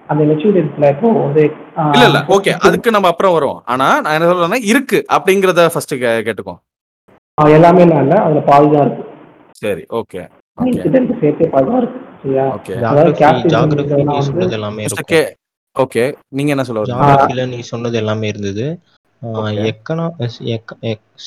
அந்த 0.09 0.23
மெச்சூரிட்டி 0.23 0.61
இப்போ 0.87 1.09
வந்து 1.17 1.43
இல்ல 1.91 2.05
இல்ல 2.05 2.19
ஓகே 2.29 2.51
அதுக்கு 2.61 2.89
நம்ம 2.91 3.07
அப்புறம் 3.07 3.33
வரும் 3.33 3.59
ஆனா 3.65 3.87
நான் 3.99 4.15
என்ன 4.15 4.29
சொல்றேன்னா 4.29 4.59
இருக்கு 4.65 4.99
அப்படிங்கறத 5.13 5.65
ஃபர்ஸ்ட் 5.69 5.93
கேட்டுக்கோ. 6.21 6.55
எல்லாமே 7.37 7.81
இல்ல 7.81 7.97
இல்ல 8.01 8.15
அதுல 8.21 8.41
பாதி 8.41 8.67
தான் 8.69 8.85
இருக்கு. 8.85 9.03
சரி 9.55 9.83
ஓகே 9.93 10.21
சேர்த்தே 11.21 11.47
பாதி 11.47 11.67
தான் 11.67 11.77
இருக்கு 11.77 11.99
ஓகே 12.49 12.73
அதாவது 12.81 13.11
ஜாகிரபி 13.11 13.21
capitalism 13.21 13.53
ஜாகிரபி 13.53 13.95
நீ 13.99 14.05
வந்து- 14.09 14.25
சொன்னது 14.25 14.53
எல்லாமே 14.53 14.83
மிஸ்டர் 14.83 14.99
இருக்கும். 15.01 15.11
கே 15.13 15.21
ஓகே 15.75 16.03
நீங்க 16.37 16.51
என்ன 16.55 16.63
சொல்ல 16.67 16.81
ஜாகிரபில 16.89 17.43
நீ 17.51 17.59
சொன்னது 17.71 17.97
எல்லாமே 18.01 18.27
இருந்தது. 18.27 18.65
எக்கனா 19.71 20.05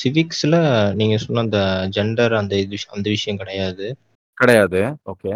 சிவிக்ஸ்ல 0.01 0.55
நீங்க 1.01 1.17
சொன்ன 1.25 1.43
அந்த 1.47 1.61
ஜெண்டர் 1.97 2.35
அந்த 2.41 2.55
இது 2.65 2.79
அந்த 2.97 3.07
விஷயம் 3.17 3.41
கிடையாது. 3.43 3.87
கிடையாது. 4.39 4.81
ஓகே 5.13 5.33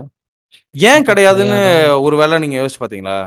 ஏன் 0.74 1.06
கிடையாதுன்னு 1.08 1.58
ஒருவேளை 2.06 2.38
நீங்க 2.44 2.56
யோசிச்சு 2.60 2.82
பாத்தீங்களா? 2.82 3.18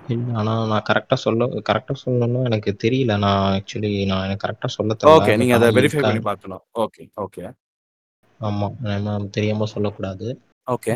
இல்ல 0.00 0.28
ஆனா 0.38 0.52
நான் 0.70 0.86
கரெக்டா 0.88 1.16
சொல்ல 1.24 1.46
கரெக்டா 1.68 1.94
சொல்லணும்னா 2.04 2.40
எனக்கு 2.50 2.70
தெரியல. 2.84 3.16
நான் 3.24 3.42
ஆக்சுவலி 3.56 3.92
நான் 4.10 4.24
எனக்கு 4.26 4.44
கரெக்டா 4.46 4.68
சொல்ல 4.76 5.12
ஓகே 5.16 5.36
நீங்க 5.42 5.54
அதை 5.58 5.68
வெரிஃபை 5.78 6.02
பண்ணி 6.06 6.22
பார்க்கணும். 6.30 6.62
ஓகே 6.84 7.04
ஓகே 7.24 7.44
ஆமா 8.40 8.68
நம்ம 9.06 9.28
தெரியாம 9.36 9.68
சொல்லக்கூடாது. 9.74 10.28
ஓகே 10.66 10.94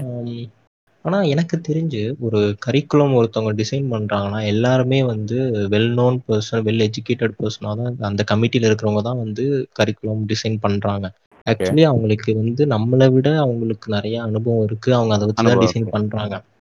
ஆனா 1.07 1.19
எனக்கு 1.23 1.57
தெரிஞ்சு 1.69 2.01
ஒரு 2.19 2.39
கரிக்குலம் 2.67 3.15
ஒருத்தவங்க 3.19 3.53
டிசைன் 3.61 3.87
பண்றாங்கன்னா 3.93 4.41
எல்லாருமே 4.45 4.99
வந்து 5.05 5.37
well 5.69 5.93
known 5.93 6.17
person 6.27 6.65
well 6.69 6.85
educated 6.87 7.37
பர்சனாக 7.41 7.75
தான் 7.81 8.11
அந்த 8.11 8.25
கமிட்டியில 8.31 8.69
இருக்கிறவங்க 8.69 9.03
தான் 9.03 9.23
வந்து 9.25 9.45
கரிக்குலம் 9.73 10.25
டிசைன் 10.33 10.59
பண்றாங்க. 10.65 11.07
ஆக்சுவலி 11.47 11.83
அவங்களுக்கு 11.83 12.31
வந்து 12.35 12.63
நம்மளை 12.67 13.07
விட 13.13 13.29
அவங்களுக்கு 13.45 13.89
நிறைய 13.91 14.17
அனுபவம் 14.23 14.65
இருக்கு. 14.65 14.91
அவங்க 14.95 15.15
அதை 15.15 15.27
வச்சு 15.29 15.47
தான் 15.49 15.63
டிசைன். 15.65 15.87
பண்றாங்க. 15.97 16.37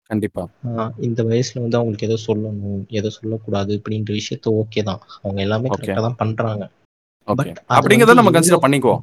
கண்டிப்பா. 0.09 0.43
இந்த 1.07 1.21
வயசுல 1.29 1.61
வந்து 1.63 1.79
அவங்களுக்கு 1.79 2.07
எதோ 2.09 2.17
சொல்லணும் 2.27 2.83
எதோ 2.99 3.09
சொல்லக்கூடாது 3.09 3.71
இப்படின்ற 3.79 4.11
விஷயத்த 4.19 4.53
ஓகே 4.61 4.83
தான். 4.83 5.01
அவங்க 5.21 5.39
எல்லாமே. 5.41 5.69
கரெக்டா 5.75 6.03
தான் 6.07 6.19
பண்றாங்க. 6.23 6.65
அப்படிங்கறத 7.77 8.17
நம்ம 8.19 8.31
கன்சிடர் 8.35 8.65
பண்ணிக்குவோம். 8.65 9.01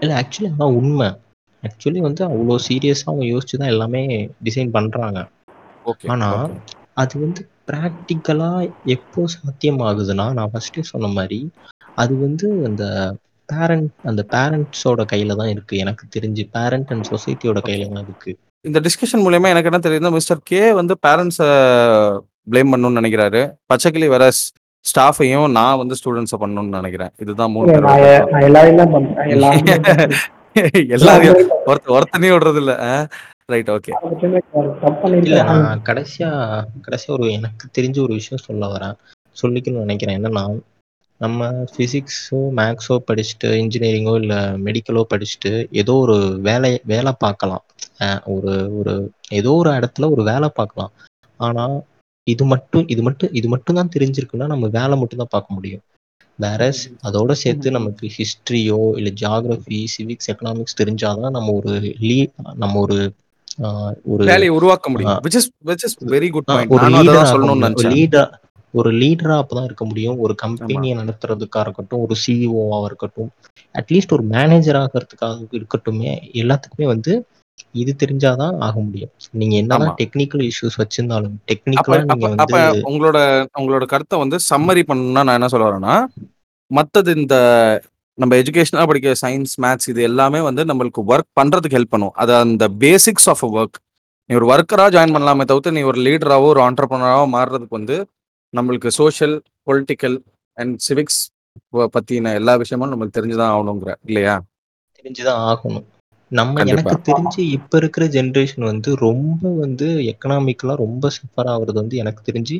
இல்ல 0.00 0.12
ஆக்சுவலி 0.20 0.50
அதான் 0.52 0.76
உண்மை. 0.80 1.08
ஆக்சுவலி 1.62 2.00
வந்து 2.08 2.22
அவ்வளோ 2.28 2.56
சீரியஸா 2.66 3.06
அவங்க 3.10 3.24
யோசிச்சு 3.32 3.60
தான் 3.62 3.72
எல்லாமே 3.74 4.02
டிசைன் 4.46 4.74
பண்றாங்க. 4.76 5.18
ஓகே 5.90 6.08
ஆனா 6.12 6.28
ஓகே 6.36 6.76
அது 7.02 7.14
வந்து 7.24 7.42
ப்ராக்டிக்கலா 7.68 8.50
எப்போ 8.94 9.22
சாத்தியமாகுதுன்னா 9.34 10.26
நான் 10.38 10.52
ஃபர்ஸ்டே 10.52 10.84
சொன்ன 10.92 11.10
மாதிரி 11.16 11.40
அது 12.02 12.12
வந்து 12.26 12.46
அந்த 12.68 12.84
பேரண்ட் 13.48 13.90
அந்த 14.10 14.22
பேரண்ட்ஸோட 14.34 15.04
கையில 15.12 15.36
தான் 15.40 15.52
இருக்கு. 15.54 15.74
எனக்கு 15.84 16.04
தெரிஞ்சு 16.16 16.42
பேரண்ட் 16.56 16.90
அண்ட் 16.94 17.08
சொசைட்டியோட 17.12 17.60
கையில 17.68 17.88
தான் 17.92 18.04
இருக்கு. 18.06 18.32
இந்த 18.64 18.78
டிஸ்கஷன் 18.86 19.24
மூலயமா 19.26 19.52
எனக்கு 19.52 19.70
என்ன 19.70 19.80
தெரியுதுன்னா 19.84 20.16
மிஸ்டர் 20.16 20.42
கே 20.50 20.62
வந்து 20.80 20.96
பேரண்ட்ஸை 21.06 21.48
ப்ளேம் 22.50 22.72
பண்ணணும்னு 22.72 23.00
நினைக்கிறாரு. 23.00 23.40
பச்சைக்கிளி 23.70 24.08
வர 24.14 24.24
ஸ்டாஃபையும் 24.84 25.48
நான் 25.58 25.80
வந்து 25.80 25.98
ஸ்டூடெண்ட்ஸை 26.00 26.38
பண்ணணும்னு 26.42 26.78
நினைக்கிறேன். 26.80 27.12
இதுதான் 27.22 27.52
மூணு 27.54 27.72
எல்லாரையும் 28.48 30.30
எல்லாரையும் 30.96 31.36
ஒருத்த 31.70 31.94
ஒருத்தனையும் 31.96 32.34
விடுறது 32.34 32.60
இல்ல 32.62 32.72
ரைட் 33.52 33.70
ஓகே 33.74 33.92
இல்ல 35.20 35.38
நான் 35.50 35.82
கடைசியா 35.88 36.30
கடைசியா 36.86 37.12
ஒரு 37.16 37.26
எனக்கு 37.38 37.64
தெரிஞ்ச 37.78 37.98
ஒரு 38.06 38.14
விஷயம் 38.20 38.46
சொல்ல 38.48 38.64
வரேன். 38.74 38.96
சொல்லிக்கணும்னு 39.36 39.86
நினைக்கிறேன். 39.86 40.18
என்னன்னா 40.20 40.44
நம்ம 41.20 41.40
ஃபிசிக்ஸோ 41.72 42.38
மேக்ஸோ 42.58 42.96
படிச்சுட்டு 43.08 43.48
இன்ஜினியரிங்கோ 43.62 44.14
இல்ல 44.22 44.34
மெடிக்கலோ 44.66 45.02
படிச்சுட்டு 45.12 45.52
ஏதோ 45.82 45.94
ஒரு 46.04 46.16
வேலை 46.48 46.72
வேலை 46.92 47.12
பார்க்கலாம். 47.24 47.64
ஒரு 48.34 48.54
ஒரு 48.80 48.94
ஏதோ 49.40 49.52
ஒரு 49.62 49.70
இடத்துல 49.78 50.08
ஒரு 50.14 50.24
வேலை 50.30 50.48
பார்க்கலாம். 50.60 50.92
ஆனா 51.40 51.64
இது 52.26 52.44
மட்டும் 52.52 52.86
இது 52.94 53.02
மட்டும் 53.08 53.32
இது 53.40 53.48
மட்டும் 53.48 53.78
தான் 53.80 53.94
தெரிஞ்சிருக்குன்னா 53.96 54.48
நம்ம 54.54 54.66
வேலை 54.78 54.96
மட்டும் 55.02 55.22
தான் 55.22 55.34
பார்க்க 55.36 55.56
முடியும். 55.58 55.84
வேற 56.40 56.62
அதோட 57.02 57.32
சேர்த்து 57.32 57.70
நமக்கு 57.70 58.10
ஹிஸ்டரியோ 58.16 58.78
இல்ல 58.96 59.10
ஜியாகிரபி 59.20 59.80
சிவிக்ஸ் 59.94 60.30
எக்கனாமிக்ஸ் 60.32 60.78
தெரிஞ்சாதான் 60.80 61.30
நம்ம 61.30 61.52
ஒரு 61.52 61.72
லீ 61.98 62.18
நம்ம 62.56 62.80
ஒரு 62.80 62.98
ஒரு 64.04 64.22
வேலையை 64.24 64.48
உருவாக்க 64.48 64.90
முடியும். 64.90 65.18
Is 65.30 65.50
which 65.64 65.84
is 65.84 65.96
very 66.04 66.30
good 66.30 66.48
ah 66.48 66.52
point 66.52 66.72
ஒரு 66.72 66.86
லீடரா 66.94 67.22
சொல்லணும்னு 67.32 67.66
நினைச்சேன். 67.66 67.92
லீடர் 67.94 68.30
ஒரு 68.74 68.90
லீடரா 68.92 69.36
அப்பதான் 69.42 69.64
இருக்க 69.64 69.84
முடியும். 69.84 70.18
ஒரு 70.18 70.34
கம்பெனியை 70.34 70.96
நடத்துறதுக்கா 70.98 71.60
இருக்கட்டும் 71.60 72.00
ஒரு 72.00 72.16
சிஇஓவா 72.24 72.84
இருக்கட்டும் 72.84 73.30
அட்லீஸ்ட் 73.74 74.12
ஒரு 74.12 74.22
மேனேஜர் 74.34 74.76
ஆகிறதுக்காக 74.76 75.36
இருக்கட்டுமே 75.52 76.12
எல்லாத்துக்குமே 76.40 76.86
வந்து 76.86 77.12
இது 77.72 77.92
தெரிஞ்சாதான் 78.02 78.56
ஆக 78.58 78.74
முடியும். 78.80 79.10
நீங்க. 79.32 79.54
என்னதான் 79.56 79.94
டெக்னிக்கல் 80.00 80.44
இஷ்யூஸ் 80.48 80.78
வச்சிருந்தாலும் 80.82 81.34
டெக்னிக்கலா 81.50 81.98
நீங்க 82.02 82.28
வந்து 82.32 82.60
உங்களோட 82.90 83.18
உங்களோட 83.60 83.84
கருத்தை 83.84 84.18
வந்து 84.18 84.38
சம்மரி 84.50 84.84
பண்ணணும்னா 84.88 85.22
நான் 85.22 85.38
என்ன 85.38 85.48
சொல்ல 85.48 85.68
வரேன்னா 85.70 85.94
மத்தது 86.70 87.10
இந்த 87.16 87.36
நம்ம 88.18 88.36
எஜுகேஷனா 88.36 88.82
படிக்கிற 88.88 89.12
சயின்ஸ் 89.20 89.54
மேத்ஸ் 89.60 89.88
இது 89.88 90.02
எல்லாமே 90.02 90.40
வந்து 90.40 90.64
நம்மளுக்கு 90.64 91.00
ஒர்க் 91.12 91.30
பண்றதுக்கு 91.40 91.76
ஹெல்ப் 91.78 91.94
பண்ணும். 91.94 92.14
அது 92.14 92.32
அந்த 92.34 92.64
பேசிக்ஸ் 92.80 93.28
ஆஃப் 93.28 93.44
ஒர்க் 93.50 93.78
நீ 94.30 94.36
ஒரு 94.36 94.46
ஒர்க்கரா 94.46 94.86
ஜாயின் 94.94 95.14
பண்ணலாமே 95.14 95.44
தவிர்த்து 95.44 95.72
நீ 95.72 95.82
ஒரு 95.82 96.00
லீடராவோ 96.00 96.46
ஒரு 96.46 96.60
ஆண்டர்பனராவோ 96.60 97.24
மாறுறதுக்கு 97.32 97.78
வந்து 97.78 97.96
நம்மளுக்கு 98.54 98.88
சோஷியல் 98.98 99.36
பொலிட்டிக்கல் 99.66 100.16
அண்ட் 100.56 100.76
சிவிக்ஸ் 100.88 101.20
பத்தின 101.94 102.34
எல்லா 102.34 102.54
விஷயமும் 102.54 102.90
நம்மளுக்கு 102.92 103.16
தெரிஞ்சுதான் 103.18 103.52
ஆகணுங்கிற 103.54 103.92
இல்லையா? 104.04 104.34
தெரிஞ்சுதான் 104.98 105.40
ஆகணும். 105.48 105.86
நம்ம. 106.30 106.64
எனக்கு 106.70 106.94
தெரிஞ்சு 107.06 107.40
இப்ப 107.54 107.78
இருக்கிற 107.80 108.04
ஜென்ரேஷன் 108.12 108.66
வந்து 108.66 108.90
ரொம்ப 109.02 109.42
வந்து 109.60 109.86
எக்கனாமிக்கலா 110.10 110.74
ரொம்ப 110.82 111.08
சஃபர் 111.16 111.50
ஆகுறது 111.52 111.78
வந்து 111.78 111.96
எனக்கு 112.02 112.20
தெரிஞ்சு 112.26 112.56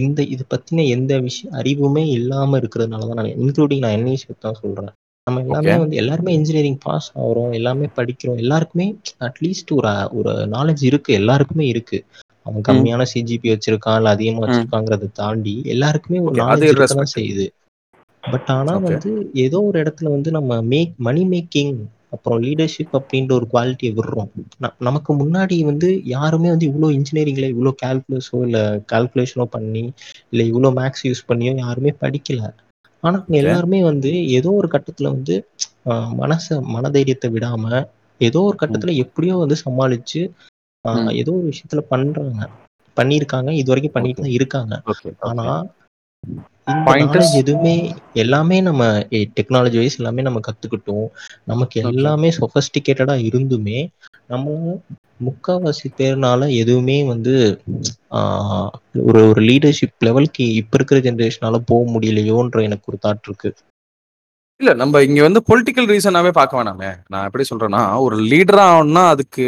இந்த 0.00 0.22
இது 0.34 0.44
பத்தின 0.48 0.84
எந்த 0.94 1.12
விஷயம் 1.22 1.56
அறிவுமே 1.60 2.04
இல்லாம 2.16 2.60
இருக்கிறதுனால 2.60 3.08
தான் 3.08 3.20
நான் 3.20 3.32
இன்க்ளூடிங் 3.36 3.84
நான் 3.84 3.96
என்ன 3.98 4.10
விஷயத்த 4.10 4.44
தான் 4.46 4.60
சொல்றேன் 4.60 4.92
நம்ம 5.26 5.42
எல்லாமே. 5.44 5.74
வந்து 5.76 5.98
எல்லாருமே 6.00 6.32
இன்ஜினியரிங் 6.38 6.80
பாஸ் 6.82 7.08
ஆகுறோம் 7.18 7.52
எல்லாமே 7.58 7.86
படிக்கிறோம் 7.96 8.40
எல்லாருக்குமே 8.42 8.86
அட்லீஸ்ட் 9.26 9.72
ஒரு 9.76 9.90
ஒரு 10.18 10.32
நாலேஜ் 10.52 10.82
இருக்கு 10.84 11.12
எல்லாருக்குமே 11.20 11.66
இருக்கு 11.72 11.98
அவன் 12.46 12.64
கம்மியான 12.66 13.02
சிஜிபி 13.10 13.48
வச்சிருக்கான் 13.52 13.98
இல்ல 14.00 14.14
அதிகமா 14.14 14.42
வச்சிருக்காங்கிறத 14.44 15.10
தாண்டி 15.14 15.54
எல்லாருக்குமே 15.74 16.18
ஒரு 16.26 16.34
நாலேஜ் 16.42 16.74
தான். 16.92 17.12
செய்யுது 17.14 17.46
பட் 18.22 18.50
ஆனா. 18.52 18.74
வந்து 18.86 19.10
ஏதோ 19.42 19.58
ஒரு 19.64 19.76
இடத்துல 19.82 20.10
வந்து 20.12 20.30
நம்ம 20.36 20.60
மேக் 20.70 20.92
மணி 21.06 21.22
மேக்கிங் 21.30 21.74
அப்புறம் 22.14 22.38
லீடர்ஷிப் 22.44 22.94
அப்படின்ற 22.98 23.32
ஒரு 23.32 23.46
குவாலிட்டியை 23.52 23.92
விடுறோம். 23.94 24.30
நமக்கு 24.80 25.12
முன்னாடி 25.20 25.56
வந்து 25.64 25.88
யாருமே 26.14 26.48
வந்து 26.50 26.68
இவ்வளோ 26.68 26.90
இன்ஜினியரிங்ல 26.96 27.48
இவ்வளோ 27.54 27.72
கால்குலஸோ 27.82 28.38
இல்ல 28.46 28.58
கால்குலேஷனோ 28.92 29.46
பண்ணி 29.54 29.84
இல்ல 30.32 30.42
இவ்வளோ 30.50 30.70
மேக்ஸ் 30.78 31.04
யூஸ் 31.04 31.28
பண்ணியோ 31.28 31.54
யாருமே 31.58 31.92
படிக்கல. 32.02 32.42
ஆனா. 33.02 33.18
எல்லாருமே 33.40 33.80
வந்து 33.88 34.10
ஏதோ 34.36 34.50
ஒரு 34.60 34.68
கட்டத்துல 34.74 35.08
வந்து 35.14 35.34
மனச 36.22 36.44
மனதைரியத்தை 36.74 37.28
விடாம 37.32 37.64
ஏதோ 38.20 38.40
ஒரு 38.48 38.56
கட்டத்துல 38.60 38.92
எப்படியோ 39.04 39.34
வந்து 39.40 39.56
சமாளிச்சு. 39.62 40.20
ஏதோ 41.20 41.30
ஒரு 41.32 41.46
விஷயத்துல 41.50 41.82
பண்றாங்க. 41.90 42.40
பண்ணியிருக்காங்க. 42.96 43.50
இது 43.60 43.70
வரைக்கும் 43.72 43.96
பண்ணிட்டு. 43.96 44.20
தான் 44.20 44.36
இருக்காங்க. 44.38 44.74
ஆனா 45.28 45.46
இந்த 46.66 47.20
எதுவுமே 47.38 47.74
எல்லாமே 48.14 48.58
நம்ம 48.60 48.82
டெக்னாலஜி 49.38 49.78
வைஸ் 49.80 49.98
எல்லாமே 49.98 50.22
நம்ம 50.22 50.40
கத்துக்கிட்டோம். 50.48 51.06
நமக்கு. 51.44 51.76
எல்லாமே 51.90 52.28
சொபஸ்டிகேட்டடா 52.38 53.16
இருந்துமே 53.28 53.80
நம்மளால 54.30 54.76
முக்காவாசி 55.24 55.88
பேர்னால 55.98 56.42
எதுவுமே 56.60 56.96
வந்து 57.04 57.34
ஒரு 59.04 59.20
ஒரு 59.28 59.40
லீடர்ஷிப் 59.40 60.04
லெவலுக்கு 60.06 60.44
இப்ப 60.54 60.76
இருக்கிற 60.78 61.00
ஜெனரேஷனால 61.00 61.60
போக 61.66 61.82
முடியலையோன்ற 61.90 62.62
எனக்கு 62.62 62.88
ஒரு 62.90 62.98
தாட் 63.04 63.28
இருக்கு. 63.28 63.50
இல்ல 64.60 64.72
நம்ம 64.74 65.02
இங்க 65.02 65.20
வந்து 65.22 65.40
பொலிட்டிக்கல் 65.48 65.88
ரீசனாவே 65.92 66.30
பார்க்க 66.30 66.58
வேணாமே. 66.58 66.90
நான் 67.08 67.24
எப்படி 67.24 67.44
சொல்றேன்னா 67.50 67.82
ஒரு 67.98 68.16
லீடரா 68.24 68.64
ஆகணும்னா 68.72 69.04
அதுக்கு 69.14 69.46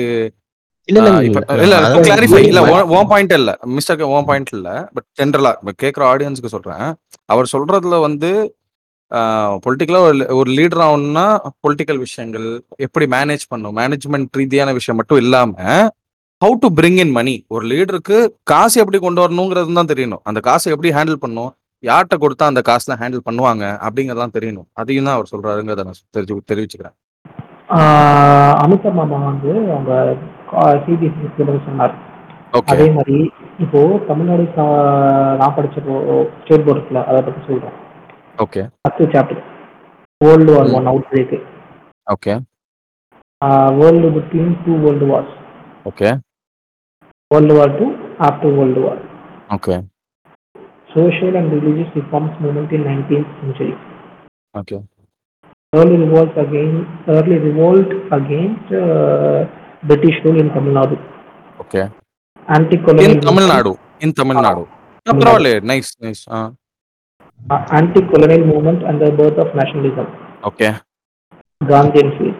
இல்ல 0.88 0.98
இல்ல 1.02 1.20
இல்ல, 1.66 1.76
கிளாரிஃபை 2.08 2.40
இல்ல. 2.48 2.60
உண்மை. 2.64 2.82
ஓன் 2.96 3.08
பாயிண்ட் 3.12 3.32
இல்ல 3.38 3.52
மிஸ்டர் 3.76 4.02
ஓன் 4.16 4.26
பாயிண்ட் 4.28 4.52
இல்ல. 4.56 4.68
பட் 4.96 5.06
ஜென்ரலா 5.20 5.52
கேட்குற 5.82 6.02
ஆடியன்ஸ்க்கு 6.12 6.52
சொல்றேன். 6.54 6.84
அவர் 7.34 7.52
சொல்றதுல 7.54 7.98
வந்து 8.08 8.30
பொலிட்டிக்கலா 9.64 10.00
ஒரு 10.40 10.50
லீடர் 10.58 10.82
ஆகணும்னா 10.86 11.24
பொலிட்டிக்கல் 11.64 12.00
விஷயங்கள் 12.06 12.46
எப்படி 12.86 13.06
மேனேஜ் 13.14 13.44
பண்ணும் 13.52 13.76
மேனேஜ்மெண்ட் 13.80 14.38
ரீதியான 14.40 14.72
விஷயம் 14.78 14.98
மட்டும் 15.00 15.20
இல்லாம 15.24 15.52
how 16.42 16.54
to 16.62 16.68
bring 16.78 16.98
in 17.04 17.14
money 17.18 17.34
ஒரு 17.54 17.64
லீடருக்கு 17.72 18.16
காசு 18.52 18.76
எப்படி 18.82 18.98
கொண்டு 19.04 19.22
வரணுங்கிறது 19.24 19.76
தான் 19.80 19.90
தெரியணும். 19.92 20.22
அந்த 20.28 20.40
காசை 20.48 20.72
எப்படி 20.74 20.90
ஹேண்டில் 20.96 21.22
பண்ணும் 21.24 21.50
யார்கிட்ட 21.84 22.16
கொடுத்தா 22.24 22.50
அந்த 22.52 22.62
காசுலாம் 22.70 23.00
ஹேண்டில் 23.02 23.26
பண்ணுவாங்க 23.28 23.64
அப்படிங்கறதெல்லாம் 23.86 24.36
தெரியணும். 24.38 24.68
அதையும் 24.80 25.08
தான் 25.08 25.16
அவர் 25.18 25.30
சொல்றாருங்கிறத 25.32 25.84
நான் 25.88 26.02
தெரிஞ்சு 26.16 26.40
தெரிவிச்சுக்கிறேன். 26.52 26.96
ஆஹ் 27.76 28.54
அமிதாப் 28.64 28.98
மாமா 28.98 29.18
வந்து 29.30 29.52
அவங்க 29.76 29.92
சிபிஎஸ்சி 30.80 31.06
சிலபஸ் 31.36 31.66
சொன்னார். 31.66 31.94
ஓகே 32.52 32.70
அதே 32.72 32.86
மாதிரி 32.92 33.16
இப்போ 33.58 33.78
தமிழ்நாடு 34.08 34.44
சா- 34.54 34.66
நான் 35.40 35.54
படிச்ச 35.56 35.76
ஸ்டேட் 36.36 36.64
போர்டு 36.66 36.74
இருக்குல்ல 36.74 37.02
அதை 37.08 37.20
பத்தி 37.22 37.40
சொல்றேன் 37.46 37.74
okay 38.38 38.62
first 38.80 39.14
chapter 39.14 39.42
world 40.20 40.52
war 40.54 40.68
hmm. 40.68 40.76
One 40.78 40.88
outbreak 41.10 41.34
okay 42.06 42.34
world 43.78 44.08
between 44.16 44.54
two 44.64 44.74
world 44.84 45.08
wars 45.10 45.34
okay 45.86 46.08
world 47.30 47.56
war 47.58 47.74
two 47.78 47.86
after 48.28 48.56
world 48.58 48.82
war 48.86 49.02
okay 49.50 49.76
social 50.90 51.34
and 51.36 51.48
religious 51.52 51.88
reforms 51.94 52.34
movement 52.42 52.70
in 52.72 52.82
19th 52.84 53.32
century. 53.40 53.74
ஓகே 54.54 54.76
Early 55.72 55.96
revolt 55.98 56.34
against 56.38 56.84
early 57.08 57.36
revolt 57.40 57.90
against 58.10 58.68
uh, 58.78 59.38
British 59.86 60.20
rule 60.24 60.38
in 60.38 60.52
Tamil Nadu 60.54 60.96
okay 61.58 61.82
anti 62.48 62.76
in 63.06 63.20
Tamil Nadu 63.26 63.72
in 64.02 64.14
Tamil Nadu 64.14 64.64
పర్వాలేదు. 65.06 65.60
Nice 65.66 65.90
nice 66.04 66.22
anti 67.74 68.00
colonial 68.10 68.46
movement 68.50 68.82
and 68.84 69.00
the 69.04 69.10
birth 69.18 69.40
of 69.42 69.52
nationalism 69.58 70.06
okay 70.46 70.68
Gandhian 71.60 72.12
feel 72.16 72.34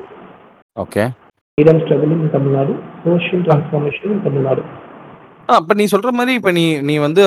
okay 0.76 1.05
freedom 1.59 1.80
struggle 1.82 2.12
in 2.16 2.30
Tamil Nadu 2.30 2.72
social 3.05 3.44
transformation 3.47 4.11
in 4.11 4.22
Tamil Nadu 4.26 4.62
ஆ 5.49 5.55
அப்ப 5.57 5.74
நீ 5.74 5.84
சொல்ற 5.84 6.11
மாதிரி 6.12 6.32
இப்ப 6.34 6.51
நீ 6.51 6.62
நீ 6.80 6.94
வந்து 6.99 7.22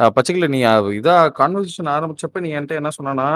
அ, 0.00 0.06
நீ 0.54 0.60
அ, 0.64 0.74
இதா 0.98 1.14
கான்வர்சேஷன் 1.38 1.90
ஆரம்பிச்சப்ப 1.94 2.40
நீ 2.40 2.50
என்கிட்ட 2.52 2.80
என்ன 2.80 2.90
சொன்னா 2.90 3.26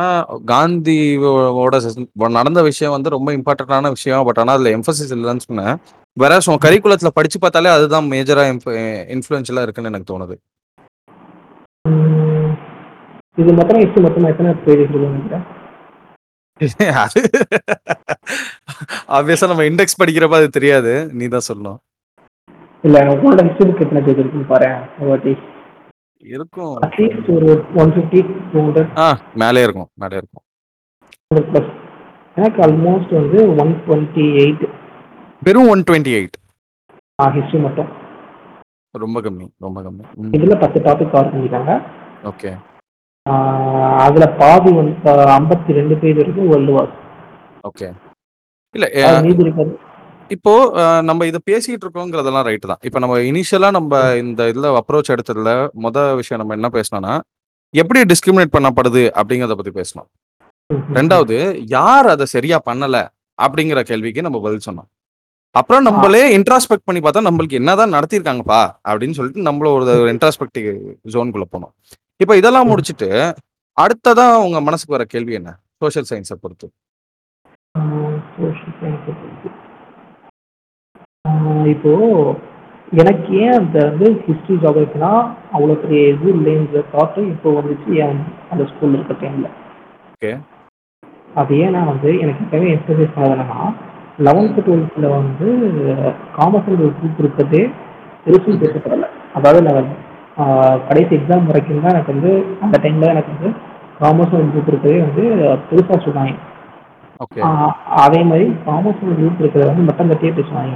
காந்தியோட 0.50 1.76
சிஸ்- 1.84 2.08
நடந்த 2.38 2.62
விஷயம் 2.62 2.94
வந்து 2.96 3.10
ரொம்ப 3.10 3.32
இம்பார்ட்டன்டான 3.32 3.90
விஷயம் 3.90 4.24
பட் 4.24 4.38
ஆனா 4.38 4.52
அதுல 4.52 4.72
எம்பசிஸ் 4.76 5.14
இல்லைன்னு 5.16 5.46
சொன்னேன். 5.46 5.74
வேற 6.16 6.34
உன் 6.46 6.62
கரிக்குலத்துல 6.64 7.10
படிச்சு 7.14 7.38
பார்த்தாலே 7.40 7.70
அதுதான் 7.70 8.06
மேஜரா 8.12 8.44
இன்ஃபுளுன்ஷியலா 9.14 9.62
இருக்குன்னு 9.62 9.92
எனக்கு 9.92 10.10
தோணுது. 10.12 10.36
இது 13.38 13.52
மொத்தம் 13.52 13.80
ஹிஸ்ட்ரி 13.80 14.02
மொத்தம் 14.02 14.30
எத்தனை 14.30 14.52
பேஜ் 14.64 14.80
இருக்குன்னு 14.80 15.10
நினைக்கிறேன் 15.10 15.46
அது 17.02 17.20
ஆப்வியஸா 19.16 19.48
நம்ம 19.48 19.64
இண்டெக்ஸ் 19.64 20.00
படிக்கிறப்ப 20.00 20.36
அது 20.38 20.48
தெரியாது. 20.50 20.92
நீ 21.12 21.26
தான் 21.28 21.48
சொல்லணும். 21.48 21.78
இல்ல 22.86 22.98
உங்களோட 23.12 23.44
ஹிஸ்ட்ரி 23.46 23.68
எத்தனை 23.68 24.00
பேஜ் 24.06 24.18
இருக்குன்னு 24.22 24.50
பாரு 24.52 24.68
ஒரு 24.98 25.08
வாட்டி. 25.10 25.32
இருக்கும். 26.34 26.74
அட்லீஸ்ட் 26.86 27.30
ஒரு 27.36 27.48
ஒன் 27.82 27.90
ஃபிஃப்டி 27.94 28.20
டூ 28.52 28.58
ஹண்ட்ரட் 28.66 28.98
ஆ 28.98 29.06
மேலே 29.42 29.62
இருக்கும் 29.66 29.88
மேலே 30.02 30.16
இருக்கும். 30.20 30.44
ப்ளஸ் 31.34 31.70
எனக்கு 32.38 32.62
ஆல்மோஸ்ட் 32.62 33.14
வந்து 33.18 33.38
ஒன் 33.62 33.72
டுவெண்ட்டி 33.86 34.24
எயிட் 34.42 34.64
வெறும் 35.40 35.68
ஒன் 35.74 35.84
டுவெண்ட்டி 35.90 36.12
எயிட் 36.18 36.36
ஹிஸ்ட்ரி 37.36 37.58
மட்டும். 37.66 37.90
ரொம்ப 39.04 39.20
கம்மி 39.20 39.46
ரொம்ப 39.66 39.78
கம்மி. 39.86 40.04
இதுல 40.36 40.54
பத்து 40.60 40.78
டாபிக் 40.80 41.10
கவர் 41.10 41.32
பண்ணிருக்காங்க. 41.32 41.72
ஓகே. 42.30 42.50
அதுல 44.04 44.26
பாதி 44.40 44.70
வந்து 44.78 45.12
ஐம்பத்தி 45.38 45.78
ரெண்டு 45.78 45.94
பேஜ் 46.02 46.18
வரைக்கும் 46.20 46.48
வேர்ல்டு 46.52 46.72
வார் 46.72 46.92
ஓகே. 47.68 47.88
இல்ல 48.76 49.20
மீதி 49.26 49.42
இருக்கிறது. 49.44 49.74
இப்போ 50.30 50.52
அஹ், 50.80 51.02
நம்ம 51.04 51.26
இதை 51.26 51.40
பேசிட்டு 51.46 51.84
இருக்கோங்கிறதெல்லாம் 51.84 52.46
ரைட்டு 52.48 52.66
தான். 52.66 52.80
இப்போ 52.84 52.98
நம்ம 52.98 53.16
இனிஷியலா 53.28 53.68
நம்ம 53.76 53.92
இந்த 54.22 54.42
இதுல 54.50 54.70
அப்ரோச் 54.80 55.12
எடுத்ததுல 55.14 55.50
முத 55.84 55.98
விஷயம் 56.20 56.40
நம்ம 56.42 56.54
என்ன 56.54 56.68
பேசணும்னா 56.74 57.12
எப்படி 57.74 58.00
டிஸ்கிரிமினேட் 58.12 58.54
பண்ணப்படுது 58.56 59.02
அப்படிங்கறத 59.18 59.56
பத்தி 59.56 59.72
பேசணும் 59.76 60.08
ரெண்டாவது 60.96 61.36
யார் 61.74 62.06
அதை 62.12 62.26
சரியா 62.32 62.58
பண்ணல 62.68 62.96
அப்படிங்கிற 63.38 63.80
கேள்விக்கு 63.82 64.24
நம்ம 64.26 64.38
பதில் 64.44 64.66
சொன்னோம். 64.66 64.88
அப்புறம் 65.54 65.84
நம்மளே 65.88 66.22
இன்ட்ராஸ்பெக்ட் 66.36 66.86
பண்ணி 66.88 67.00
பார்த்தா 67.00 67.26
நம்மளுக்கு 67.26 67.58
என்னதான் 67.60 67.94
நடத்திருக்காங்கப்பா 67.96 68.60
அப்படின்னு 68.88 69.16
சொல்லிட்டு 69.18 69.46
நம்மள 69.48 69.68
ஒரு 69.76 70.12
இன்ட்ராஸ்பெக்டிவ் 70.14 70.68
ஜோனுக்குள்ள 71.14 71.46
போனோம். 71.54 71.72
இப்போ 72.20 72.36
இதெல்லாம் 72.40 72.70
முடிச்சுட்டு 72.72 73.10
அடுத்ததான் 73.76 74.34
உங்க 74.44 74.60
மனசுக்கு 74.62 74.96
வர 74.96 75.06
கேள்வி 75.06 75.34
என்ன? 75.40 75.50
சோஷியல் 75.82 76.08
சயின்ஸை 76.10 76.36
பொறுத்து. 76.38 76.68
ஆஹ் 81.36 81.66
இப்போ 81.72 81.92
எனக்கு 82.92 83.30
ஏன் 83.44 83.56
அந்த 83.58 83.78
வந்து 83.86 84.08
ஹிஸ்ட்ரி 84.26 84.56
ஜாகிரபினா 84.62 85.10
அவ்வளோ 85.54 85.76
பெரிய 85.80 86.00
இது 86.10 86.28
இல்லைன்ற 86.34 86.82
தாட்டு 86.92 87.20
இப்போ 87.32 87.48
வந்துச்சு 87.56 87.90
ஏன் 88.04 88.20
அந்த 88.52 88.64
ஸ்கூல்ல 88.70 88.98
இருக்க 88.98 89.16
டைம்ல 89.22 89.48
Okay. 90.16 90.34
அது 91.34 91.54
ஏன்னா 91.64 91.80
வந்து 91.88 92.10
எனக்கு 92.22 92.42
எப்பவுமே 92.44 92.68
எக்ஸசைஸ் 92.74 93.14
பண்ணதுன்னா 93.14 93.58
லெவன்த்து 94.26 94.60
டுவெல்த்தில் 94.66 95.06
வந்து 95.14 95.48
காமர்ஸில் 96.36 96.78
ஒரு 96.78 96.92
குரூப் 96.98 97.20
இருக்கிறதே 97.22 97.60
பெருசும் 98.24 98.60
பேசப்படலை. 98.62 99.08
அதாவது 99.34 99.60
நான் 99.66 99.90
கடைசி 100.88 101.12
எக்ஸாம் 101.16 101.48
வரைக்கும் 101.50 101.82
தான் 101.84 101.94
எனக்கு 101.94 102.14
வந்து 102.14 102.30
அந்த 102.64 102.76
டைமில் 102.84 103.12
எனக்கு 103.12 103.34
வந்து 103.34 103.50
காமர்ஸ் 104.00 104.34
ஒரு 104.38 104.46
குரூப் 104.46 104.70
இருக்கிறதே 104.72 104.98
வந்து 105.02 105.24
பெருசாக 105.68 105.98
சொன்னாங்க. 106.06 106.34
ஓகே. 107.20 107.40
அதே 108.04 108.22
மாதிரி 108.30 108.46
காமர்ஸ் 108.66 109.04
ஒரு 109.06 109.16
குரூப் 109.20 109.42
இருக்கிறத 109.42 109.68
வந்து 109.70 109.88
மட்டம் 109.90 110.10
தட்டியே 110.12 110.32
பேசுவாங்க. 110.38 110.74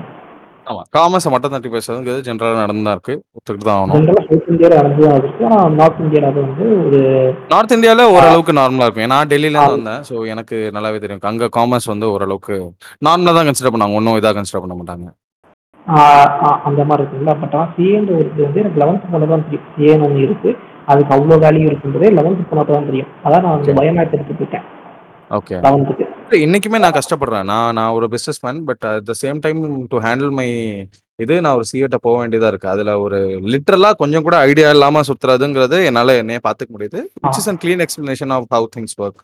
ஆமா. 0.71 0.83
காமர்ஸை 0.97 1.31
மட்டும் 1.35 1.53
தட்டி 1.55 1.69
பேசுறதுங்கிறது 1.75 2.27
ஜென்ரலா 2.27 2.61
நடந்தா 2.63 2.93
இருக்கு. 2.97 3.15
ஒத்துக்கிட்டு 3.37 3.69
தான் 3.69 3.79
ஆகணும். 3.79 3.95
ஜென்ரலாக 3.97 4.25
சவுத் 4.29 4.51
இந்தியாவில் 4.53 4.79
நடந்து 4.81 5.03
தான் 5.07 5.17
இருக்கு. 5.21 5.45
ஆனால் 5.49 5.73
நார்த் 5.81 6.03
இந்தியாவில் 6.05 6.29
அது 6.31 6.41
வந்து 6.47 6.67
ஒரு 6.87 7.01
நார்த் 7.53 7.75
இந்தியால 7.77 8.07
ஓரளவுக்கு 8.17 8.55
நார்மலா 8.61 8.87
இருக்கும். 8.89 9.13
நான் 9.15 9.31
டெல்லியில 9.33 9.59
இருந்து 9.59 9.79
வந்தேன். 9.79 10.05
ஸோ 10.11 10.15
எனக்கு 10.35 10.59
நல்லாவே 10.77 11.01
தெரியும். 11.05 11.25
அங்க 11.33 11.49
காமர்ஸ் 11.59 11.93
வந்து 11.93 12.09
ஓரளவுக்கு 12.15 12.57
நார்மலா 13.09 13.35
தான் 13.39 13.49
கன்சிடர் 13.51 13.75
பண்ணாங்க. 13.77 13.99
ஒன்றும் 14.01 14.19
இதா 14.21 14.33
கன்சிடர் 14.39 14.65
பண்ண 14.65 14.77
மாட்டாங்க. 14.81 15.09
அந்த 16.69 16.83
மாதிரி 16.89 17.03
இருக்குங்களா 17.03 17.35
பட் 17.43 17.55
ஆனால் 17.59 17.71
சிஏன்ற 17.77 18.13
ஒரு 18.19 18.29
இது 18.33 18.43
வந்து 18.47 18.61
எனக்கு 18.63 18.81
லெவன்த்து 18.83 19.13
போன 19.13 19.29
தான் 19.33 19.47
தெரியும். 19.47 19.69
சிஏன்னு 19.77 20.07
ஒன்று 20.09 20.27
இருக்கு. 20.27 20.51
அதுக்கு 20.93 21.15
அவ்வளோ 21.17 21.37
வேல்யூ 21.45 21.67
இருக்குன்றதே 21.71 22.11
லெவன்த்து 22.19 22.51
போனப்போ 22.51 22.75
தான் 22.77 22.89
தெரியும். 22.91 23.11
அதான் 23.27 23.45
நான் 23.47 23.57
வந்து 23.57 23.77
பயோமேத் 23.81 24.17
எடுத்து 24.17 24.39
போயிட்டேன் 24.41 24.67
ஓகே 25.31 25.57
லெவன்த்துக்கு 25.67 26.07
இன்னைக்குமே 26.39 26.79
நான் 26.83 26.97
கஷ்டப்படுறேன். 26.97 27.47
நான் 27.51 27.75
நான் 27.79 27.95
ஒரு 27.97 28.07
business 28.15 28.41
man 28.45 28.59
but 28.69 28.85
at 28.91 29.07
the 29.09 29.15
same 29.23 29.39
time 29.45 29.61
to 29.93 29.99
handle 30.07 30.33
my 30.39 30.47
இது 31.25 31.35
நான் 31.45 31.57
ஒரு 31.59 31.67
சிஏட்ட 31.71 31.97
போக 32.07 32.15
வேண்டியதா 32.21 32.51
இருக்கு. 32.53 32.69
அதுல 32.75 32.91
ஒரு 33.05 33.19
லிட்டரலா 33.53 33.91
கொஞ்சம் 34.03 34.25
கூட 34.27 34.37
ஐடியா 34.51 34.69
இல்லாம 34.77 35.03
சுத்துறதுங்கிறது 35.09 35.79
என்னால 35.89 36.17
என்னைய 36.23 36.41
பாத்துக்க 36.47 36.71
முடியுது. 36.77 37.01
Which 37.25 37.41
is 37.41 37.49
and 37.53 37.61
clean 37.65 37.85
explanation 37.87 38.35
of 38.37 38.49
how 38.57 38.69
things 38.77 38.97
work 39.03 39.21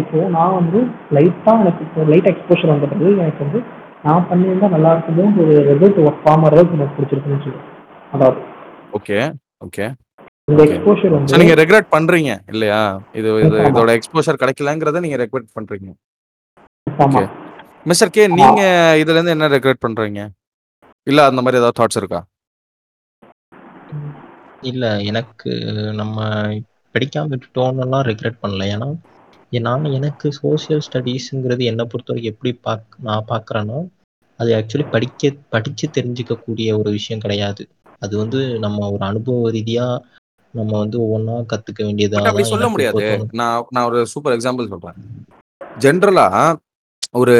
இப்போ 0.00 0.20
நான் 0.36 0.56
வந்து 0.58 0.78
லைட்டாக 1.16 1.62
எனக்கு 1.64 2.06
லைட் 2.12 2.30
எக்ஸ்போஷர் 2.32 2.72
வந்த 2.72 2.86
பிறகு 2.92 3.10
எனக்கு 3.24 3.44
வந்து 3.46 3.60
நான் 4.06 4.26
பண்ணியிருந்தா 4.30 4.68
நல்லா 4.76 4.90
இருக்குமோன்ற 4.94 5.42
ஒரு 5.44 5.56
ரிசல்ட் 5.70 6.00
ஒர்க் 6.06 6.22
ஃபார்ம் 6.24 6.46
அளவுக்கு 6.48 6.76
எனக்கு 6.78 6.96
பிடிச்சிருக்குன்னு 6.96 7.44
சொல்லுவேன். 7.44 7.68
அதாவது 8.14 8.40
ஓகே 8.98 9.18
ஓகே 9.66 9.86
இந்த. 10.48 10.62
எக்ஸ்போஷர் 10.66 11.12
வந்து 11.14 11.40
நீங்க 11.40 11.54
ரெக்ரெட் 11.60 11.88
பண்றீங்க 11.92 12.30
இல்லையா 12.52 12.80
இது. 13.14 13.28
இதோட 13.68 13.90
எக்ஸ்போஷர் 13.98 14.40
கிடைக்கலங்கிறத 14.42 15.00
நீங்க 15.04 15.18
ரெக்ரெட் 15.22 15.50
பண்றீங்க 15.56 15.90
ஆமா. 16.86 17.22
மிஸ்டர் 17.86 18.12
கே 18.14 18.22
நீங்க 18.34 18.62
இதுல 19.00 19.16
இருந்து 19.16 19.34
என்ன 19.34 19.48
ரெக்ரெட் 19.54 19.84
பண்றீங்க 19.84 20.20
இல்ல 21.06 21.20
அந்த 21.28 21.40
மாதிரி 21.42 21.60
ஏதாவது 21.60 21.78
தாட்ஸ் 21.78 22.00
இருக்கா 22.00 22.20
இல்ல 24.64 24.84
எனக்கு 25.10 25.50
நம்ம 25.98 26.16
படிக்காம 26.94 27.30
விட்டுட்டோம்னுலாம் 27.32 28.06
ரெக்ரெட் 28.08 28.42
பண்ணல 28.42 28.64
ஏன்னா 28.72 28.88
நான் 29.64 29.84
எனக்கு 29.92 30.28
சோஷியல் 30.38 30.82
ஸ்டடீஸுங்கிறது 30.86 31.62
என்னை 31.70 31.84
பொறுத்த 31.86 32.10
வரைக்கும் 32.12 32.32
எப்படி 32.32 32.50
பாக் 32.64 32.96
நான் 33.06 33.28
பார்க்குறேன்னா 33.30 33.78
அது 34.40 34.50
ஆக்சுவலி 34.58 34.86
படிக்க 34.90 35.22
படித்து 35.48 35.86
தெரிஞ்சுக்கக்கூடிய 35.96 36.68
ஒரு 36.80 36.90
விஷயம் 36.96 37.22
கிடையாது 37.24 37.62
அது 38.02 38.14
வந்து 38.18 38.40
நம்ம 38.64 38.88
ஒரு 38.94 39.04
அனுபவ 39.08 39.50
ரீதியாக 39.50 40.02
நம்ம 40.54 40.70
வந்து 40.78 40.96
ஒவ்வொன்றா 41.04 41.34
கற்றுக்க 41.52 41.80
வேண்டியதாக 41.84 42.20
பட் 42.20 42.30
அப்படி 42.30 42.48
சொல்ல 42.52 42.68
முடியாது. 42.68 43.04
நான் 43.40 43.66
நான் 43.70 43.88
ஒரு 43.90 44.00
சூப்பர் 44.12 44.34
எக்ஸாம்பிள் 44.36 44.70
சொல்றேன் 44.72 44.98
ஜென்ரலா 45.84 46.26
ஒரு. 47.20 47.36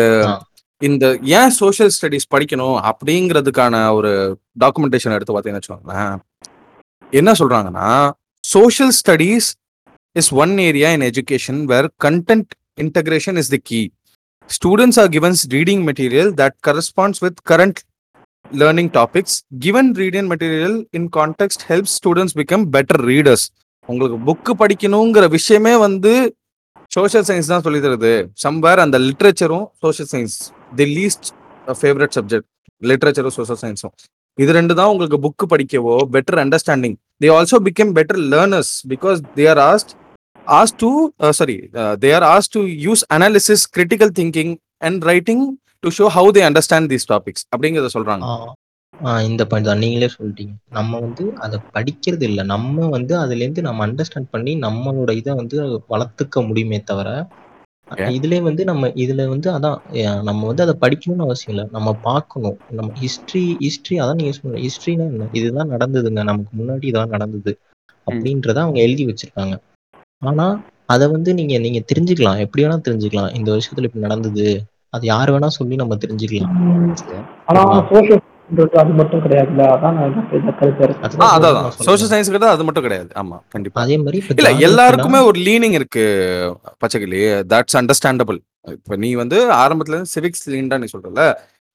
இந்த 0.80 1.04
ஏன் 1.38 1.52
சோஷியல் 1.61 1.92
ஸ்டடீஸ் 1.94 2.26
படிக்கணும் 2.34 2.76
அப்படிங்கிறதுக்கான 2.90 3.74
ஒரு 3.90 4.11
டாக்குமெண்டேஷன் 4.64 5.14
எடுத்து 5.16 5.34
பார்த்தீங்கன்னு 5.34 5.61
வச்சுக்கோங்களேன் 5.61 6.14
என்ன 7.12 7.30
சொல்றாங்கன்னா 7.40 7.88
social 8.44 8.92
studies 9.00 9.48
is 10.16 10.30
one 10.34 10.52
area 10.68 10.90
in 10.96 11.06
education 11.11 11.61
where 11.64 11.88
content 12.06 12.52
integration 12.80 13.38
is 13.42 13.50
the 13.54 13.61
key 13.70 13.80
students 14.50 15.00
are 15.02 15.11
givens 15.16 15.42
reading 15.56 15.82
material 15.88 16.30
that 16.42 16.56
corresponds 16.68 17.22
with 17.24 17.40
current 17.50 17.80
learning 18.53 18.90
topics. 18.90 19.44
Given 19.59 19.92
reading 19.92 20.26
material 20.28 20.84
in 20.92 21.09
context 21.11 21.62
helps 21.62 21.90
students 21.92 22.32
become 22.34 22.64
better 22.66 22.99
readers. 23.05 23.42
உங்களுக்கு 23.88 24.16
book 24.26 24.53
படிக்கணுங்கிற 24.61 25.26
விஷயமே 25.34 25.74
வந்து 25.84 26.11
social 26.90 27.26
science 27.28 27.51
தான் 27.53 27.64
சொல்லி 27.66 27.80
தருது. 27.84 28.12
Somewhere 28.44 28.80
அந்த 28.84 28.96
லிட்ரேச்சரும் 29.05 29.66
social 29.84 30.11
science 30.12 30.36
the 30.78 30.86
least 30.99 31.28
favourite 31.80 32.14
subject 32.18 32.49
லிட்ரேச்சரும் 32.82 33.34
social 33.38 33.61
சயின்ஸும் 33.62 33.94
இது 34.38 34.51
ரெண்டு 34.59 34.74
தான் 34.80 34.90
உங்களுக்கு 34.92 35.18
book 35.24 35.46
படிக்கவோ 35.53 35.94
better 36.16 36.40
understanding 36.44 36.96
they 37.22 37.30
also 37.36 37.59
become 37.68 37.92
better 37.99 38.20
learners 38.34 38.72
because 38.92 39.20
they 39.38 39.46
are 39.53 39.62
asked 39.70 39.92
as 40.46 40.74
to 40.82 40.90
sorry 41.40 41.57
they 42.05 42.11
are 42.18 42.26
as 42.34 42.51
to 42.57 42.62
use 42.86 43.05
analysis 43.16 43.64
critical 43.76 44.12
thinking 44.20 44.53
and 44.88 45.09
writing 45.11 45.44
to 45.83 45.89
show 45.97 46.07
how 46.14 46.31
they 46.37 46.41
understand 46.47 46.89
these 46.93 47.09
topics 47.11 47.45
அப்படிங்கிறத 47.55 47.89
சொல்றாங்க. 47.97 48.24
இந்த 49.29 49.43
point 49.51 49.68
தான். 49.68 49.83
நீங்களே 49.85 50.09
சொல்லிட்டீங்க. 50.14 50.53
நம்ம 50.76 50.99
வந்து 51.05 51.24
அதை 51.45 51.57
படிக்கிறது 51.74 52.24
இல்லை. 52.31 52.45
நம்ம 52.53 52.87
வந்து 52.95 53.14
அதுலேருந்து 53.18 53.62
நம்ம 53.66 53.87
அண்டர்ஸ்டாண்ட் 53.87 54.29
பண்ணி 54.31 54.53
நம்மளோட 54.64 55.11
இதை 55.20 55.35
வந்து 55.41 55.57
வளர்த்துக்க 55.93 56.43
முடியுமே 56.47 56.79
தவிர. 56.91 57.11
இதுலயே 58.16 58.41
வந்து 58.47 58.62
நம்ம 58.70 58.89
இதுல 59.03 59.26
வந்து 59.33 59.49
அதான் 59.57 59.79
நம்ம 60.29 60.41
வந்து 60.47 60.64
அதை 60.64 60.74
படிக்கணும்னு 60.83 61.26
அவசியம் 61.26 61.53
இல்லை. 61.55 61.64
நம்ம 61.76 61.93
பார்க்கணும். 62.09 62.59
நம்ம 62.79 62.91
ஹிஸ்ட்ரி 63.03 63.45
ஹிஸ்ட்ரி 63.64 63.97
அதான் 64.03 64.18
நீங்க 64.20 64.33
சொல்ற 64.39 64.59
ஹிஸ்ட்ரினா 64.66 65.07
என்ன? 65.12 65.29
இதுதான் 65.41 65.72
நடந்ததுங்க. 65.74 66.22
நமக்கு 66.31 66.53
முன்னாடி 66.61 66.85
இதெல்லாம் 66.91 67.14
நடந்தது 67.16 67.53
அப்படின்றத 68.07 68.59
அவங்க 68.64 68.81
எழுதி 68.87 69.07
வச்சிருக்காங்க. 69.11 69.55
ஆனா 70.22 70.47
அதை 70.95 71.07
வந்து 71.14 71.31
நீங்க 71.39 71.55
நீங்க 71.66 71.81
தெரிஞ்சுக்கலாம். 71.93 72.43
எப்படி 72.45 72.64
வேணா 72.64 72.79
தெரிஞ்சுக்கலாம். 72.89 73.33
இந்த 73.39 73.49
வருஷத்துல 73.55 73.89
இப்படி 73.89 74.05
நடந்தது. 74.07 74.47
அது 74.95 75.05
யார் 75.12 75.30
வேணா 75.34 75.49
சொல்லி 75.59 75.76
நம்ம 75.80 75.97
தெரிஞ்சுக்கலாம். 76.05 76.55
ஆனா 77.49 77.61
ஆமா. 77.64 77.78
சோஷியல் 77.91 78.22
அது 78.82 78.93
மட்டும் 78.99 79.22
கிடையாதுல்ல. 79.24 79.62
அதான் 79.74 79.97
அதான். 81.36 81.66
சோஷியல் 81.86 82.11
சயின்ஸ் 82.12 82.30
கிட்ட 82.34 82.47
அது 82.55 82.64
மட்டும் 82.68 82.86
கிடையாது. 82.86 83.11
ஆமா 83.22 83.36
கண்டிப்பா. 83.55 83.82
அதே 83.82 83.97
மாதிரி 84.05 84.18
இப்ப 84.22 84.34
இல்ல 84.43 84.53
எல்லாருக்குமே 84.68 85.20
ஒரு 85.28 85.39
லீனிங் 85.49 85.76
இருக்கு 85.80 86.05
பச்சைக்கிளி. 86.82 87.20
தட்ஸ் 87.53 87.78
அண்டர்ஸ்டாண்டபிள் 87.80 88.39
இப்ப 88.78 88.97
நீ 89.05 89.11
வந்து 89.22 89.39
ஆரம்பத்துல 89.62 89.97
இருந்து 89.97 90.12
சிவிக்ஸ் 90.16 90.45
லீன்டா 90.55 90.78
நீ 90.82 90.89
சொல்றல 90.95 91.24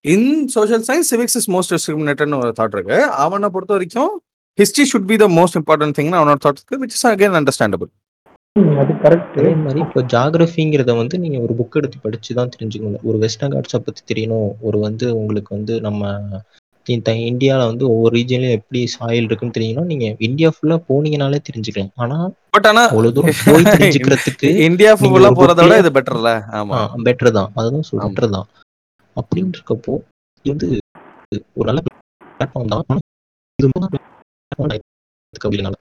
in 0.06 0.30
social 0.56 0.86
science 0.88 1.10
civics 1.14 1.38
is 1.40 1.50
most 1.56 1.74
டிஸ்கிரிமினேட்டட்னு 1.76 2.40
ஒரு 2.44 2.54
தாட் 2.60 2.76
இருக்கு. 2.78 2.98
அவனை 3.26 3.50
பொறுத்த 3.50 3.74
வரைக்கும் 3.78 4.12
history 4.60 4.86
should 4.92 5.10
be 5.12 5.16
the 5.24 5.28
most 5.38 5.58
important 5.60 5.96
thing 6.00 6.12
அவனோட 6.20 6.40
தாட் 6.46 6.60
இருக்கு 6.60 6.80
விச் 6.84 6.96
இஸ் 6.98 7.08
அகைன் 7.12 7.38
அண்டர்ஸ்டாண்டபிள் 7.42 7.90
ம், 8.56 8.74
அது 8.82 8.94
கரெக்ட் 9.04 9.38
அதே 9.40 9.52
மாதிரி 9.60 9.80
இப்போ 9.84 10.00
ஜாகிரபிங்கிறத 10.12 10.92
வந்து 10.98 11.16
நீங்க 11.22 11.38
ஒரு 11.46 11.54
புக் 11.60 11.78
எடுத்து 11.80 11.98
படிச்சு 12.04 12.32
தான் 12.40 12.52
தெரிஞ்சுக்கணும். 12.54 13.06
ஒரு 13.10 13.18
வெஸ்டர்ன் 13.24 13.54
காட்ஸை 13.56 13.80
பத்தி 13.80 14.02
தெரியணும். 14.12 14.50
ஒரு 14.68 14.78
வந்து 14.84 15.06
உங்களுக்கு 15.20 15.52
வந்து 15.56 15.76
நம்ம 15.86 16.02
இந்த 16.88 17.10
இந்தியாவில் 17.30 17.70
வந்து 17.72 17.86
ஒவ்வொரு 17.92 18.14
ரீஜன்லயும் 18.18 18.56
எப்படி 18.58 18.80
சாயில் 18.96 19.28
இருக்குன்னு 19.28 19.56
தெரியணும் 19.58 19.90
நீங்க 19.92 20.06
இந்தியா 20.28 20.50
ஃபுல்லா 20.54 20.78
போனீங்கனாலே 20.90 21.40
தெரிஞ்சுக்கலாம். 21.48 21.92
ஆனா 22.04 22.18
பட் 22.56 22.68
ஆனா 22.72 22.84
தூரம் 23.18 23.40
போய் 23.44 23.68
தெரிஞ்சுக்கிறதுக்கு 23.74 24.50
இந்தியா 24.70 24.92
நீங்க 24.94 25.02
ஃபுல்லா 25.04 25.30
ஒரு 25.32 25.40
போறத 25.40 25.66
விட 25.66 25.78
இது 25.84 25.92
பெட்டர்ல 25.98 26.32
ஆமா. 26.60 26.80
பெட்டர் 27.08 27.36
தான். 27.40 27.50
அதுதான் 27.58 27.88
சொல்ல 27.90 28.02
ஆமா. 28.02 28.12
பெட்டர் 28.12 28.36
தான். 28.38 28.48
அப்படின்னு 29.16 29.52
இருக்கப்போ 29.56 29.96
இது 30.46 30.54
வந்து 30.54 30.70
ஒரு 31.58 31.68
நல்ல 31.70 31.82
பிளாட்ஃபார்ம் 31.86 32.72
தான். 32.74 32.86
ஆனா 32.90 33.02
இது 33.60 33.70
மூணு 33.74 33.90
platform 33.94 34.66
நான் 34.66 34.78
எடுத்துக்க 34.78 35.48
முடியல. 35.50 35.76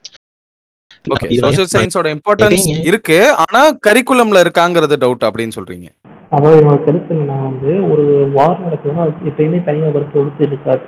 ஓகே 1.05 1.27
இது 1.27 1.41
சோஷியல் 1.45 1.69
சயின்ஸோட 1.73 2.07
இம்பார்ட்டன்ஸ்? 2.15 2.65
இருக்கு 2.89 3.17
ஆனா 3.43 3.61
கரிக்குலம்ல 3.87 4.43
இருக்காங்கிறது 4.43 4.95
டவுட் 5.01 5.25
அப்படின்னு 5.27 5.55
சொல்றீங்க. 5.57 5.87
அதாவது 6.31 6.59
என்னோட 6.61 6.77
கருத்து 6.85 7.15
நான் 7.31 7.45
வந்து 7.47 7.71
ஒரு 7.91 8.03
வார் 8.35 8.61
நடக்குதுன்னா 8.65 9.03
எப்பயுமே 9.29 9.59
தனிநபர் 9.65 10.11
பொறுத்து 10.13 10.43
இருக்காது. 10.47 10.83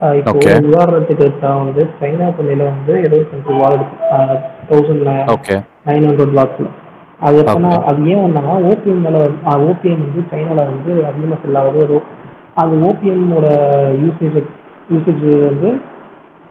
ஆஹ் 0.00 0.16
இப்போ 0.18 0.32
உதாரணத்துக்கு 0.70 1.24
எடுத்தா 1.26 1.50
வந்து 1.60 1.82
சைனா 2.00 2.28
பள்ளியில 2.38 2.64
வந்து 2.70 2.94
எழுபத்தஞ்சு 3.06 3.58
வார் 3.60 3.76
எடுத்து 3.76 3.98
தௌசண்ட் 4.70 5.04
நைன் 5.88 6.06
ஹண்ட்ரட் 6.06 6.36
லாக்ஸ்ல 6.40 6.68
அது 7.20 7.36
எப்பனா 7.42 7.70
Okay. 7.72 7.84
அது 7.90 8.08
ஏன் 8.12 8.22
வந்தாங்கன்னா 8.24 8.56
ஓபிஎம் 8.70 9.02
மேல 9.04 9.18
ஓபிஎம் 9.68 10.02
வந்து 10.04 10.22
சைனால 10.30 10.58
வந்து 10.70 10.92
அதிகமாக 11.10 11.38
செல் 11.42 11.58
ஆகுது. 11.60 11.82
அது 11.82 11.98
அது 12.62 12.74
ஓபிஎம்மோட 12.88 13.46
யூசேஜ் 14.02 14.38
யூசேஜ் 14.92 15.22
வந்து 15.44 15.68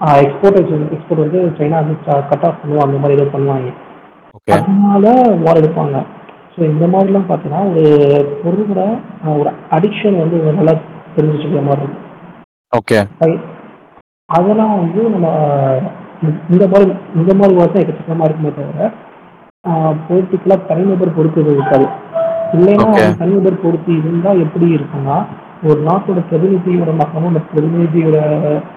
எக்ஸ்போர்ட் 0.02 0.92
எக்ஸ்போர்ட் 0.92 1.16
வந்து 1.16 1.52
சைனா 1.58 1.70
வந்து 1.70 1.96
கட் 2.06 2.44
ஆஃப் 2.44 2.56
பண்ணுவோம் 2.64 2.78
அந்த 2.78 2.98
மாதிரி 2.98 3.22
ஏதோ 3.22 3.38
பண்ணுவாங்க. 3.38 3.74
அதனால 4.52 5.22
வார் 5.44 5.58
எடுப்பாங்க. 5.58 6.06
ஸோ 6.56 6.60
இந்த 6.60 6.88
மாதிரிலாம் 6.88 7.30
பார்த்தீங்கன்னா 7.30 7.70
ஒரு 7.70 7.84
பொருளோட 8.46 9.00
ஒரு 9.38 9.52
அடிக்ஷன் 9.72 10.18
வந்து 10.18 10.54
நல்லா 10.54 10.72
தெரிஞ்சு 11.16 11.36
வச்சுக்கிற 11.36 11.64
மாதிரி 11.64 11.82
இருக்கும். 11.82 12.10
ஓகே 13.20 13.40
அதெல்லாம் 14.26 14.76
வந்து 14.76 15.10
நம்ம 15.10 15.28
இந்த- 16.50 16.68
மாதிரி 16.68 16.94
இந்த 17.16 17.34
மாதிரி 17.34 17.54
வார்த்தை 17.56 17.84
எக்கச்சக்கமாக 17.84 18.24
இருக்குமே 18.24 18.54
தவிர 18.56 18.92
பொலிட்டிக்கலாக 20.10 20.68
தனிநபர் 20.68 21.16
பொறுத்து 21.16 21.46
இருக்காது. 21.46 21.88
இல்லைன்னா 22.52 23.18
தனிநபர் 23.18 23.62
பொறுத்து 23.62 23.98
இருந்தால் 23.98 24.40
எப்படி 24.40 24.76
இருக்குன்னா 24.76 25.26
ஒரு 25.70 25.80
நாட்டோட 25.88 26.20
பிரதிநிதியோட 26.30 26.92
அந்த 27.32 27.42
பிரதிநிதியோட 27.50 28.18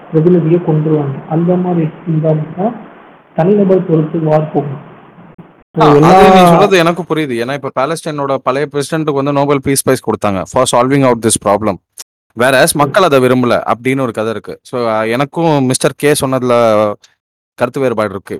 பிரதிநிதியை 0.09 0.59
கொண்டுருவாங்க 0.67 1.15
அந்த 1.35 1.51
மாதிரி 1.63 1.85
இருந்தால் 2.07 2.41
மட்டும் 2.41 2.75
தனிநபர் 3.37 3.87
பொறுத்து 3.87 4.17
வார் 4.27 4.51
போகும். 4.55 4.81
சொல்றது 6.51 6.75
எனக்கு 6.83 7.03
புரியுது. 7.09 7.33
ஏன்னா 7.43 7.53
இப்ப 7.59 7.71
பாலஸ்டைனோட 7.79 8.35
பழைய 8.47 8.65
பிரசிடென்ட்டுக்கு 8.73 9.21
வந்து 9.21 9.37
நோபல் 9.39 9.63
பீஸ் 9.65 9.83
பிரைஸ் 9.85 10.05
கொடுத்தாங்க 10.07 10.41
for 10.51 10.69
solving 10.73 11.07
out 11.07 11.23
this 11.25 11.41
problem 11.45 11.79
வேற 12.41 12.61
மக்கள் 12.81 13.07
அதை 13.07 13.17
விரும்பல 13.25 13.57
அப்படின்னு 13.71 14.05
ஒரு 14.05 14.13
கதை 14.19 14.31
இருக்கு. 14.35 14.53
ஸோ 14.69 14.77
எனக்கும் 15.15 15.51
மிஸ்டர் 15.71 15.99
கே 16.03 16.11
சொன்னதுல 16.21 16.53
கருத்து 17.59 17.83
வேறுபாடு 17.83 18.13
இருக்கு. 18.15 18.37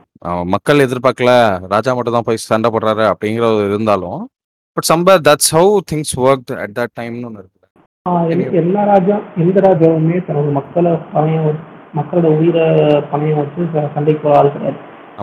மக்கள் 0.54 0.86
எதிர்பார்க்கல 0.86 1.34
ராஜா 1.74 1.92
மட்டும் 1.98 2.18
தான் 2.18 2.28
போய் 2.30 2.46
சண்டை 2.52 2.70
போடுறாரு 2.76 3.06
அப்படிங்கிறது 3.12 3.62
இருந்தாலும் 3.70 4.22
but 4.78 4.88
somewhere 4.94 5.22
that's 5.28 5.52
how 5.58 5.76
things 5.92 6.16
work 6.28 6.52
at 6.64 6.74
that 6.80 6.96
டைம்னு 7.00 7.28
ஒன்று 7.30 7.42
இருக்கு. 7.44 7.55
எல்லா 8.60 8.82
ராஜா 8.86 9.16
எந்த 9.38 9.58
ராஜாவுமே 9.62 10.18
தன்னோட 10.26 10.50
மக்களை 10.52 10.92
பணையம் 11.14 11.46
வச்சு- 11.46 11.64
மக்களோட 11.96 12.28
உயிரை 12.38 12.66
பணையம் 13.12 13.40
வச்சு 13.40 13.62
சண்டைக்கு 13.94 14.22
போகிற 14.22 14.36
ஆள் 14.40 14.52
கிடையாது. 14.52 14.78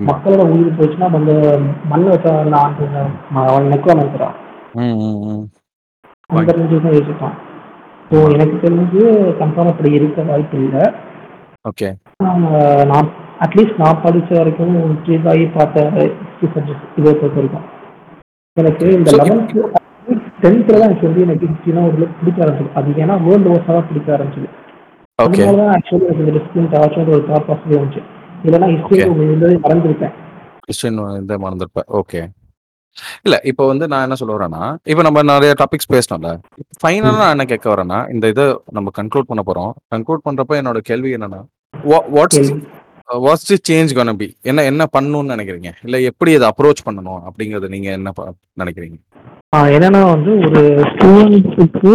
மக்களோட 0.06 0.42
உயிர் 0.52 0.76
போச்சுன்னா 0.76 1.08
அந்த 1.12 1.32
மண்ணை 1.90 2.08
வச்ச 2.08 2.28
அவன் 3.42 3.68
நெக்குவா 3.72 3.94
நினைக்கிறான் 3.94 4.36
ம் 4.78 4.96
ம் 5.02 5.20
ம். 5.28 5.44
அந்த 6.30 6.52
ரேஞ்சு 6.52 6.80
தான் 6.80 6.96
யோசிப்பான் 6.96 7.36
ஸோ 8.10 8.22
எனக்கு 8.32 8.56
தெரிஞ்சு 8.60 9.02
கன்ஃபார்ம் 9.40 9.70
அப்படி 9.70 9.90
இருக்க 9.92 10.22
வாய்ப்பு 10.24 10.56
இல்லை. 10.58 10.84
ஓகே 11.64 11.88
நான் 12.88 13.10
அட்லீஸ்ட் 13.40 13.78
நான் 13.78 14.02
படிச்ச 14.04 14.30
வரைக்கும் 14.38 14.74
ட்ரீட் 15.04 15.28
ஆகி 15.28 15.46
பார்த்த 15.52 15.86
இதை 16.96 17.12
பொறுத்த 17.12 17.36
வரைக்கும். 17.36 17.66
எனக்கு 18.56 18.86
இந்த 18.94 19.10
லெவன்த்து 19.20 19.60
டென்த்தில் 20.43 20.78
தான் 20.80 20.88
எனக்கு 20.88 21.09
வந்து 21.09 21.24
எனக்கு 21.26 21.49
ஹிஸ்ட்ரினா 21.51 21.82
ஒரு 21.88 22.09
பிடிக்க 22.20 22.38
ஆரம்பிச்சது. 22.45 22.72
அது 22.78 23.01
ஏன்னா 23.05 23.16
வேர்ல்டு 23.26 23.51
வார்ஸாக 23.53 23.74
தான் 23.78 23.88
பிடிக்க 23.90 24.09
ஆரம்பிச்சது. 24.16 24.49
அதனால 25.18 25.57
தான் 25.61 25.72
ஆக்சுவலி 25.76 26.05
எனக்கு 26.09 26.22
இந்த 26.24 26.34
டிஸ்பிளின் 26.36 27.12
ஒரு 27.16 27.24
தாட் 27.30 27.47
ப்ராசஸ் 27.49 27.74
இருந்துச்சு 27.76 28.03
இல்லைன்னா 28.47 28.68
ஹிஸ்ட்ரி 28.74 29.01
இருந்தது 29.01 29.57
மறந்துருப்பேன் 29.66 30.14
கிறிஸ்டின் 30.66 31.01
இந்த 31.22 31.34
மறந்துருப்பேன். 31.45 31.88
ஓகே 32.01 32.20
இல்ல 33.26 33.34
இப்போ 33.51 33.62
வந்து 33.70 33.84
நான் 33.90 34.05
என்ன 34.07 34.16
சொல்ல 34.20 34.34
வரேன்னா 34.36 34.62
இப்போ 34.93 35.03
நம்ம 35.07 35.22
நிறைய 35.30 35.53
டாபிக்ஸ் 35.61 35.93
பேசணும்ல. 35.95 36.30
ஃபைனலா 36.80 37.12
நான் 37.20 37.34
என்ன 37.36 37.45
கேட்க 37.53 37.66
வரேன்னா 37.72 37.99
இந்த 38.14 38.28
இதை 38.32 38.45
நம்ம 38.76 38.90
கன்க்ளூட் 38.99 39.30
பண்ண 39.30 39.43
போறோம். 39.49 39.72
கன்க்ளூட் 39.95 40.26
பண்றப்ப 40.26 40.59
என்னோட 40.61 40.80
கேள்வி 40.90 41.12
என்னன்னா 41.18 41.40
what's. 42.16 42.53
What's 43.24 43.48
the 43.50 43.56
change 43.68 43.92
gonna 43.98 44.12
be 44.20 44.26
என்ன 44.50 44.64
என்ன 44.70 44.82
பண்ணணும்னு 44.94 45.32
நினைக்கிறீங்க? 45.34 45.70
இல்ல 45.86 45.96
எப்படி 46.10 46.30
இதை 46.36 46.46
அப்ரோச் 46.52 46.84
பண்ணணும் 46.86 47.20
அப்படிங்கறது 47.28 47.68
நீங்க 47.74 47.88
என்ன 47.98 48.12
நினைக்கிறீங்க? 48.62 48.96
என்னன்னா 49.76 50.00
வந்து 50.14 50.32
ஒரு 50.46 50.62
ஸ்டூடெண்ட்ஸுக்கு 50.92 51.92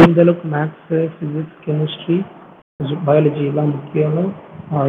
எந்த 0.00 0.20
அளவுக்கு 0.24 0.48
மேத்ஸு 0.54 0.98
ஃபிசிக்ஸ் 1.14 1.56
கெமிஸ்ட்ரி 1.66 2.18
பயாலஜி 3.08 3.44
எல்லாம் 3.50 3.70
முக்கியம்னு 3.76 4.24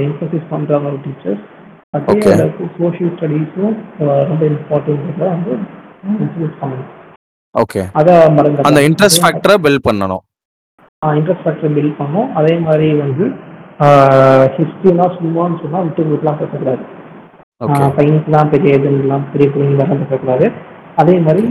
எம்பசிஸ் 0.08 0.52
பண்ணுறாங்க 0.54 0.86
ஒரு 0.92 1.00
டீச்சர்ஸ் 1.06 1.44
அதே. 1.98 2.20
அளவுக்கு 2.36 2.70
சோஷியல் 2.78 3.14
ஸ்டடீஸும் 3.16 3.76
ரொம்ப 4.30 4.42
இம்பார்ட்டன்ட் 4.52 5.24
வந்து 5.24 5.54
இன்ட்ரடியூஸ் 6.12 6.62
பண்ணணும். 6.62 6.92
ஓகே 7.56 7.82
அதை 8.00 8.14
மறந்து 8.38 8.70
அந்த 8.70 8.82
இன்ட்ரெஸ்ட் 8.90 9.22
ஃபேக்டரை 9.24 9.58
பில்ட் 9.66 9.88
பண்ணணும். 9.90 10.24
இன்ட்ரெஸ்ட் 11.20 11.44
ஃபேக்டர் 11.46 11.76
பில்ட் 11.78 12.00
பண்ணும் 12.02 12.30
அதே 12.40 12.56
மாதிரி 12.68 12.88
வந்து 13.04 13.26
ஹிஸ்ட்ரினா 14.56 15.08
சும்மான்னு 15.16 15.62
சொன்னால் 15.62 15.86
விட்டு 15.88 16.04
விட்டுலாம் 16.06 16.40
பேசக்கூடாது 16.42 16.84
சயின்ஸ்லாம் 17.98 18.54
பெரிய 18.54 18.72
இதுலாம் 18.80 19.28
பெரிய 19.34 19.48
பிள்ளைங்களாம் 19.52 20.02
பேசக்கூடாது 20.04 20.48
அதே 20.98 21.16
மாதிரி 21.26 21.44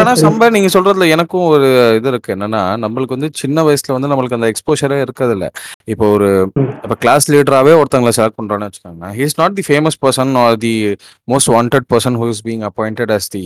ஆனா 0.00 0.12
சம்ப 0.20 0.48
நீங்க 0.54 0.68
சொல்றதுல 0.74 1.06
எனக்கும் 1.14 1.46
ஒரு 1.52 1.68
இது 1.96 2.08
இருக்கு. 2.10 2.34
என்னன்னா 2.34 2.60
நம்மளுக்கு 2.82 3.16
வந்து 3.16 3.30
சின்ன 3.40 3.62
வயசுல 3.66 3.94
வந்து 3.96 4.10
நம்மளுக்கு 4.10 4.38
அந்த 4.38 4.48
எக்ஸ்போஷரே 4.52 4.98
இருக்கிறது 5.04 5.34
இல்ல 5.36 5.46
இப்போ 5.88 6.06
ஒரு. 6.16 6.28
இப்ப 6.84 6.96
கிளாஸ் 7.04 7.26
லீடராகவே 7.32 7.72
ஒருத்தங்களை 7.80 8.12
செலக்ட் 8.18 8.38
பண்றோம்னு 8.40 8.68
வச்சுக்கோங்க 8.68 9.10
he 9.16 9.24
is 9.28 9.38
not 9.40 9.56
the 9.58 9.64
famous 9.68 9.98
person 10.04 10.34
or 10.42 10.58
the 10.66 10.74
most 11.28 11.52
wanted 11.54 11.88
person 11.92 12.18
who 12.20 12.28
is 12.34 12.44
being 12.48 12.64
appointed 12.70 13.14
as 13.16 13.28
the 13.36 13.44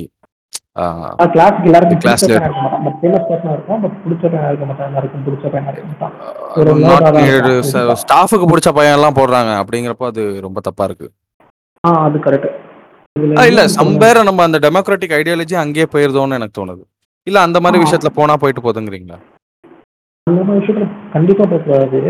கிளாஸ்க்கு 1.26 1.68
எல்லாருக்கும். 1.68 2.00
பையனா 2.00 2.46
இருக்க 2.46 2.62
மாட்டான் 2.62 2.82
பட் 2.86 2.96
ஃபேமஸ் 3.00 3.26
பர்சனாக 3.28 3.54
இருக்கும் 3.54 3.80
பட் 3.84 3.96
பிடிச்ச 4.02 4.24
பையனா 4.26 4.48
இருக்க 4.50 4.66
மாட்டான் 4.66 4.88
எல்லாருக்கும் 4.90 5.22
பிடிச்ச 5.26 5.44
பையனா 5.52 5.70
இருக்க 5.72 5.86
மாட்டான் 5.92 6.14
ஒரு 6.58 6.72
nerd 6.82 7.06
ஆ 7.06 7.10
தான் 7.10 7.28
இருப்பான். 7.28 8.00
ஸ்டாஃபுக்கு 8.02 8.48
பிடிச்ச 8.50 8.70
பையன் 8.78 8.96
எல்லாம் 8.98 9.16
போடுறாங்க. 9.18 9.52
அப்படிங்கிறப்ப 9.62 10.06
அது 10.10 10.24
ரொம்ப 10.46 10.60
தப்பா 10.60 10.84
இருக்கு. 10.84 11.08
ஆ 11.84 11.92
அது 12.06 12.18
கரெக்ட் 12.26 12.50
ஆ, 13.36 13.44
இல்ல 13.50 13.60
சம்பேர 13.76 14.22
நம்ம 14.28 14.42
அந்த 14.46 14.58
டெமோக்ராட்டிக் 14.64 15.16
ஐடியாலஜி 15.18 15.54
அங்கேயே 15.60 15.86
போயிருதோன்னு 15.92 16.38
எனக்கு 16.38 16.58
தோணுது. 16.58 16.82
இல்ல 17.26 17.38
அந்த 17.40 17.58
மாதிரி. 17.60 17.82
விஷயத்துல 17.84 18.10
போனா 18.18 18.34
போயிட்டு 18.36 18.64
போதுங்கிறீங்களா? 18.64 19.18
அந்த 20.26 20.40
மாதிரி 20.40 20.60
விஷயத்துல 20.60 20.86
கண்டிப்பா 21.14 21.44
போகக்கூடாது. 21.44 22.00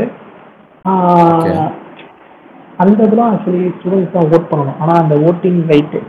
அந்த 2.82 2.98
இதெல்லாம் 3.06 3.30
ஆக்சுவலி 3.32 3.62
ஸ்டூடெண்ட்ஸ் 3.76 4.14
தான் 4.14 4.28
ஓட் 4.32 4.50
பண்ணணும். 4.50 4.78
ஆனா 4.82 4.94
அந்த 5.02 5.14
ஓட்டிங் 5.28 5.60
ரைட்டு 5.70 6.00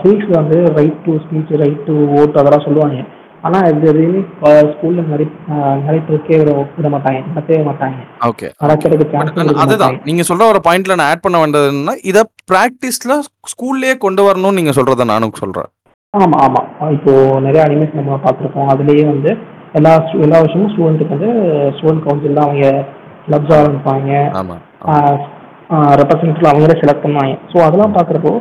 சிவிக்ஸ்ல 0.00 0.34
வந்து 0.40 0.58
right 0.78 0.98
to 1.06 1.14
speech 1.22 1.54
right 1.62 1.86
to 1.88 1.94
vote 2.18 2.38
அதெல்லாம் 2.40 2.66
சொல்லுவாங்க 2.66 2.98
ஆனா 3.46 3.58
இது 3.70 3.86
எதுவுமே 3.90 4.20
ஸ்கூல்ல 4.70 5.02
நடி 5.10 5.24
நடிப்பதற்கே 5.86 6.38
விட 6.40 6.52
விட 6.78 6.88
மாட்டாங்க 6.94 7.18
நடத்தவே 7.26 7.60
மாட்டாங்க. 7.68 7.98
ஓகே 8.28 8.46
அதுதான். 8.64 9.20
மாட்டாங்க. 9.60 10.00
நீங்க 10.08 10.22
சொல்ற 10.30 10.46
ஒரு 10.52 10.60
பாயிண்ட்ல 10.66 10.96
நான் 11.00 11.10
ஆட் 11.10 11.24
பண்ண 11.26 11.38
வேண்டியது 11.42 11.70
என்னன்னா 11.72 11.94
இத 12.10 12.18
பிராக்டிஸ்ல 12.52 13.16
ஸ்கூல்லயே 13.52 13.94
கொண்டு 14.04 14.24
வரணும்னு 14.28 14.58
நீங்க 14.60 14.74
சொல்றத 14.78 15.06
நானும் 15.12 15.38
சொல்றேன். 15.42 15.68
ஆமா 16.14 16.36
ஆமா. 16.46 16.62
இப்போ 16.96 17.12
நிறைய 17.46 17.62
அனிமேஸ் 17.68 17.96
நம்ம 18.00 18.18
பார்த்துருக்கோம். 18.26 18.70
அதுலயே 18.74 19.06
வந்து 19.12 19.30
எல்லா 19.78 19.92
எல்லா 20.26 20.38
வருஷமும் 20.42 20.70
ஸ்டூடெண்ட்டுக்கு 20.74 21.16
வந்து 21.16 21.30
ஸ்டூடெண்ட் 21.78 22.04
கவுன்சில் 22.06 22.38
தான் 22.38 22.48
அவங்க 22.48 22.68
கிளப்ஸ் 23.26 23.56
ஆரம்பிப்பாங்க 23.58 24.10
ஆமா 24.40 24.56
ரெப்ரசன்டேட்டிவ் 26.00 26.50
அவங்களே 26.50 26.80
செலக்ட் 26.82 27.04
பண்ணுவாங்க. 27.04 27.34
ஸோ 27.52 27.56
அதெல்லாம் 27.66 27.96
பார்க்குறப்போ 27.96 28.32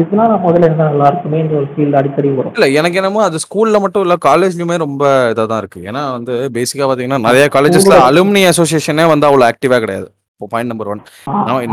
இதெல்லாம் 0.00 0.30
நான் 0.30 0.44
முதல்ல 0.46 0.66
இருந்தால் 0.68 0.90
நல்லா 0.92 1.08
இருக்குமேன்ற 1.10 1.54
ஒரு 1.60 1.68
ஃபீல் 1.74 1.96
அடிக்கடி 2.00 2.30
வரும். 2.38 2.54
இல்ல 2.56 2.66
எனக்கு 2.80 2.98
என்னமோ 3.00 3.22
அது 3.28 3.36
ஸ்கூல்ல 3.44 3.76
மட்டும் 3.84 4.04
இல்ல 4.06 4.16
காலேஜ்லயுமே 4.28 4.76
ரொம்ப 4.86 5.04
இதா 5.32 5.44
தான் 5.52 5.62
இருக்கு. 5.62 5.80
ஏன்னா 5.90 6.02
வந்து 6.16 6.34
பேசிக்கா 6.56 6.86
பாத்தீங்கன்னா 6.90 7.20
நிறைய 7.28 7.46
காலேஜஸ்ல 7.56 7.98
அலுமினி 8.08 8.42
அசோசியேஷனே 8.52 9.06
வந்து 9.12 9.28
அவ்வளவு 9.28 9.48
ஆக்டிவா 9.50 9.78
கிடையாது. 9.84 10.08
இப்போ 10.34 10.48
பாயிண்ட் 10.52 10.70
நம்பர் 10.72 10.90
ஒன் 10.92 11.02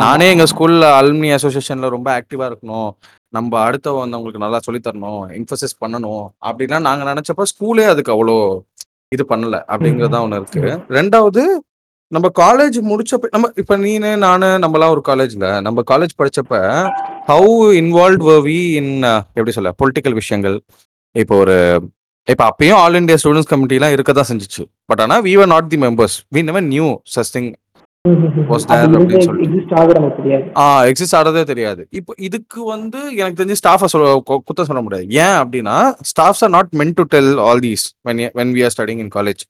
நானே. 0.04 0.28
எங்க 0.34 0.46
ஸ்கூல்ல 0.52 0.86
அலுமினி 1.00 1.32
அசோசியேஷன்ல 1.38 1.90
ரொம்ப 1.96 2.10
ஆக்டிவா 2.20 2.46
இருக்கணும். 2.52 2.90
நம்ம 3.38 3.52
அடுத்த 3.68 3.96
வந்தவங்களுக்கு 4.00 4.44
நல்லா 4.46 4.60
சொல்லித் 4.66 4.88
தரணும் 4.88 5.22
எம்பசிஸ் 5.40 5.82
பண்ணணும் 5.84 6.24
அப்படிலாம் 6.50 6.88
நாங்க 6.90 7.04
நினைச்சப்ப 7.12 7.48
ஸ்கூலே 7.52 7.86
அதுக்கு 7.94 8.14
அவ்வளோ 8.16 8.38
இது 9.16 9.24
பண்ணல 9.32 9.56
அப்படிங்கறதா 9.74 10.22
ஒண்ணு 10.26 10.40
இருக்கு. 10.42 10.62
ரெண்டாவது 11.00 11.42
நம்ம 12.14 12.28
காலேஜ் 12.40 12.78
முடிச்சப்ப 12.84 13.30
நம்ம 13.32 13.50
இப்ப 13.56 13.78
நீனு 13.78 14.10
நானு 14.18 14.48
நம்மலாம் 14.58 14.90
ஒரு 14.90 15.02
காலேஜ்ல 15.06 15.48
நம்ம 15.62 15.84
காலேஜ் 15.92 16.14
படிச்சப்ப 16.18 16.54
ஹவு 17.28 17.50
இன்வால்வ் 17.82 18.28
வி 18.48 18.58
இன் 18.74 18.92
எப்படி 19.34 19.52
சொல்ல 19.52 19.72
பொலிட்டிக்கல் 19.82 20.14
விஷயங்கள்? 20.14 20.58
இப்போ 21.16 21.36
ஒரு 21.38 21.56
இப்போ 22.28 22.44
அப்பயும் 22.50 22.80
ஆல் 22.82 22.96
இந்தியா 22.96 23.18
ஸ்டூடெண்ட்ஸ் 23.22 23.52
கமிட்டிலாம் 23.52 23.92
இருக்க 23.92 24.12
தான் 24.14 24.30
செஞ்சுச்சு. 24.30 24.64
பட் 24.86 25.02
ஆனா 25.02 25.16
we 25.22 25.34
were 25.34 25.48
not 25.48 25.70
the 25.70 25.78
members 25.78 26.16
we 26.36 26.44
never 26.44 26.64
knew 26.68 26.88
something 27.16 27.50
exist 30.88 31.16
ஆகிறதே 31.18 31.44
தெரியாது. 31.44 31.82
இப்போ 31.92 32.14
இதுக்கு 32.20 32.64
வந்து 32.66 33.16
எனக்கு 33.16 33.38
தெரிஞ்சு 33.40 33.60
ஸ்டாஃபை 33.62 33.86
சொல்ல 33.86 34.08
கு- 34.30 34.42
குத்தம் 34.48 34.70
சொல்ல 34.70 34.82
முடியாது. 34.82 35.06
ஏன் 35.20 35.38
அப்படின்னா 35.42 35.76
staffs 36.12 36.44
are 36.44 36.50
not 36.50 36.72
meant 36.78 36.94
to 36.94 37.06
tell 37.10 37.32
all 37.40 37.60
these 37.60 37.86
when 38.10 38.22
when 38.36 38.52
we 38.56 38.64
are 38.64 38.74
studying 38.76 39.02
in 39.04 39.14
college 39.16 39.44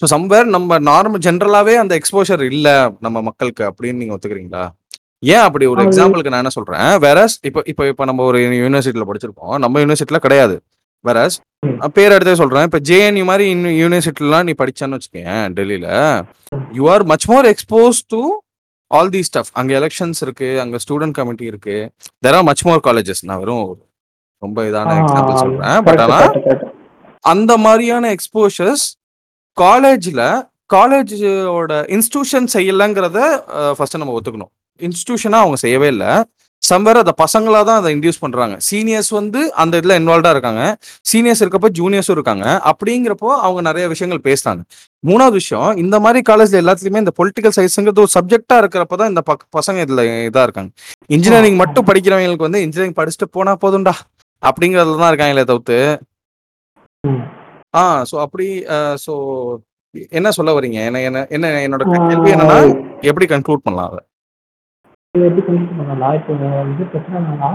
so 0.00 0.04
somewhere 0.12 0.48
நம்ம 0.54 0.78
நார்மல் 0.88 1.22
ஜென்ரலாகவே 1.26 1.74
அந்த 1.82 1.92
எக்ஸ்போஷர் 2.00 2.42
இல்லை 2.52 2.74
நம்ம 3.04 3.20
மக்களுக்கு 3.28 3.62
அப்படின்னு 3.68 4.00
நீங்கள் 4.00 4.16
ஒத்துக்கிறீங்களா? 4.16 4.64
ஏன் 5.34 5.44
அப்படி 5.44 5.64
ஒரு 5.72 5.80
எக்ஸாம்பிளுக்கு 5.86 6.32
நான் 6.32 6.42
என்ன 6.44 6.52
சொல்றேன்? 6.56 6.88
வேறஸ் 7.04 7.36
இப்போ 7.48 7.60
இப்போ 7.72 7.84
இப்போ 7.92 8.04
நம்ம 8.10 8.24
ஒரு 8.30 8.38
யூனிவர்சிட்டியில் 8.62 9.08
படிச்சிருப்போம். 9.10 9.54
நம்ம 9.64 9.80
யூனிவர்சிட்டியில் 9.84 10.24
கிடையாது. 10.26 10.56
வேறஸ். 11.08 11.36
பேர் 11.96 12.14
எடுத்தே 12.16 12.34
சொல்றேன். 12.40 12.66
இப்போ 12.68 12.80
ஜேஎன்யூ 12.88 13.24
மாதிரி 13.30 13.44
இன்னும் 13.54 13.76
யூனிவர்சிட்டிலாம் 13.82 14.46
நீ 14.48 14.54
படிச்சான்னு 14.60 14.98
வச்சுக்கேன் 14.98 15.54
டெல்லியில. 15.58 15.88
You 16.78 16.84
are 16.94 17.04
much 17.12 17.26
more 17.32 17.48
exposed 17.52 18.00
to 18.14 18.20
all 18.90 19.10
the 19.16 19.22
stuff 19.28 19.50
அங்க 19.60 19.72
எலெக்ஷன்ஸ் 19.80 20.20
இருக்கு 20.26 20.50
அங்க 20.64 20.76
ஸ்டூடெண்ட் 20.84 21.16
கமிட்டி 21.20 21.46
இருக்கு. 21.52 21.76
There 22.26 22.38
are 22.40 22.46
much 22.50 22.64
more 22.68 22.82
colleges 22.88 23.24
நான் 23.30 23.40
வெறும் 23.44 23.64
ரொம்ப 24.42 24.68
இதான 24.70 24.94
எக்ஸாம்பிள் 25.02 25.40
சொல்றேன். 25.44 25.80
பட் 25.88 26.00
correct, 26.02 26.06
ஆனா 26.06 26.20
correct, 26.26 26.46
correct. 26.46 26.64
அந்த 27.32 27.52
மாதிரியான 27.66 28.10
எக்ஸ்போஷர்ஸ் 28.16 28.86
காலேஜ்ல 29.60 30.48
காலேஜோட 30.74 31.82
இன்ஸ்டிடியூஷன் 31.88 32.46
செய்யலங்கிறத 32.52 33.38
ஃபர்ஸ்ட் 33.72 33.96
நம்ம 33.96 34.18
ஒத்துக்கணும். 34.20 34.70
இன்ஸ்டிடியூஷனா 34.78 35.30
அவங்க 35.30 35.56
செய்யவே 35.56 35.86
இல்லை. 35.86 36.06
சம்வேர் 36.74 36.94
அந்த 36.94 37.14
பசங்களா 37.24 37.64
தான் 37.64 37.78
அதை 37.78 37.94
இன்டியூஸ் 37.94 38.20
பண்றாங்க. 38.20 38.58
சீனியர்ஸ் 38.70 39.10
வந்து 39.10 39.54
அந்த 39.54 39.80
இதுல 39.80 39.82
இன்வால்வ்டா 39.82 40.30
இருக்காங்க. 40.30 40.76
சீனியர்ஸ் 41.12 41.42
இருக்கப்போ 41.42 41.66
ஜூனியர்ஸும் 41.78 42.10
இருக்காங்க. 42.10 42.62
அப்படிங்கிறப்போ 42.64 43.26
அவங்க 43.26 43.60
நிறைய 43.60 43.88
விஷயங்கள் 43.88 44.34
பேசுறாங்க. 44.34 44.60
மூணாவது 45.06 45.30
விஷயம் 45.30 45.76
இந்த 45.76 46.00
மாதிரி 46.00 46.34
காலேஜ்ல 46.34 46.60
எல்லாத்துலயுமே 46.60 46.96
இந்த 46.96 47.12
பொலிட்டிக்கல் 47.18 47.50
சயின்ஸ்ங்கிறது 47.56 47.98
ஒரு 47.98 48.06
சப்ஜெக்டா 48.20 48.52
இருக்கிறப்ப 48.52 48.96
தான் 48.96 49.08
இந்த 49.08 49.22
பக்- 49.30 49.58
பசங்க 49.58 49.74
இதுல 49.74 50.00
இதா 50.00 50.42
இருக்காங்க. 50.42 50.70
இன்ஜினியரிங் 51.06 51.56
மட்டும் 51.56 51.86
படிக்கிறவங்களுக்கு 51.86 52.36
வந்து 52.36 52.62
இன்ஜினியரிங் 52.62 53.06
படிச்சுட்டு 53.06 53.30
போனா 53.30 53.56
போதும்டா. 53.66 53.92
அப்படிங்கறதுல 54.46 54.98
தான் 54.98 55.14
இருக்காங்களே 55.14 55.44
தவிர்த்து. 55.44 55.98
ஆ 57.76 57.82
ஸோ 58.10 58.16
அப்படி 58.24 58.46
ஸோ 59.04 59.14
என்ன 60.12 60.28
சொல்ல 60.36 60.50
வரீங்க 60.56 60.78
என்ன 60.88 61.00
என்ன 61.06 61.18
என்ன 61.36 61.52
என்னோட 61.66 61.84
கேள்வி 62.06 62.32
என்னன்னா 62.34 62.58
எப்படி 63.10 63.26
கன்க்ளூட் 63.32 63.64
பண்ணலாம் 63.66 63.90
அதை? 63.90 64.02
இது 65.14 65.26
எப்படி 65.28 65.42
கண்டிப்பாக 65.48 65.76
பண்ணலாம்? 65.82 66.14
இப்போ 66.18 66.32
வந்து 66.60 66.84
பிரச்சனை 66.92 67.16
என்னன்னா 67.20 67.50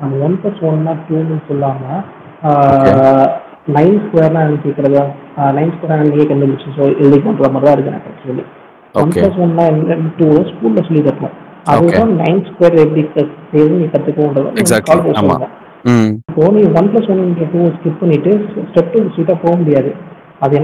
நம்ம 0.00 0.18
ஒன் 0.26 0.36
ப்ளஸ் 0.40 0.60
ஒன்னா 0.68 0.92
டூன்னு 1.06 1.38
சொல்லாமல் 1.48 2.02
நைன் 3.76 3.98
ஸ்கொயர்னா 4.04 4.42
எனக்கு 4.44 4.64
கேட்குறது 4.66 5.00
நைன் 5.56 5.72
ஸ்கொயர் 5.74 6.04
நீங்க 6.04 6.24
கண்டுபிடிச்சு 6.30 6.74
ஸோ 6.76 6.84
எழுதி 7.02 7.18
பண்ணுற 7.26 7.50
மாதிரி 7.56 7.66
தான் 7.66 7.76
இருக்கு 7.76 7.92
எனக்கு 7.92 8.10
ஆக்சுவலி 8.12 8.44
ஒன் 8.94 9.02
ஓகே 9.04 9.20
ப்ளஸ் 9.22 9.40
ஒன்னா 9.46 9.64
டூ 10.18 10.28
ஸ்கூலில் 10.50 10.86
சொல்லி 10.88 11.02
தரணும். 11.08 11.36
அதுதான் 11.72 12.12
நைன் 12.20 12.40
ஸ்கொயர் 12.46 12.78
எப்படி 12.84 13.02
நீ 13.72 13.86
ஆமா. 15.20 15.36
ம் 15.36 15.48
நீ 15.84 16.62
one 16.78 16.88
plus 16.92 17.10
one 17.12 17.22
two 17.52 17.60
skip 17.76 18.00
பண்ணிட்டு 18.00 18.32
ஸ்டெப் 18.70 18.92
டூ 18.92 19.00
ஸ்ட்ரீட்டாக 19.08 19.38
போக 19.44 19.54
முடியாது. 19.56 19.90
அது. 20.44 20.58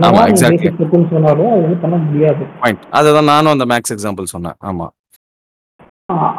பேசிக் 0.51 0.77
ஸ்டெப்னு 0.77 1.09
சொன்னாலும் 1.15 1.51
அது 1.53 1.63
வந்து 1.63 1.81
பண்ண 1.85 1.97
முடியாது. 2.05 2.45
பாயிண்ட் 2.61 2.85
அதுதான் 2.91 3.31
நானும் 3.33 3.55
அந்த 3.55 3.67
மேக்ஸ் 3.73 3.95
எக்ஸாம்பிள் 3.97 4.33
சொன்னேன். 4.35 4.57
ஆமா. 4.65 4.87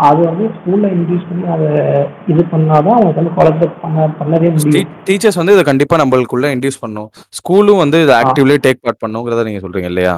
அது 0.07 0.19
வந்து 0.27 0.45
ஸ்கூல்ல 0.57 0.85
இன்ட்ரடியூஸ் 0.93 1.25
பண்ணி 1.29 1.45
அதை 1.53 1.69
இது 2.27 2.41
பண்ணாதான் 2.51 2.95
அவங்க 2.97 3.11
வந்து 3.19 3.31
காலேஜ் 3.37 3.73
பண்ண 3.81 4.05
பண்ணவே 4.19 4.49
முடியும். 4.53 4.91
டீச்சர்ஸ் 5.07 5.39
வந்து 5.41 5.55
இதை 5.55 5.63
கண்டிப்பா 5.63 5.95
நம்மளுக்குள்ள 5.97 6.51
இன்டியூஸ் 6.55 6.79
பண்ணும். 6.79 7.09
ஸ்கூலும் 7.39 7.81
வந்து 7.83 7.97
இதை 8.05 8.15
ஆக்டிவ்லி 8.21 8.57
டேக் 8.67 8.83
பார்ட் 8.85 9.03
பண்ணுங்கிறத 9.05 9.43
நீங்க 9.43 9.61
சொல்றீங்க 9.65 9.89
இல்லையா? 9.93 10.15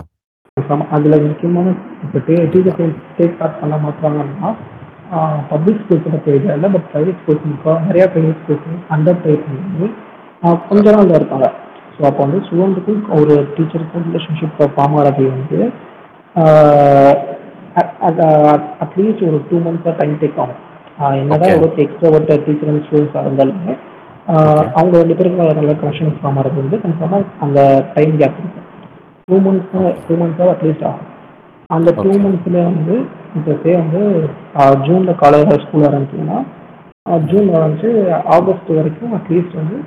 அதுல 0.96 1.16
முக்கியமான 1.28 1.74
இப்போ 2.04 2.20
டீச்சர் 2.54 2.94
டேக் 3.18 3.36
பார்ட் 3.40 3.60
பண்ண 3.62 3.76
மாட்டாங்கன்னா 3.86 4.50
பப்ளிக் 5.50 5.82
ஸ்கூல்ஸோட 5.82 6.18
தெரியல 6.26 6.56
இல்லை 6.56 6.70
பட் 6.70 6.88
ப்ரைவேட் 6.92 7.20
ஸ்கூல்ஸ் 7.22 7.48
இப்போ 7.52 7.74
நிறைய 7.86 8.06
ப்ரைவேட் 8.14 8.42
ஸ்கூல்ஸ் 8.42 8.66
அண்டர் 8.96 9.20
ட்ரை 9.24 9.36
பண்ணி 9.44 9.88
ஆஹ் 10.44 10.60
கொஞ்ச 10.68 10.92
நாள் 10.96 11.16
இருப்பாங்க 11.18 11.48
ஸோ 11.94 12.04
அப்போ 12.10 12.22
வந்து 12.26 12.40
ஸ்டூடெண்ட்டுக்கும் 12.46 13.02
ஒரு 13.18 13.36
டீச்சருக்கும் 13.56 14.06
ரிலேஷன்ஷிப் 14.08 14.60
ஃபார்ம் 14.70 14.98
ஆகிறது 15.00 15.26
வந்து 15.32 15.60
அட்லீஸ்ட் 18.84 19.24
ஒரு 19.28 19.40
டூ 19.50 19.58
மந்த்ஸாக 19.66 19.94
டைம் 20.00 20.16
டேக் 20.22 20.40
ஆகும் 20.44 20.60
என்னதான். 21.20 21.58
ஒரு 21.58 21.70
எக்ஸ்ட்ரா 21.84 22.10
டீச்சர் 22.46 22.70
அண்ட் 22.70 22.84
ஸ்டூடெண்ட்ஸாக 22.86 23.26
இருந்தாலுமே. 23.26 23.74
அவங்க 24.78 24.94
ரெண்டு 25.02 25.16
பேருக்கு 25.18 25.60
நல்ல 25.60 25.74
கனெக்ஷன் 25.82 26.18
ஃபார்ம் 26.18 26.40
ஆகிறது 26.40 26.62
வந்து 26.62 26.78
கன்ஃபார்மாக 26.84 27.24
அந்த 27.40 27.60
டைம் 27.96 28.18
கேப் 28.20 28.40
இருக்கும் 28.40 28.66
டூ 29.28 29.38
மந்த்ஸ் 29.46 29.72
டூ 30.08 30.16
மந்த்ஸாக 30.22 30.50
அட்லீஸ்ட் 30.56 30.86
ஆகும் 30.90 31.08
அந்த 31.70 31.90
டூ. 31.98 32.12
மந்த்ஸ்ல 32.24 32.58
வந்து 32.70 32.96
இப்போ 33.38 33.54
வந்து 33.82 34.02
ஜூனில் 34.86 35.20
காலேஜ் 35.24 35.52
ஸ்கூல் 35.66 35.88
ஆரம்பிச்சோம்னா 35.90 36.38
ஜூன் 37.32 37.50
ஆரம்பிச்சு 37.58 37.90
ஆகஸ்ட் 38.38 38.72
வரைக்கும் 38.78 39.14
அட்லீஸ்ட் 39.18 39.60
வந்து 39.60 39.78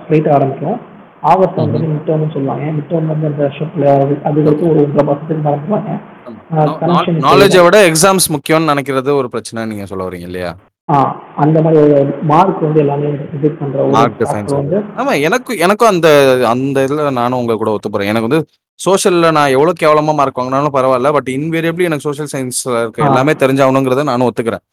ஸ்ட்ரைட் 0.00 0.28
ஆரம்பிக்கும். 0.36 0.78
ஆகஸ்ட் 1.32 1.58
வந்து 1.62 1.80
மிட் 1.90 2.06
டேர்ம்னு 2.08 2.34
சொல்லுவாங்க. 2.36 2.64
மிட் 2.76 2.88
டேர்ம் 2.90 3.10
வந்து 3.12 3.28
அந்த 3.30 3.42
வருஷத்துல 3.46 3.84
அது 4.28 4.38
வரைக்கும் 4.46 4.70
ஒரு 4.72 4.82
ஒன்றரை 4.86 5.04
மறந்துவாங்க 5.46 5.90
connection 6.80 7.14
நாலேஜை 7.26 7.60
விட 7.66 7.78
எக்ஸாம்ஸ் 7.90 8.26
முக்கியம்னு 8.34 8.70
நினைக்கிறது 8.72 9.10
ஒரு 9.20 9.28
பிரச்சனை 9.34 9.64
நீங்க 9.70 9.84
சொல்ல 9.90 10.06
வரீங்க 10.08 10.28
இல்லையா? 10.30 10.50
அந்த 11.42 11.58
மாதிரி 11.64 11.80
மார்க் 12.30 12.64
வந்து 12.66 12.80
எல்லாமே 12.80 13.08
இது 13.36 13.48
பண்ற 13.60 13.84
ஆமா 15.00 15.12
எனக்கு 15.26 15.52
எனக்கும் 15.66 15.92
அந்த 15.92 16.08
அந்த 16.52 16.84
இதுல 16.86 17.10
நானும் 17.20 17.40
உங்க 17.42 17.56
கூட 17.60 17.70
ஒத்து 17.76 17.90
போறேன். 17.90 18.10
எனக்கு 18.12 18.28
வந்து 18.28 18.40
சோஷியல்ல 18.80 19.30
நான் 19.38 19.54
எவ்வளவு 19.56 19.80
கேவலமா 19.82 20.12
மார்க் 20.20 20.40
வாங்கினாலும் 20.40 20.76
பரவாயில்ல 20.76 21.12
பட் 21.16 21.30
இன்வேரியபிளி 21.36 21.88
எனக்கு 21.88 22.06
சோஷியல் 22.08 22.32
சயின்ஸ்ல 22.34 22.76
இருக்க. 22.82 23.08
எல்லாமே 23.10 23.34
தெரிஞ்சாகணுங்கிறத 23.42 24.04
நானும் 24.10 24.28
ஒத்துக்கிறேன். 24.28 24.64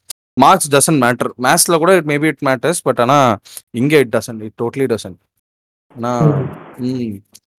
மார்க்ஸ் 0.43 0.69
டசன்ட் 0.75 1.01
மேட்டர் 1.05 1.31
மேத்ஸ்ல 1.45 1.77
கூட 1.83 1.93
it 1.99 2.09
maybe 2.11 2.29
it 2.33 2.43
matters 2.49 2.81
but 2.83 3.01
ஆனா 3.05 3.17
இங்க 3.81 3.93
it 4.03 4.13
doesn't 4.17 4.43
it 4.47 4.57
totally 4.61 4.87
doesn't 4.93 5.19
ஆனா. 5.95 6.11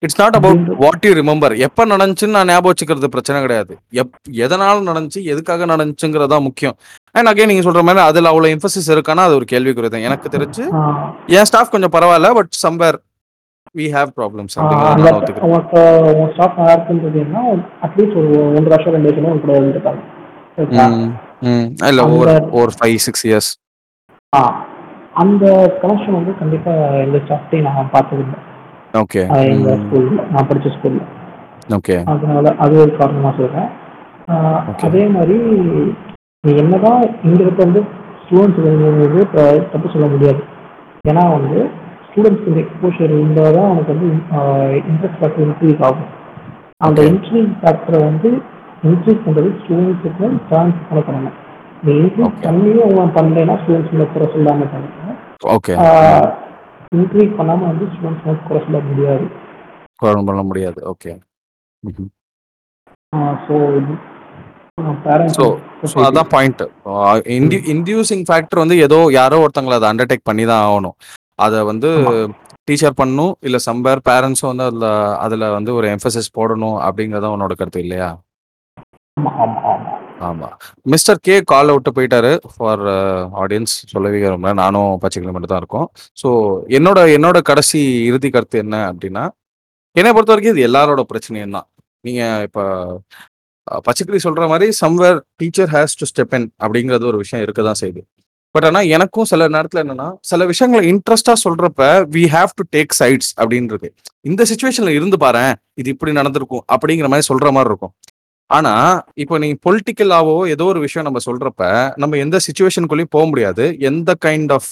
It's 0.03 0.21
not 0.21 0.37
about 0.39 0.69
what 0.83 1.07
you 1.07 1.11
remember 1.19 1.55
எப்ப 1.67 1.85
நடந்துச்சுன்னு 1.87 2.37
நான் 2.37 2.51
ஞாபகம் 2.51 2.73
வச்சுக்கிறது 2.73 3.09
பிரச்சனை 3.15 3.39
கிடையாது. 3.43 3.73
எப் 4.03 4.15
எதனால 4.45 4.77
நடந்துச்சு 4.91 5.21
எதுக்காக 5.33 5.67
நடந்துச்சுங்கிறதா 5.73 6.39
முக்கியம். 6.47 6.77
அண்ட் 7.15 7.29
அகைன் 7.31 7.51
நீங்க 7.51 7.65
சொல்ற 7.65 7.83
மாதிரி 7.87 8.03
அதுல 8.07 8.31
அவ்வளவு 8.31 8.55
எம்பசிஸ் 8.55 8.91
இருக்கானா 8.95 9.23
அது 9.27 9.39
ஒரு 9.39 9.47
கேள்விக்குறி 9.53 9.89
தான் 9.89 10.07
எனக்கு 10.09 10.35
தெரிஞ்சு 10.35 10.65
என் 11.37 11.49
ஸ்டாஃப் 11.51 11.73
கொஞ்சம் 11.73 11.95
பரவாயில்ல 11.95 12.31
but 12.39 12.53
somewhere 12.63 12.99
we 13.75 13.87
have 13.95 14.11
problems 14.19 14.55
உனக்கு 15.49 15.81
உன் 16.15 16.31
ஸ்டாஃப் 16.33 16.59
நல்லா 16.59 16.75
இருக்குன்றதுன்னா 16.77 17.43
அட்லீஸ்ட் 17.85 18.17
ஒரு 18.21 18.29
ஒன்றரை 18.51 18.73
வருஷம் 18.75 18.95
ரெண்டு 18.97 19.09
வருஷம் 19.11 19.29
உங்க 19.29 19.43
கூட 19.45 19.57
இருந்துருக்காங்க. 19.59 20.01
இல்ல 21.89 22.01
ஒரு 22.17 22.33
ஒரு 22.61 22.73
ஃபைவ் 22.77 22.99
சிக்ஸ் 23.05 23.25
இயர்ஸ் 23.29 23.51
ஆ, 24.33 24.41
அந்த 25.23 25.45
கனெக்ஷன் 25.81 26.17
வந்து 26.19 26.33
கண்டிப்பா 26.41 26.73
எங்க 27.05 27.19
ஸ்டாஃப்டையும் 27.25 27.67
நான் 27.69 27.93
பார்த்ததில்லை. 27.95 28.39
ஓகே 28.95 29.23
எங்க 29.49 29.71
ஸ்கூல்ல 29.83 30.21
நான் 30.31 30.49
படிச்ச 30.51 30.71
ஸ்கூல்ல 30.77 31.03
ஓகே 31.77 31.97
அதனால 32.13 32.53
அது 32.59 32.75
ஒரு 32.85 32.93
காரணமா 32.97 33.31
சொல்றேன். 33.37 33.69
அதே 34.87 35.03
மாதிரி 35.09 35.37
என்னதான் 36.45 37.03
இங்க 37.29 37.41
இருக்க 37.45 37.61
வந்து 37.67 37.81
ஸ்டூடெண்ட்ஸ் 38.21 38.61
வந்து 38.61 39.23
தப்பு 39.73 39.89
சொல்ல 39.95 40.07
முடியாது. 40.13 40.41
ஏன்னா 41.11 41.25
வந்து 41.35 41.59
ஸ்டூடெண்ட்ஸ்க்கு 42.07 42.63
எக்ஸ்போஷர் 42.63 43.13
இருந்தால் 43.17 43.57
தான் 43.57 43.69
அவனுக்கு 43.71 43.93
வந்து 43.95 44.09
இன்ட்ரெஸ்ட் 44.91 45.19
ஃபேக்டர் 45.21 45.45
இன்க்ரீஸ் 45.47 45.83
ஆகும். 45.89 46.09
அந்த. 46.87 47.01
இன்க்ரீஸ் 47.11 47.51
ஃபேக்டரை 47.63 48.01
வந்து 48.09 48.31
இன்க்ரீஸ் 48.91 49.25
பண்ணுறது 49.27 49.51
ஸ்டூடெண்ட்ஸுக்கு 49.61 50.31
பண்ண 50.53 51.01
பண்ணணும் 51.09 51.37
நீ 51.85 51.93
இன்க்ரீஸ். 52.03 52.41
பண்ணியும் 52.47 52.89
அவன் 52.89 53.15
பண்ணலைன்னா 53.19 53.57
ஸ்டூடெண்ட்ஸ் 53.61 53.93
மேலே 53.95 54.09
குறை 54.15 54.29
சொல்லாமல் 54.37 54.73
பண்ணுங்க 54.73 55.17
ஓகே 55.57 55.75
இன்க்ரீஸ் 56.99 57.37
பண்ணாமல் 57.41 57.71
வந்து 57.73 57.91
ஸ்டூடெண்ட்ஸ் 57.93 58.27
மேலே 58.29 58.41
குறை 58.49 58.63
சொல்ல 58.67 58.81
முடியாது. 58.89 59.27
பண்ண 60.31 60.43
முடியாது. 60.51 60.81
ஓகே 60.95 61.13
ஸோ 63.45 63.55
ஸோ 65.37 65.45
ஸோ 65.93 65.97
அதான் 66.07 66.31
பாயிண்ட் 66.35 66.63
இன்டி 67.37 67.59
இன்டியூசிங் 67.75 68.25
ஃபேக்டர் 68.29 68.63
வந்து 68.63 68.77
ஏதோ 68.87 68.99
யாரோ 69.19 69.37
ஒருத்தங்களை 69.45 69.77
அதை 69.79 69.89
அண்டர்டேக் 69.91 70.29
பண்ணி 70.29 70.45
தான் 70.51 70.65
ஆகணும். 70.67 70.97
அதை 71.39 71.59
வந்து 71.71 71.89
ஆமா. 72.01 72.13
டீச்சர் 72.69 72.99
பண்ணணும் 72.99 73.33
இல்லை 73.47 73.59
சம்பேர் 73.67 74.01
பேரண்ட்ஸும் 74.09 74.51
வந்து 74.53 74.65
அதில் 74.69 74.89
அதில் 75.25 75.47
வந்து 75.57 75.71
ஒரு 75.79 75.87
எம்ஃபசிஸ் 75.95 76.35
போடணும் 76.39 76.77
அப்படிங்கிறத 76.87 77.31
உன்னோட 77.35 77.55
கருத்து 77.61 77.81
இல்லையா? 77.85 78.11
ஆமாம் 79.17 79.87
ஆமாம் 80.29 80.55
மிஸ்டர் 80.87 81.21
கே 81.27 81.37
கால் 81.53 81.71
அவுட்டு 81.73 81.91
போயிட்டாரு 81.97 82.33
ஃபார் 82.53 82.83
ஆடியன்ஸ் 83.43 83.75
சொல்லவே 83.93 84.21
ரொம்ப 84.35 84.53
நானும் 84.61 84.91
பச்சைக்கிளி 85.03 85.33
மட்டும் 85.35 85.53
தான் 85.53 85.63
இருக்கோம். 85.63 85.87
ஸோ 86.19 86.29
என்னோட 86.79 87.01
என்னோட 87.17 87.39
கடைசி 87.51 87.81
இறுதி 88.09 88.31
கருத்து 88.31 88.59
என்ன 88.65 88.77
அப்படின்னா 88.91 89.25
என்னை 89.97 90.11
பொறுத்த 90.13 90.33
வரைக்கும் 90.33 90.55
இது 90.55 90.67
எல்லாரோட 90.69 91.03
பிரச்சனையும் 91.11 91.57
தான். 91.57 91.67
நீங்கள் 92.05 92.45
இப்போ 92.49 92.63
பச்சைக்கிளி 93.87 94.21
சொல்கிற 94.27 94.47
மாதிரி 94.53 94.67
somewhere 94.83 95.19
teacher 95.43 95.71
has 95.75 95.97
to 96.01 96.09
step 96.11 96.35
in 96.39 96.49
அப்படிங்கிறது 96.65 97.07
ஒரு 97.11 97.21
விஷயம் 97.25 97.45
இருக்க 97.47 97.63
தான் 97.69 97.81
செய்யுது. 97.83 98.03
பட் 98.55 98.67
ஆனால் 98.69 98.89
எனக்கும் 98.97 99.29
சில 99.31 99.49
நேரத்தில் 99.55 99.81
என்னன்னா 99.83 100.07
சில 100.31 100.47
விஷயங்களை 100.53 100.85
இன்ட்ரெஸ்டாக 100.93 101.39
சொல்கிறப்ப 101.45 101.83
we 102.15 102.23
have 102.37 102.53
to 102.61 102.65
take 102.77 102.95
sides 103.01 103.31
அப்படின்றது. 103.41 103.89
இந்த 104.31 104.45
சுச்சுவேஷனில் 104.51 104.97
இருந்து 104.99 105.19
பாரேன் 105.25 105.53
இது 105.81 105.91
இப்படி 105.95 106.15
நடந்திருக்கும் 106.21 106.65
அப்படிங்கிற 106.75 107.09
மாதிரி 107.13 107.29
சொல்கிற 107.31 107.51
மாதிரி 107.57 107.71
இருக்கும். 107.73 107.93
ஆனா 108.51 108.73
இப்போ 109.23 109.35
நீ 109.43 109.49
பொலிட்டிக்கலாவோ 109.67 110.37
ஏதோ 110.55 110.65
ஒரு 110.73 110.81
விஷயம் 110.87 111.07
நம்ம 111.09 111.21
சொல்றப்ப 111.27 111.63
நம்ம 112.03 112.17
எந்த 112.25 112.37
சுச்சுவேஷனுக்குள்ளேயும் 112.47 113.15
போக 113.17 113.25
முடியாது. 113.33 113.65
எந்த 113.91 114.11
கைண்ட் 114.27 114.53
ஆஃப் 114.57 114.71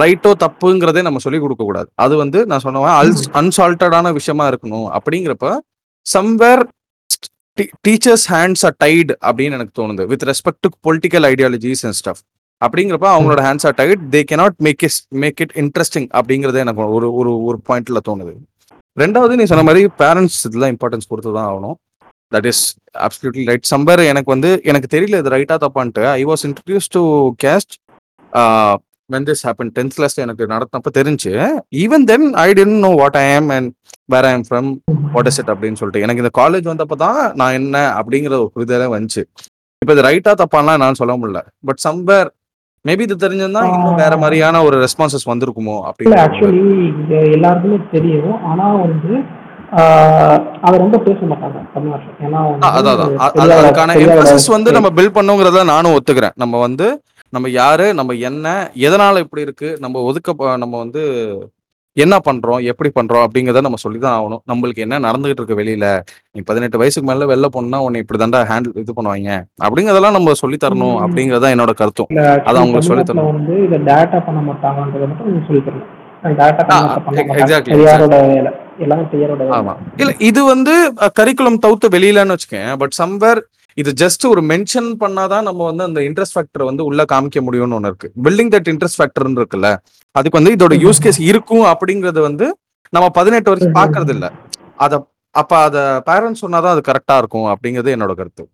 ரைட்டோ 0.00 0.30
தப்புங்கிறதே 0.44 1.02
நம்ம 1.06 1.20
சொல்லி 1.24 1.38
கொடுக்க 1.44 1.62
கூடாது. 1.68 1.88
அது 2.04 2.14
வந்து 2.22 2.38
நான் 2.52 2.78
அல்ஸ் 3.00 3.26
அன்சால்ட்டடான 3.40 4.12
விஷயமா 4.18 4.46
இருக்கணும் 4.52 4.88
அப்படிங்கிறப்ப 4.98 5.48
somewhere 6.06 6.62
teachers 7.86 8.26
hands 8.34 8.64
are 8.68 8.76
tight 8.84 9.10
அப்படின்னு 9.28 9.56
எனக்கு 9.58 9.74
தோணுது. 9.80 10.04
With 10.12 10.24
respect 10.30 10.62
to 10.66 10.70
political 10.86 11.26
ideologies 11.32 11.82
and 11.88 11.98
stuff 12.00 12.22
அப்படிங்கிறப்ப 12.64 13.06
அவங்களோட 13.16 13.40
hands 13.46 13.66
are 13.68 13.76
tight 13.80 14.02
they 14.14 14.20
cannot 14.30 14.56
make 14.66 14.82
is 14.88 14.98
make 15.22 15.40
it 15.44 15.54
interesting 15.62 16.08
அப்படிங்கிறது 16.18 16.58
எனக்கு 16.64 16.88
ஒரு 16.96 17.08
ஒரு 17.20 17.32
ஒரு 17.48 17.58
பாயிண்ட்ல 17.68 18.00
தோணுது. 18.08 18.34
ரெண்டாவது 19.02 19.34
நீ 19.40 19.44
சொன்ன 19.50 19.64
மாதிரி 19.68 19.82
பேரண்ட்ஸ் 20.02 20.40
இதெல்லாம் 20.48 20.72
இம்பார்ட்டன்ஸ் 20.74 21.10
கொடுத்து 21.10 21.30
தான் 21.38 21.48
ஆகணும். 21.52 21.76
That 22.34 22.48
is 22.52 22.64
absolutely 23.06 23.44
right 23.50 23.68
somewhere 23.72 24.00
எனக்கு 24.12 24.30
வந்து 24.34 24.50
எனக்கு 24.70 24.88
தெரியல 24.96 25.20
இது 25.22 25.34
ரைட்டா 25.36 25.56
தப்பான்ட்டு. 25.64 26.04
I 26.18 26.22
was 26.30 26.44
introduce 26.48 26.88
to 26.96 27.02
caste 27.44 27.74
when 29.10 29.26
this 29.28 29.44
happen 29.46 29.70
tenth 29.76 29.96
class 29.96 30.16
எனக்கு 30.24 30.44
நடத்தினப்ப 30.52 30.90
தெரிஞ்சு 30.98 31.32
even 31.82 32.04
then 32.10 32.26
I 32.42 32.48
didn't 32.58 32.78
know 32.84 32.90
what 33.00 33.18
I 33.20 33.26
am 33.34 33.50
and 33.56 33.70
where 34.14 34.28
I 34.28 34.32
am 34.32 34.44
from 34.48 34.68
what 35.14 35.30
is 35.30 35.40
it 35.42 35.52
அப்படின்னு 35.52 35.80
சொல்லிட்டு. 35.80 36.04
எனக்கு 36.06 36.22
இந்த 36.24 36.32
காலேஜ் 36.40 36.68
வந்தப்ப 36.70 36.98
தான் 37.04 37.20
நான் 37.40 37.56
என்ன 37.60 37.76
அப்படிங்கிற 38.00 38.34
ஒரு 38.40 38.50
புரிதலே 38.54 38.88
வந்துச்சு. 38.94 39.22
இப்போ 39.82 39.92
இது 39.96 40.06
ரைட்டா 40.08 40.32
தப்பான்லாம் 40.40 40.82
நான் 40.84 41.00
சொல்ல 41.00 41.14
முடியல. 41.18 41.40
பட் 41.68 41.80
சம்பர் 41.86 42.28
மேபி 42.84 43.04
இது 43.06 43.16
தெரிஞ்சிருந்தா 43.24 43.62
இன்னும் 43.70 44.00
வேற 44.02 44.14
மாதிரியான 44.20 44.62
ஒரு 44.66 44.76
ரெஸ்பான்சஸ் 44.84 45.26
வந்திருக்குமோ 45.30 45.76
அப்படின்னு 45.88 46.20
ஆக்சுவலி 46.22 46.62
எல்லாருக்குமே 47.36 47.78
தெரியும். 47.94 48.38
ஆனால் 48.50 48.78
வந்து 48.86 49.12
ஆஹ், 49.80 50.38
அதை 50.66 50.76
ரொம்ப 50.82 50.96
பேச 51.04 51.18
மாட்டாங்க 51.30 51.58
தமிழ்நாட்டில். 51.74 52.14
ஏன்னா 52.26 52.38
அதான் 52.70 52.94
அதான். 52.94 53.12
அதுக்கான 53.58 53.94
எம்பசிஸ் 54.04 54.48
வந்து 54.54 54.70
நம்ம 54.76 54.88
பில்ட் 54.96 55.14
பண்ணுங்கிறத 55.18 55.62
நானும் 55.68 55.94
ஒத்துக்கிறேன். 55.96 56.34
நம்ம 56.42 56.54
வந்து 56.64 56.86
நம்ம 57.32 57.48
யாரு 57.60 57.86
நம்ம 57.94 58.12
என்ன 58.28 58.46
எதனால 58.86 59.18
இப்படி 59.24 59.42
இருக்கு 59.46 59.68
நம்ம 59.80 60.00
ஒதுக்க 60.08 60.56
நம்ம 60.62 60.74
வந்து 60.78 61.02
என்ன 61.96 62.14
பண்றோம் 62.26 62.60
எப்படி 62.70 62.90
பண்றோம் 62.96 63.22
அப்படிங்கறத 63.24 63.60
நம்ம 63.66 63.78
சொல்லிதான் 63.84 64.16
ஆகணும். 64.18 64.42
நம்மளுக்கு 64.50 64.84
என்ன 64.84 64.98
நடந்துகிட்டு 65.06 65.40
இருக்கு 65.40 65.58
வெளியில? 65.60 65.86
நீ 66.34 66.40
பதினெட்டு 66.48 66.80
வயசுக்கு 66.80 67.08
மேல 67.10 67.26
வெளில 67.30 67.48
போனா 67.54 67.78
உன்னை 67.86 68.00
இப்படி 68.02 68.20
தாண்டா 68.22 68.40
ஹேண்டில் 68.50 68.78
இது 68.82 68.94
பண்ணுவாங்க. 68.98 69.30
அப்படிங்கறதெல்லாம் 69.64 70.16
நம்ம 70.18 70.34
சொல்லி 70.42 70.58
தரணும். 70.64 70.98
அப்படிங்கறத 71.04 71.50
என்னோட 71.54 71.74
கருத்தும். 71.80 72.10
அதை 72.48 72.56
அவங்களுக்கு 72.60 72.88
சொல்லித் 72.90 73.10
தமிழ்நாட்டுல 73.10 73.38
வந்து 73.38 73.56
இதை 73.66 73.78
டேட்டா 73.90 74.20
பண்ண 74.28 74.42
மாட்டாங்கன்றதை 74.50 75.08
மட்டும் 75.12 75.46
சொல்லி 75.48 75.62
தரணும் 75.68 75.96
இது 80.28 80.40
வந்து 80.52 80.72
கரிக்குலம் 81.18 81.62
தவிர்த்து 81.64 81.88
வெளியிலன்னு 81.94 82.34
வச்சுக்கேன் 82.36 82.72
பட் 82.82 82.94
சம்வேர் 82.98 83.40
இது 83.76 83.90
ஜஸ்ட் 84.02 84.24
ஒரு 84.28 84.40
மென்ஷன் 84.50 84.88
பண்ணாதான் 85.02 85.44
நம்ம 85.48 85.60
வந்து 85.70 85.84
அந்த 85.84 86.00
இன்ட்ரெஸ்ட் 86.00 86.36
ஃபேக்டர் 86.36 86.64
வந்து 86.70 86.84
உள்ள 86.84 87.04
காமிக்க 87.12 87.40
முடியும்னு 87.46 87.76
ஒன்று 87.78 87.90
இருக்கு. 87.92 88.08
பில்டிங் 88.24 88.52
தட் 88.54 88.70
இன்ட்ரெஸ்ட் 88.72 88.98
ஃபேக்டர்னு 89.00 89.40
இருக்குல்ல 89.42 89.70
அதுக்கு 90.14 90.38
வந்து 90.38 90.54
இதோட 90.56 90.76
யூஸ் 90.84 91.02
கேஸ் 91.02 91.20
இருக்கும் 91.20 91.66
அப்படிங்கறது 91.72 92.20
வந்து 92.28 92.46
நம்ம 92.92 93.08
பதினெட்டு 93.18 93.50
வருஷம் 93.52 93.76
பாக்குறது 93.80 94.12
இல்ல 94.16 94.28
அத 94.76 94.94
அப்ப 95.34 95.52
அத 95.66 95.78
பேரண்ட்ஸ் 96.06 96.42
சொன்னாதான் 96.44 96.74
அது 96.76 96.82
கரெக்டா 96.88 97.16
இருக்கும் 97.16 97.48
அப்படிங்கிறது 97.52 97.94
என்னோட 97.96 98.14
கருத்து. 98.20 98.44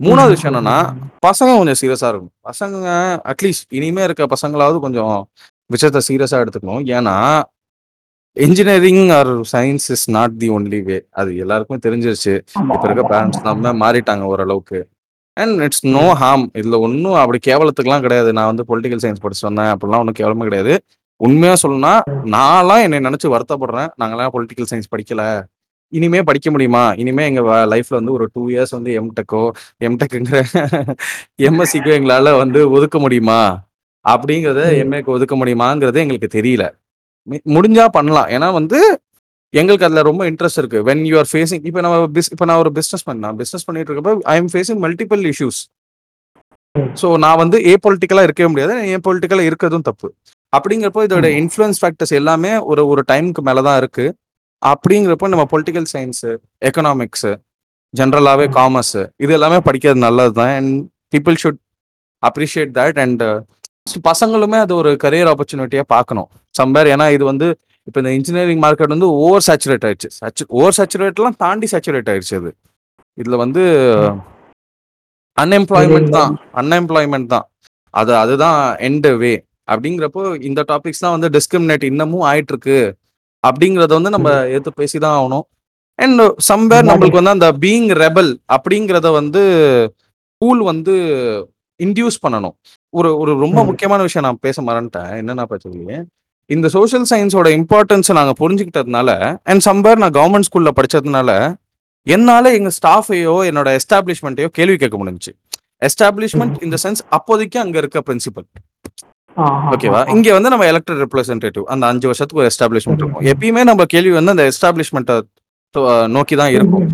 மூணாவது 0.00 0.34
விஷயம் 0.34 0.52
என்னன்னா 0.52 0.76
பசங்க 1.26 1.50
கொஞ்சம் 1.58 1.78
சீரியஸா 1.80 2.08
இருக்கும் 2.12 2.32
பசங்க 2.48 2.86
அட்லீஸ்ட் 3.32 3.66
இனிமே 3.78 4.02
இருக்க 4.04 4.26
பசங்களாவது 4.34 4.78
கொஞ்சம் 4.78 5.16
விஷயத்த 5.70 6.00
சீரியஸா 6.08 6.38
எடுத்துக்கணும். 6.42 6.84
ஏன்னா 6.96 7.16
engineering 8.36 9.08
or 9.08 9.30
science 9.52 9.86
is 9.94 10.10
not 10.10 10.36
the 10.36 10.50
only 10.50 10.82
way 10.82 11.04
அது 11.10 11.36
எல்லாருக்குமே 11.36 11.78
தெரிஞ்சிருச்சு. 11.86 12.34
இப்ப 12.58 12.80
இருக்க 12.82 13.02
பேரண்ட்ஸ். 13.10 13.40
நம்ம 13.42 13.72
மாறிட்டாங்க 13.82 14.20
ஓரளவுக்கு. 14.20 14.88
அண்ட் 15.32 15.60
இட்ஸ் 15.60 15.86
நோ 15.86 16.14
ஹார்ம் 16.20 16.46
இதுல 16.54 16.78
ஒன்றும் 16.78 17.14
அப்படி 17.14 17.38
கேவலத்துக்குலாம் 17.46 18.00
கிடையாது. 18.00 18.32
நான் 18.32 18.50
வந்து 18.54 18.64
பொலிட்டிக்கல் 18.70 19.02
சயின்ஸ் 19.02 19.20
படிச்சு 19.20 19.52
வந்தேன். 19.52 19.70
அப்படிலாம் 19.74 20.02
ஒன்றும் 20.04 20.18
கேவலமே 20.18 20.38
கிடையாது. 20.38 20.80
உண்மையா 21.16 21.54
சொல்லணும்னா 21.62 21.94
நான்லாம் 22.24 22.82
என்னை 22.82 22.98
நினைச்சு 22.98 23.28
வருத்தப்படுறேன். 23.28 23.90
நாங்களாம் 24.00 24.32
பொலிட்டிக்கல் 24.32 24.70
சயின்ஸ் 24.70 24.92
படிக்கல. 24.96 25.42
இனிமே 25.88 26.22
படிக்க 26.22 26.50
முடியுமா? 26.50 26.92
இனிமே 26.92 27.24
எங்க 27.24 27.40
லைஃப்ல 27.66 27.98
வந்து 28.00 28.12
ஒரு 28.12 28.28
டூ 28.32 28.48
இயர்ஸ் 28.48 28.70
வந்து 28.70 28.92
எம்டெக்கோ 29.00 29.50
எம்டெக்குங்கிற 29.84 30.38
எம்எஸ்சிக்கோ 31.48 31.92
எங்களால 31.98 32.36
வந்து 32.38 32.70
ஒதுக்க 32.70 32.98
முடியுமா? 32.98 33.64
அப்படிங்கறத. 34.08 34.62
எம்ஏக்கு 34.84 35.04
ஒதுக்க 35.04 35.36
முடியுமாங்கிறது 35.36 35.94
எங்களுக்கு 35.94 36.30
தெரியல. 36.38 36.64
முடிஞ்சா 37.54 37.86
பண்ணலாம். 37.96 38.28
ஏன்னா 38.36 38.48
வந்து 38.58 38.78
எங்களுக்கு 39.60 39.86
அதுல 39.86 40.02
ரொம்ப 40.08 40.22
இன்ட்ரெஸ்ட் 40.30 40.60
இருக்கு. 40.60 40.80
வென் 40.88 41.02
யூ 41.10 41.14
ஆர் 41.20 41.30
ஃபேசிங் 41.32 41.62
இப்போ 41.68 41.80
நம்ம 41.86 41.96
பிஸ் 42.16 42.30
இப்போ 42.34 42.44
நான் 42.50 42.60
ஒரு 42.64 42.70
பிஸ்னஸ் 42.78 43.06
பண்ணேன் 43.08 43.36
பிஸ்னஸ் 43.40 43.66
பண்ணிட்டு 43.68 43.90
இருக்கப்ப 43.90 44.12
I 44.32 44.36
am 44.40 44.50
facing 44.54 44.80
multiple 44.84 45.22
issues. 45.32 45.60
So 47.00 47.08
நான் 47.24 47.40
வந்து 47.42 47.56
ஏ 47.70 47.74
பொலிட்டிக்கலா 47.86 48.24
இருக்கவே 48.28 48.48
முடியாது. 48.52 48.74
ஏ 48.92 48.98
பொலிட்டிக்கலா 49.08 49.44
இருக்கிறதும் 49.50 49.86
தப்பு. 49.90 50.08
அப்படிங்கிறப்போ 50.52 51.02
இதோட. 51.08 51.26
இன்ஃப்ளூயன்ஸ் 51.40 51.80
ஃபேக்டர்ஸ் 51.82 52.14
எல்லாமே 52.20 52.52
ஒரு 52.70 52.82
ஒரு 52.92 53.02
டைமுக்கு 53.10 53.42
மேல 53.48 53.62
தான் 53.68 53.78
இருக்கு. 53.82 54.06
அப்படிங்கிறப்போ 54.62 55.28
நம்ம 55.32 55.44
பொலிட்டிக்கல் 55.52 55.88
சயின்ஸ் 55.92 56.24
எக்கனாமிக்ஸ் 56.68 57.28
ஜென்ரலாகவே. 57.94 58.46
காமர்ஸ் 58.58 58.98
இது 59.24 59.32
எல்லாமே 59.38 59.58
படிக்கிறது 59.68 60.00
நல்லது 60.06 60.32
தான் 60.40 60.52
and 60.58 60.72
people 61.14 61.36
should 61.42 61.60
appreciate 62.22 62.72
that 62.78 62.98
and 63.04 63.22
பசங்களுமே 64.08 64.58
அது 64.64 64.72
ஒரு 64.80 64.90
கரியர் 65.04 65.30
ஆப்பர்ச்சுனிட்டியாக 65.32 65.86
பார்க்கணும். 65.94 66.28
சம்பேர் 66.58 66.90
ஏன்னா 66.94 67.06
இது 67.16 67.24
வந்து 67.30 67.46
இப்போ 67.88 67.98
இந்த 68.02 68.10
இன்ஜினியரிங் 68.16 68.62
மார்க்கெட் 68.64 68.94
வந்து 68.94 69.08
ஓவர் 69.22 69.44
சேச்சுரேட் 69.46 69.84
ஆயிடுச்சு 69.86 70.44
ஓவர் 70.58 70.76
சேச்சுரேட்லாம் 70.78 71.38
தாண்டி 71.44 71.66
சேச்சுரேட் 71.72 72.10
ஆயிடுச்சு 72.12 72.36
அது. 72.40 72.50
இதுல 73.18 73.36
வந்து 73.44 73.62
அன்எம்ப்ளாய்மெண்ட் 75.42 76.12
தான். 76.18 76.32
அன்எம்ப்ளாய்மெண்ட் 76.60 77.28
தான். 77.34 77.46
அது 77.94 78.12
அதுதான் 78.22 78.58
எண்ட் 78.88 79.08
வே 79.22 79.32
அப்படிங்கிறப்போ 79.72 80.22
இந்த 80.48 80.60
டாபிக்ஸ் 80.70 81.02
தான் 81.04 81.14
வந்து 81.16 81.28
டிஸ்கிரிமினேட் 81.36 81.84
இன்னமும் 81.90 82.26
ஆயிட்டு 82.30 82.52
இருக்கு 82.54 82.78
அப்படிங்கறத 83.44 83.92
வந்து 83.98 84.14
நம்ம 84.16 84.30
எடுத்து 84.54 84.72
பேசி 84.80 84.96
தான் 85.04 85.16
ஆகணும் 85.18 85.44
அண்ட் 85.98 86.22
சம்பேர் 86.50 86.88
நம்மளுக்கு 86.90 87.20
வந்து 87.20 87.34
அந்த 87.36 87.48
பீயிங் 87.64 87.90
ரெபல் 88.04 88.30
அப்படிங்கிறத 88.56 89.08
வந்து 89.20 89.42
ஸ்கூல் 90.30 90.62
வந்து 90.70 90.94
இன்டியூஸ் 91.80 92.22
பண்ணணும். 92.22 92.54
ஒரு 92.98 93.10
ஒரு 93.22 93.32
ரொம்ப. 93.42 93.60
முக்கியமான 93.68 94.00
விஷயம் 94.06 94.26
நான் 94.26 94.42
பேச 94.46 94.62
மறந்துட்டேன். 94.68 95.12
என்னன்னா 95.20 95.44
பார்த்தீங்க 95.50 95.94
இந்த 96.50 96.66
சோஷியல் 96.74 97.06
சயின்ஸோட 97.10 97.48
இம்பார்ட்டன்ஸை 97.58 98.14
நாங்கள் 98.18 98.38
புரிஞ்சுக்கிட்டதுனால 98.40 99.10
அண்ட் 99.50 99.62
சம்பேர் 99.68 100.00
நான் 100.02 100.16
கவர்மெண்ட் 100.18 100.48
ஸ்கூல்ல 100.48 100.70
படிச்சதுனால 100.78 101.30
என்னால 102.06 102.52
எங்க 102.58 102.70
ஸ்டாஃபையோ 102.78 103.34
என்னோட 103.48 103.68
எஸ்டாப்ளிஷ்மெண்ட்டையோ 103.78 104.48
கேள்வி 104.58 104.76
கேட்க 104.82 104.96
முடிஞ்சுச்சு. 105.02 105.32
எஸ்டாப்ளிஷ்மெண்ட் 105.88 106.56
இந்த 106.66 106.76
சென்ஸ் 106.84 107.02
அப்போதைக்கு 107.16 107.58
அங்க 107.64 107.76
இருக்க 107.82 108.00
பிரின்சிபல் 108.08 108.46
ஓகேவா. 109.74 110.00
இங்க 110.14 110.32
வந்து 110.36 110.50
நம்ம 110.52 110.64
எலக்டட் 110.72 111.00
ரெப்ரஸன்டேட்டிவ் 111.04 111.64
அந்த 111.74 111.84
அஞ்சு 111.92 112.06
வருஷத்துக்கு 112.10 112.42
ஒரு 112.42 112.50
எஸ்டாப்ளிஷ்மெண்ட். 112.52 113.02
இருக்கும். 113.02 113.24
எப்பயுமே 113.32 113.62
நம்ம 113.70 113.84
கேள்வி 113.94 114.12
வந்து 114.18 114.34
அந்த 114.34 114.44
எஸ்டாப்ளிஷ்மெண்ட்டை 114.52 115.16
நோக்கி 116.16 116.34
தான் 116.40 116.52
இருக்கும். 116.56 116.84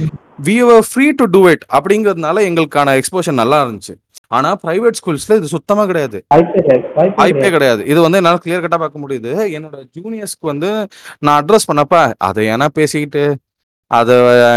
We 0.46 0.56
are 0.74 0.84
free 0.90 1.06
to 1.20 1.24
do 1.34 1.40
it 1.52 1.64
அப்படிங்கிறதுனால 1.78 2.44
எங்களுக்கான 2.48 2.94
எக்ஸ்போஷர் 3.00 3.40
நல்லா 3.42 3.58
இருந்துச்சு. 3.64 3.94
ஆனா 4.36 4.48
பிரைவேட் 4.62 4.98
ஸ்கூல்ஸ்ல 4.98 5.36
இது 5.40 5.48
சுத்தமா 5.54 5.82
கிடையாது. 5.90 6.18
வாய்ப்பே 7.20 7.50
கிடையாது. 7.54 7.82
இது 7.92 7.98
வந்து 8.06 8.18
என்னால 8.20 8.40
கிளியர் 8.44 8.64
கட்டா 8.64 8.78
பார்க்க 8.82 9.02
முடியுது. 9.04 9.32
என்னோட 9.56 9.76
ஜூனியர்ஸ்க்கு 9.96 10.50
வந்து 10.52 10.70
நான் 11.26 11.38
அட்ரஸ் 11.40 11.68
பண்ணப்ப 11.70 11.96
அதை 12.28 12.44
ஏன்னா 12.54 12.68
பேசிக்கிட்டு 12.78 13.24
அது 13.90 14.14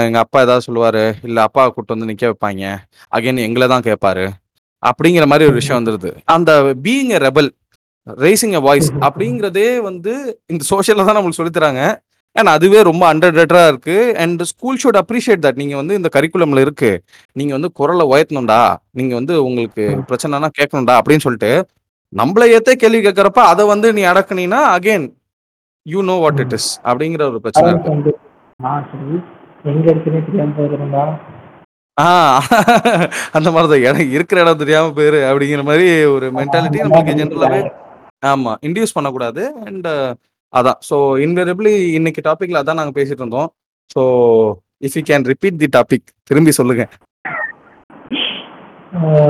எங்க 0.08 0.20
அப்பா 0.26 0.40
ஏதாவது 0.46 0.66
சொல்லுவாரு 0.68 1.04
இல்ல 1.28 1.38
அப்பா 1.48 1.64
கூட்டு 1.76 1.94
வந்து 1.96 2.10
நிக்க 2.12 2.24
வைப்பாங்க. 2.30 2.64
அகைன் 3.18 3.46
எங்களை 3.48 3.68
தான் 3.74 3.88
கேட்பாரு 3.90 4.26
அப்படிங்கிற 4.84 5.26
மாதிரி 5.32 5.48
ஒரு 5.50 5.58
விஷயம் 5.62 5.80
வந்துருது. 5.80 6.12
அந்த 6.36 6.52
being 6.86 7.12
a 7.18 7.20
rebel 7.28 7.50
raising 8.08 8.56
a 8.60 8.62
voice 8.68 8.90
அப்படிங்கிறதே 9.08 9.70
வந்து 9.90 10.14
இந்த 10.54 10.64
சோஷியல்ல 10.72 11.06
தான் 11.08 11.18
நம்மளுக்கு 11.18 11.40
சொல்லித் 11.40 11.58
தராங்க. 11.60 11.84
அண்ட் 12.36 12.48
அதுவே 12.48 12.80
ரொம்ப 12.82 13.04
அண்டர் 13.14 13.68
இருக்கு. 13.68 13.96
And 14.24 14.42
school 14.52 14.80
should 14.84 15.00
appreciate 15.02 15.44
that 15.46 15.60
நீங்க 15.62 15.76
வந்து 15.76 15.96
இந்த 16.00 16.10
கரிக்குலம்ல 16.16 16.62
இருக்கு. 16.66 16.92
நீங்க 17.34 17.54
வந்து 17.54 17.72
குரலை 17.72 18.06
உயர்த்தணும்டா. 18.14 18.62
நீங்க 18.92 19.14
வந்து 19.20 19.44
உங்களுக்கு 19.44 19.86
பிரச்சனைனா 20.10 20.50
கேட்கணும்டா 20.60 20.96
அப்படின்னு 21.00 21.26
சொல்லிட்டு 21.26 21.52
நம்மள 22.16 22.46
ஏத்தே 22.56 22.74
கேள்வி 22.84 23.02
கேட்கறப்ப 23.08 23.42
அதை 23.52 23.66
வந்து 23.74 23.94
நீ 23.94 24.02
அடக்குனீன்னா 24.12 24.62
again 24.78 25.06
you 25.86 26.00
know 26.10 26.16
what 26.24 26.40
it 26.40 26.56
is 26.58 26.70
அப்படிங்கிற 26.84 27.22
ஒரு 27.30 27.40
பிரச்சனை 27.44 27.70
இருக்கு. 27.72 28.14
ஆ 31.98 32.10
அந்த 33.38 33.50
மாதிரிதான். 33.52 33.88
எனக்கு 33.90 34.12
இருக்கிற 34.18 34.42
இடம் 34.42 34.62
தெரியாம 34.62 34.92
போயிரு 34.98 35.20
அப்படிங்கிற 35.32 35.64
மாதிரி 35.70 35.88
ஒரு 36.16 36.28
மென்டாலிட்டி 36.38 36.80
நம்மளுக்கு 36.84 37.16
ஜென்ரலாவே 37.22 37.62
ஆமா 38.26 38.52
இன்டியூஸ் 38.68 38.96
பண்ணக்கூடாது. 38.98 39.44
அண்ட் 39.66 39.88
அதான். 40.54 40.80
ஸோ 40.89 40.95
இன்வெரபிளி 41.26 41.74
இன்னைக்கு 41.97 42.22
டாபிக்ல 42.28 42.62
அதான் 42.64 42.80
நாங்க 42.80 42.93
பேசிட்டு 42.99 43.24
இருந்தோம். 43.24 43.49
So 43.89 44.02
if 44.88 44.97
you 44.97 45.04
can 45.12 45.28
repeat 45.32 45.62
the 45.64 45.70
topic 45.78 46.08
திரும்பி 46.30 46.54
சொல்லுங்க. 46.60 46.84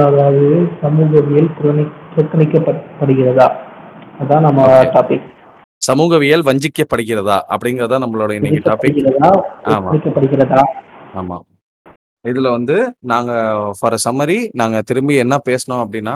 அதாவது 0.07 0.45
சமூகவியல் 0.81 1.49
புறக்கணிக்கப்படுகிறதா? 2.13 3.47
அதான் 4.19 4.45
நம்ம. 4.47 4.61
டாபிக் 4.95 5.27
சமூகவியல் 5.81 6.43
வஞ்சிக்கப்படுகிறதா? 6.47 7.37
அப்படிங்கறதா 7.53 7.99
நம்மளோட 8.03 8.31
இன்னைக்கு 8.39 8.61
டாபிக் 8.69 8.99
ஆமா. 9.71 9.91
ஆமா. 11.21 11.37
இதுல 12.25 12.49
வந்து 12.49 12.75
நாங்க 13.11 13.31
ஃபார் 13.77 13.95
சம்மரி 14.05 14.39
நாங்க 14.53 14.77
திரும்பி 14.89 15.15
என்ன 15.23 15.35
பேசணும் 15.47 15.81
அப்படின்னா 15.83 16.15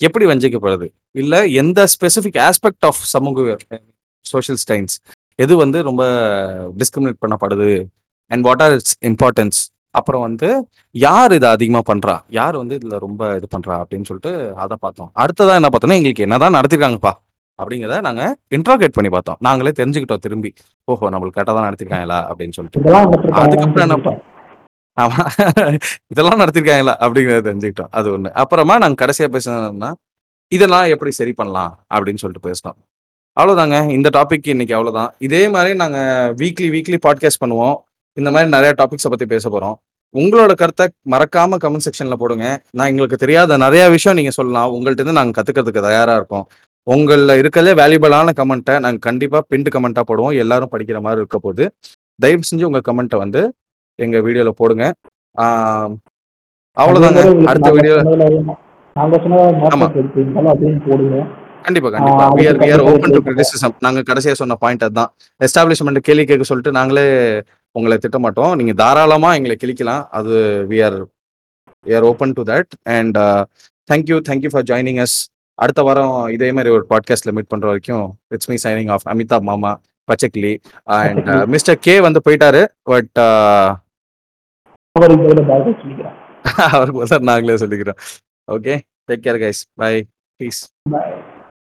எப்படி 0.00 0.24
வஞ்சிக்கப்படுது? 0.30 0.86
இல்ல 1.14 1.34
எந்த 1.62 1.80
ஸ்பெசிபிக் 1.94 2.40
ஆஸ்பெக்ட் 2.48 2.86
ஆஃப் 2.88 3.02
சமூக 3.14 3.56
சோஷியல் 4.22 4.60
ஸ்டைன்ஸ் 4.68 4.96
எது 5.34 5.56
வந்து 5.56 5.82
ரொம்ப 5.82 6.02
டிஸ்கிரிமினேட் 6.76 7.22
பண்ணப்படுது? 7.26 7.86
And 8.26 8.44
what 8.44 8.62
are 8.62 8.72
its 8.72 8.96
importance 9.04 9.60
அப்புறம் 9.90 10.20
வந்து 10.20 10.68
யார் 10.90 11.32
இதை 11.32 11.50
அதிகமா 11.50 11.80
பண்றா? 11.92 12.20
யார் 12.28 12.56
வந்து 12.56 12.78
இதுல 12.78 12.98
ரொம்ப 12.98 13.36
இது 13.36 13.46
பண்றா? 13.54 13.74
அப்படின்னு 13.82 14.04
சொல்லிட்டு 14.04 14.56
அதை 14.56 14.76
பார்த்தோம். 14.80 15.10
அடுத்ததா 15.16 15.54
என்ன 15.54 15.68
பார்த்தோம்னா 15.68 15.98
எங்களுக்கு 16.00 16.22
என்னதான் 16.22 16.54
நடத்திருக்காங்கப்பா? 16.54 17.12
அப்படிங்கிறத 17.62 18.00
நாங்க 18.00 18.36
இன்ட்ராகேட் 18.50 18.92
பண்ணி 18.92 19.10
பார்த்தோம். 19.10 19.36
நாங்களே 19.40 19.70
தெரிஞ்சுக்கிட்டோம் 19.70 20.16
திரும்பி. 20.16 20.52
ஓஹோ 20.84 21.10
நம்மளுக்கு 21.10 21.36
கரெக்டாக 21.38 21.56
தான் 21.58 21.68
நடத்திருக்காங்களா? 21.68 22.18
அப்படின்னு 22.30 22.52
சொல்லிட்டு. 22.52 22.80
அதுக்கப்புறம் 23.32 23.90
என்ன 23.90 24.20
ஆமா. 24.96 25.22
இதெல்லாம் 26.06 26.40
நடத்திருக்காங்களா? 26.40 26.94
அப்படிங்கறத 27.04 27.42
தெரிஞ்சுக்கிட்டோம். 27.48 27.90
அது 27.90 28.18
ஒண்ணு. 28.18 28.30
அப்புறமா 28.30 28.78
நாங்க 28.78 29.06
கடைசியா 29.06 29.28
பேசினோம்னா 29.34 29.92
இதெல்லாம் 30.48 30.84
எப்படி 30.84 31.10
சரி 31.10 31.32
பண்ணலாம்? 31.32 31.84
அப்படின்னு 31.94 32.16
சொல்லிட்டு 32.16 32.50
பேசினோம். 32.50 32.78
அவ்வளவுதாங்க. 33.40 33.90
இந்த 33.90 34.10
டாபிக் 34.12 34.48
இன்னைக்கு 34.48 34.74
அவ்வளவுதான். 34.74 35.14
இதே 35.18 35.48
மாதிரி 35.48 35.74
நாங்க 35.74 36.32
வீக்லி 36.36 36.70
வீக்லி 36.70 36.96
பாட்காஸ்ட் 37.06 37.42
பண்ணுவோம். 37.44 37.74
இந்த 38.12 38.30
மாதிரி 38.30 38.50
நிறைய 38.50 38.74
டாபிக்ஸை 38.78 39.08
பத்தி 39.10 39.26
பேச 39.26 39.48
போறோம். 39.48 39.74
உங்களோட 40.16 40.54
கருத்தை 40.54 40.88
மறக்காம 41.10 41.54
கமெண்ட் 41.64 41.86
செக்ஷன்ல 41.90 42.12
போடுங்க. 42.12 42.62
நான் 42.70 42.86
எங்களுக்கு 42.86 43.16
தெரியாத 43.16 43.56
நிறைய 43.56 43.88
விஷயம் 43.88 44.18
நீங்க 44.18 44.32
சொல்லலாம். 44.32 44.72
உங்கள்ட்ட 44.72 44.90
இருந்து 44.90 45.12
நாங்க 45.12 45.42
கத்துக்கிறதுக்கு 45.42 45.80
தயாரா 45.80 46.14
இருக்கோம் 46.14 46.46
உங்கள 46.90 47.38
இருக்கிறதே 47.38 47.82
வேல்யூபிளான 47.82 48.30
கமெண்ட்டை 48.36 48.78
நாங்க 48.78 48.96
கண்டிப்பா 49.00 49.42
பின்ட் 49.54 49.68
கமெண்டா 49.74 50.02
போடுவோம். 50.08 50.36
எல்லாரும் 50.36 50.68
படிக்கிற 50.72 51.00
மாதிரி 51.00 51.16
இருக்க 51.16 51.38
போது. 51.38 51.72
தயவு 52.18 52.40
செஞ்சு 52.54 52.64
உங்க 52.64 52.80
கமெண்ட்டை 52.92 53.16
வந்து 53.16 53.52
எங்க 53.94 54.18
வீடியோல 54.18 54.48
போடுங்க. 54.48 54.94
ஆஹ் 55.36 55.94
அவ்வளவுதாங்க. 56.80 57.44
அடுத்த 57.44 57.70
வீடியோ 57.70 57.96
நாங்க 58.94 59.16
கண்டிப்பா 61.62 61.90
கண்டிப்பா. 61.90 62.32
ஆஹ் 62.32 62.36
we 62.36 62.40
are 62.40 62.42
we 62.42 62.46
are 62.46 62.72
அதுக்கு 62.72 62.82
open 62.82 62.94
to 62.94 63.00
கண்டிப்பா 63.00 63.30
criticism. 63.30 63.74
நாங்க 63.80 64.00
கடைசியா 64.00 64.32
சொன்ன 64.32 64.54
பாயிண்ட் 64.54 64.82
அதுதான். 64.82 65.14
எஸ்டாப்ளிஷ்மெண்ட் 65.44 65.98
கேள்வி 65.98 66.24
கேட்க 66.24 66.42
சொல்லிட்டு 66.42 66.78
நாங்களே 66.78 67.42
உங்களை 67.72 67.98
திட்ட 67.98 68.18
மாட்டோம் 68.18 68.54
நீங்க 68.54 68.72
தாராளமா 68.72 69.34
எங்களை 69.34 69.56
கிளிக்கலாம் 69.64 70.06
அது 70.10 70.66
we 70.68 70.72
are 70.72 71.04
we 71.86 71.90
are 71.90 72.02
open 72.02 72.32
to 72.32 72.42
that. 72.42 72.64
And 72.84 73.18
uh, 73.18 73.44
thank 73.92 74.04
you 74.10 74.20
thank 74.28 74.40
you 74.42 74.48
for 74.48 74.62
joining 74.62 74.98
us. 74.98 75.26
அடுத்த 75.54 75.82
வாரம் 75.82 76.26
இதே 76.26 76.52
மாதிரி 76.52 76.74
ஒரு 76.74 76.86
பாட்காஸ்ட்ல 76.90 77.32
மீட் 77.32 77.46
பண்ற 77.46 77.66
வரைக்கும் 77.66 78.18
it's 78.28 78.50
me 78.50 78.56
signing 78.62 78.90
off 78.90 79.06
Amitabh 79.08 79.40
மாமா 79.40 79.80
பச்சைக்கிளி. 80.06 80.58
அண்ட். 80.84 81.28
மிஸ்டர் 81.28 81.78
கே 81.78 82.00
வந்து 82.00 82.20
போயிட்டாரு. 82.28 82.66
பட் 82.82 83.18
அவருக்கு 86.54 87.20
நாங்களே 87.20 87.54
சொல்லிக்கிறோம் 87.54 87.98
okay 88.52 88.80
take 89.10 89.20
care 89.22 89.40
guys 89.42 89.62
bye 89.74 90.06
peace. 90.36 90.68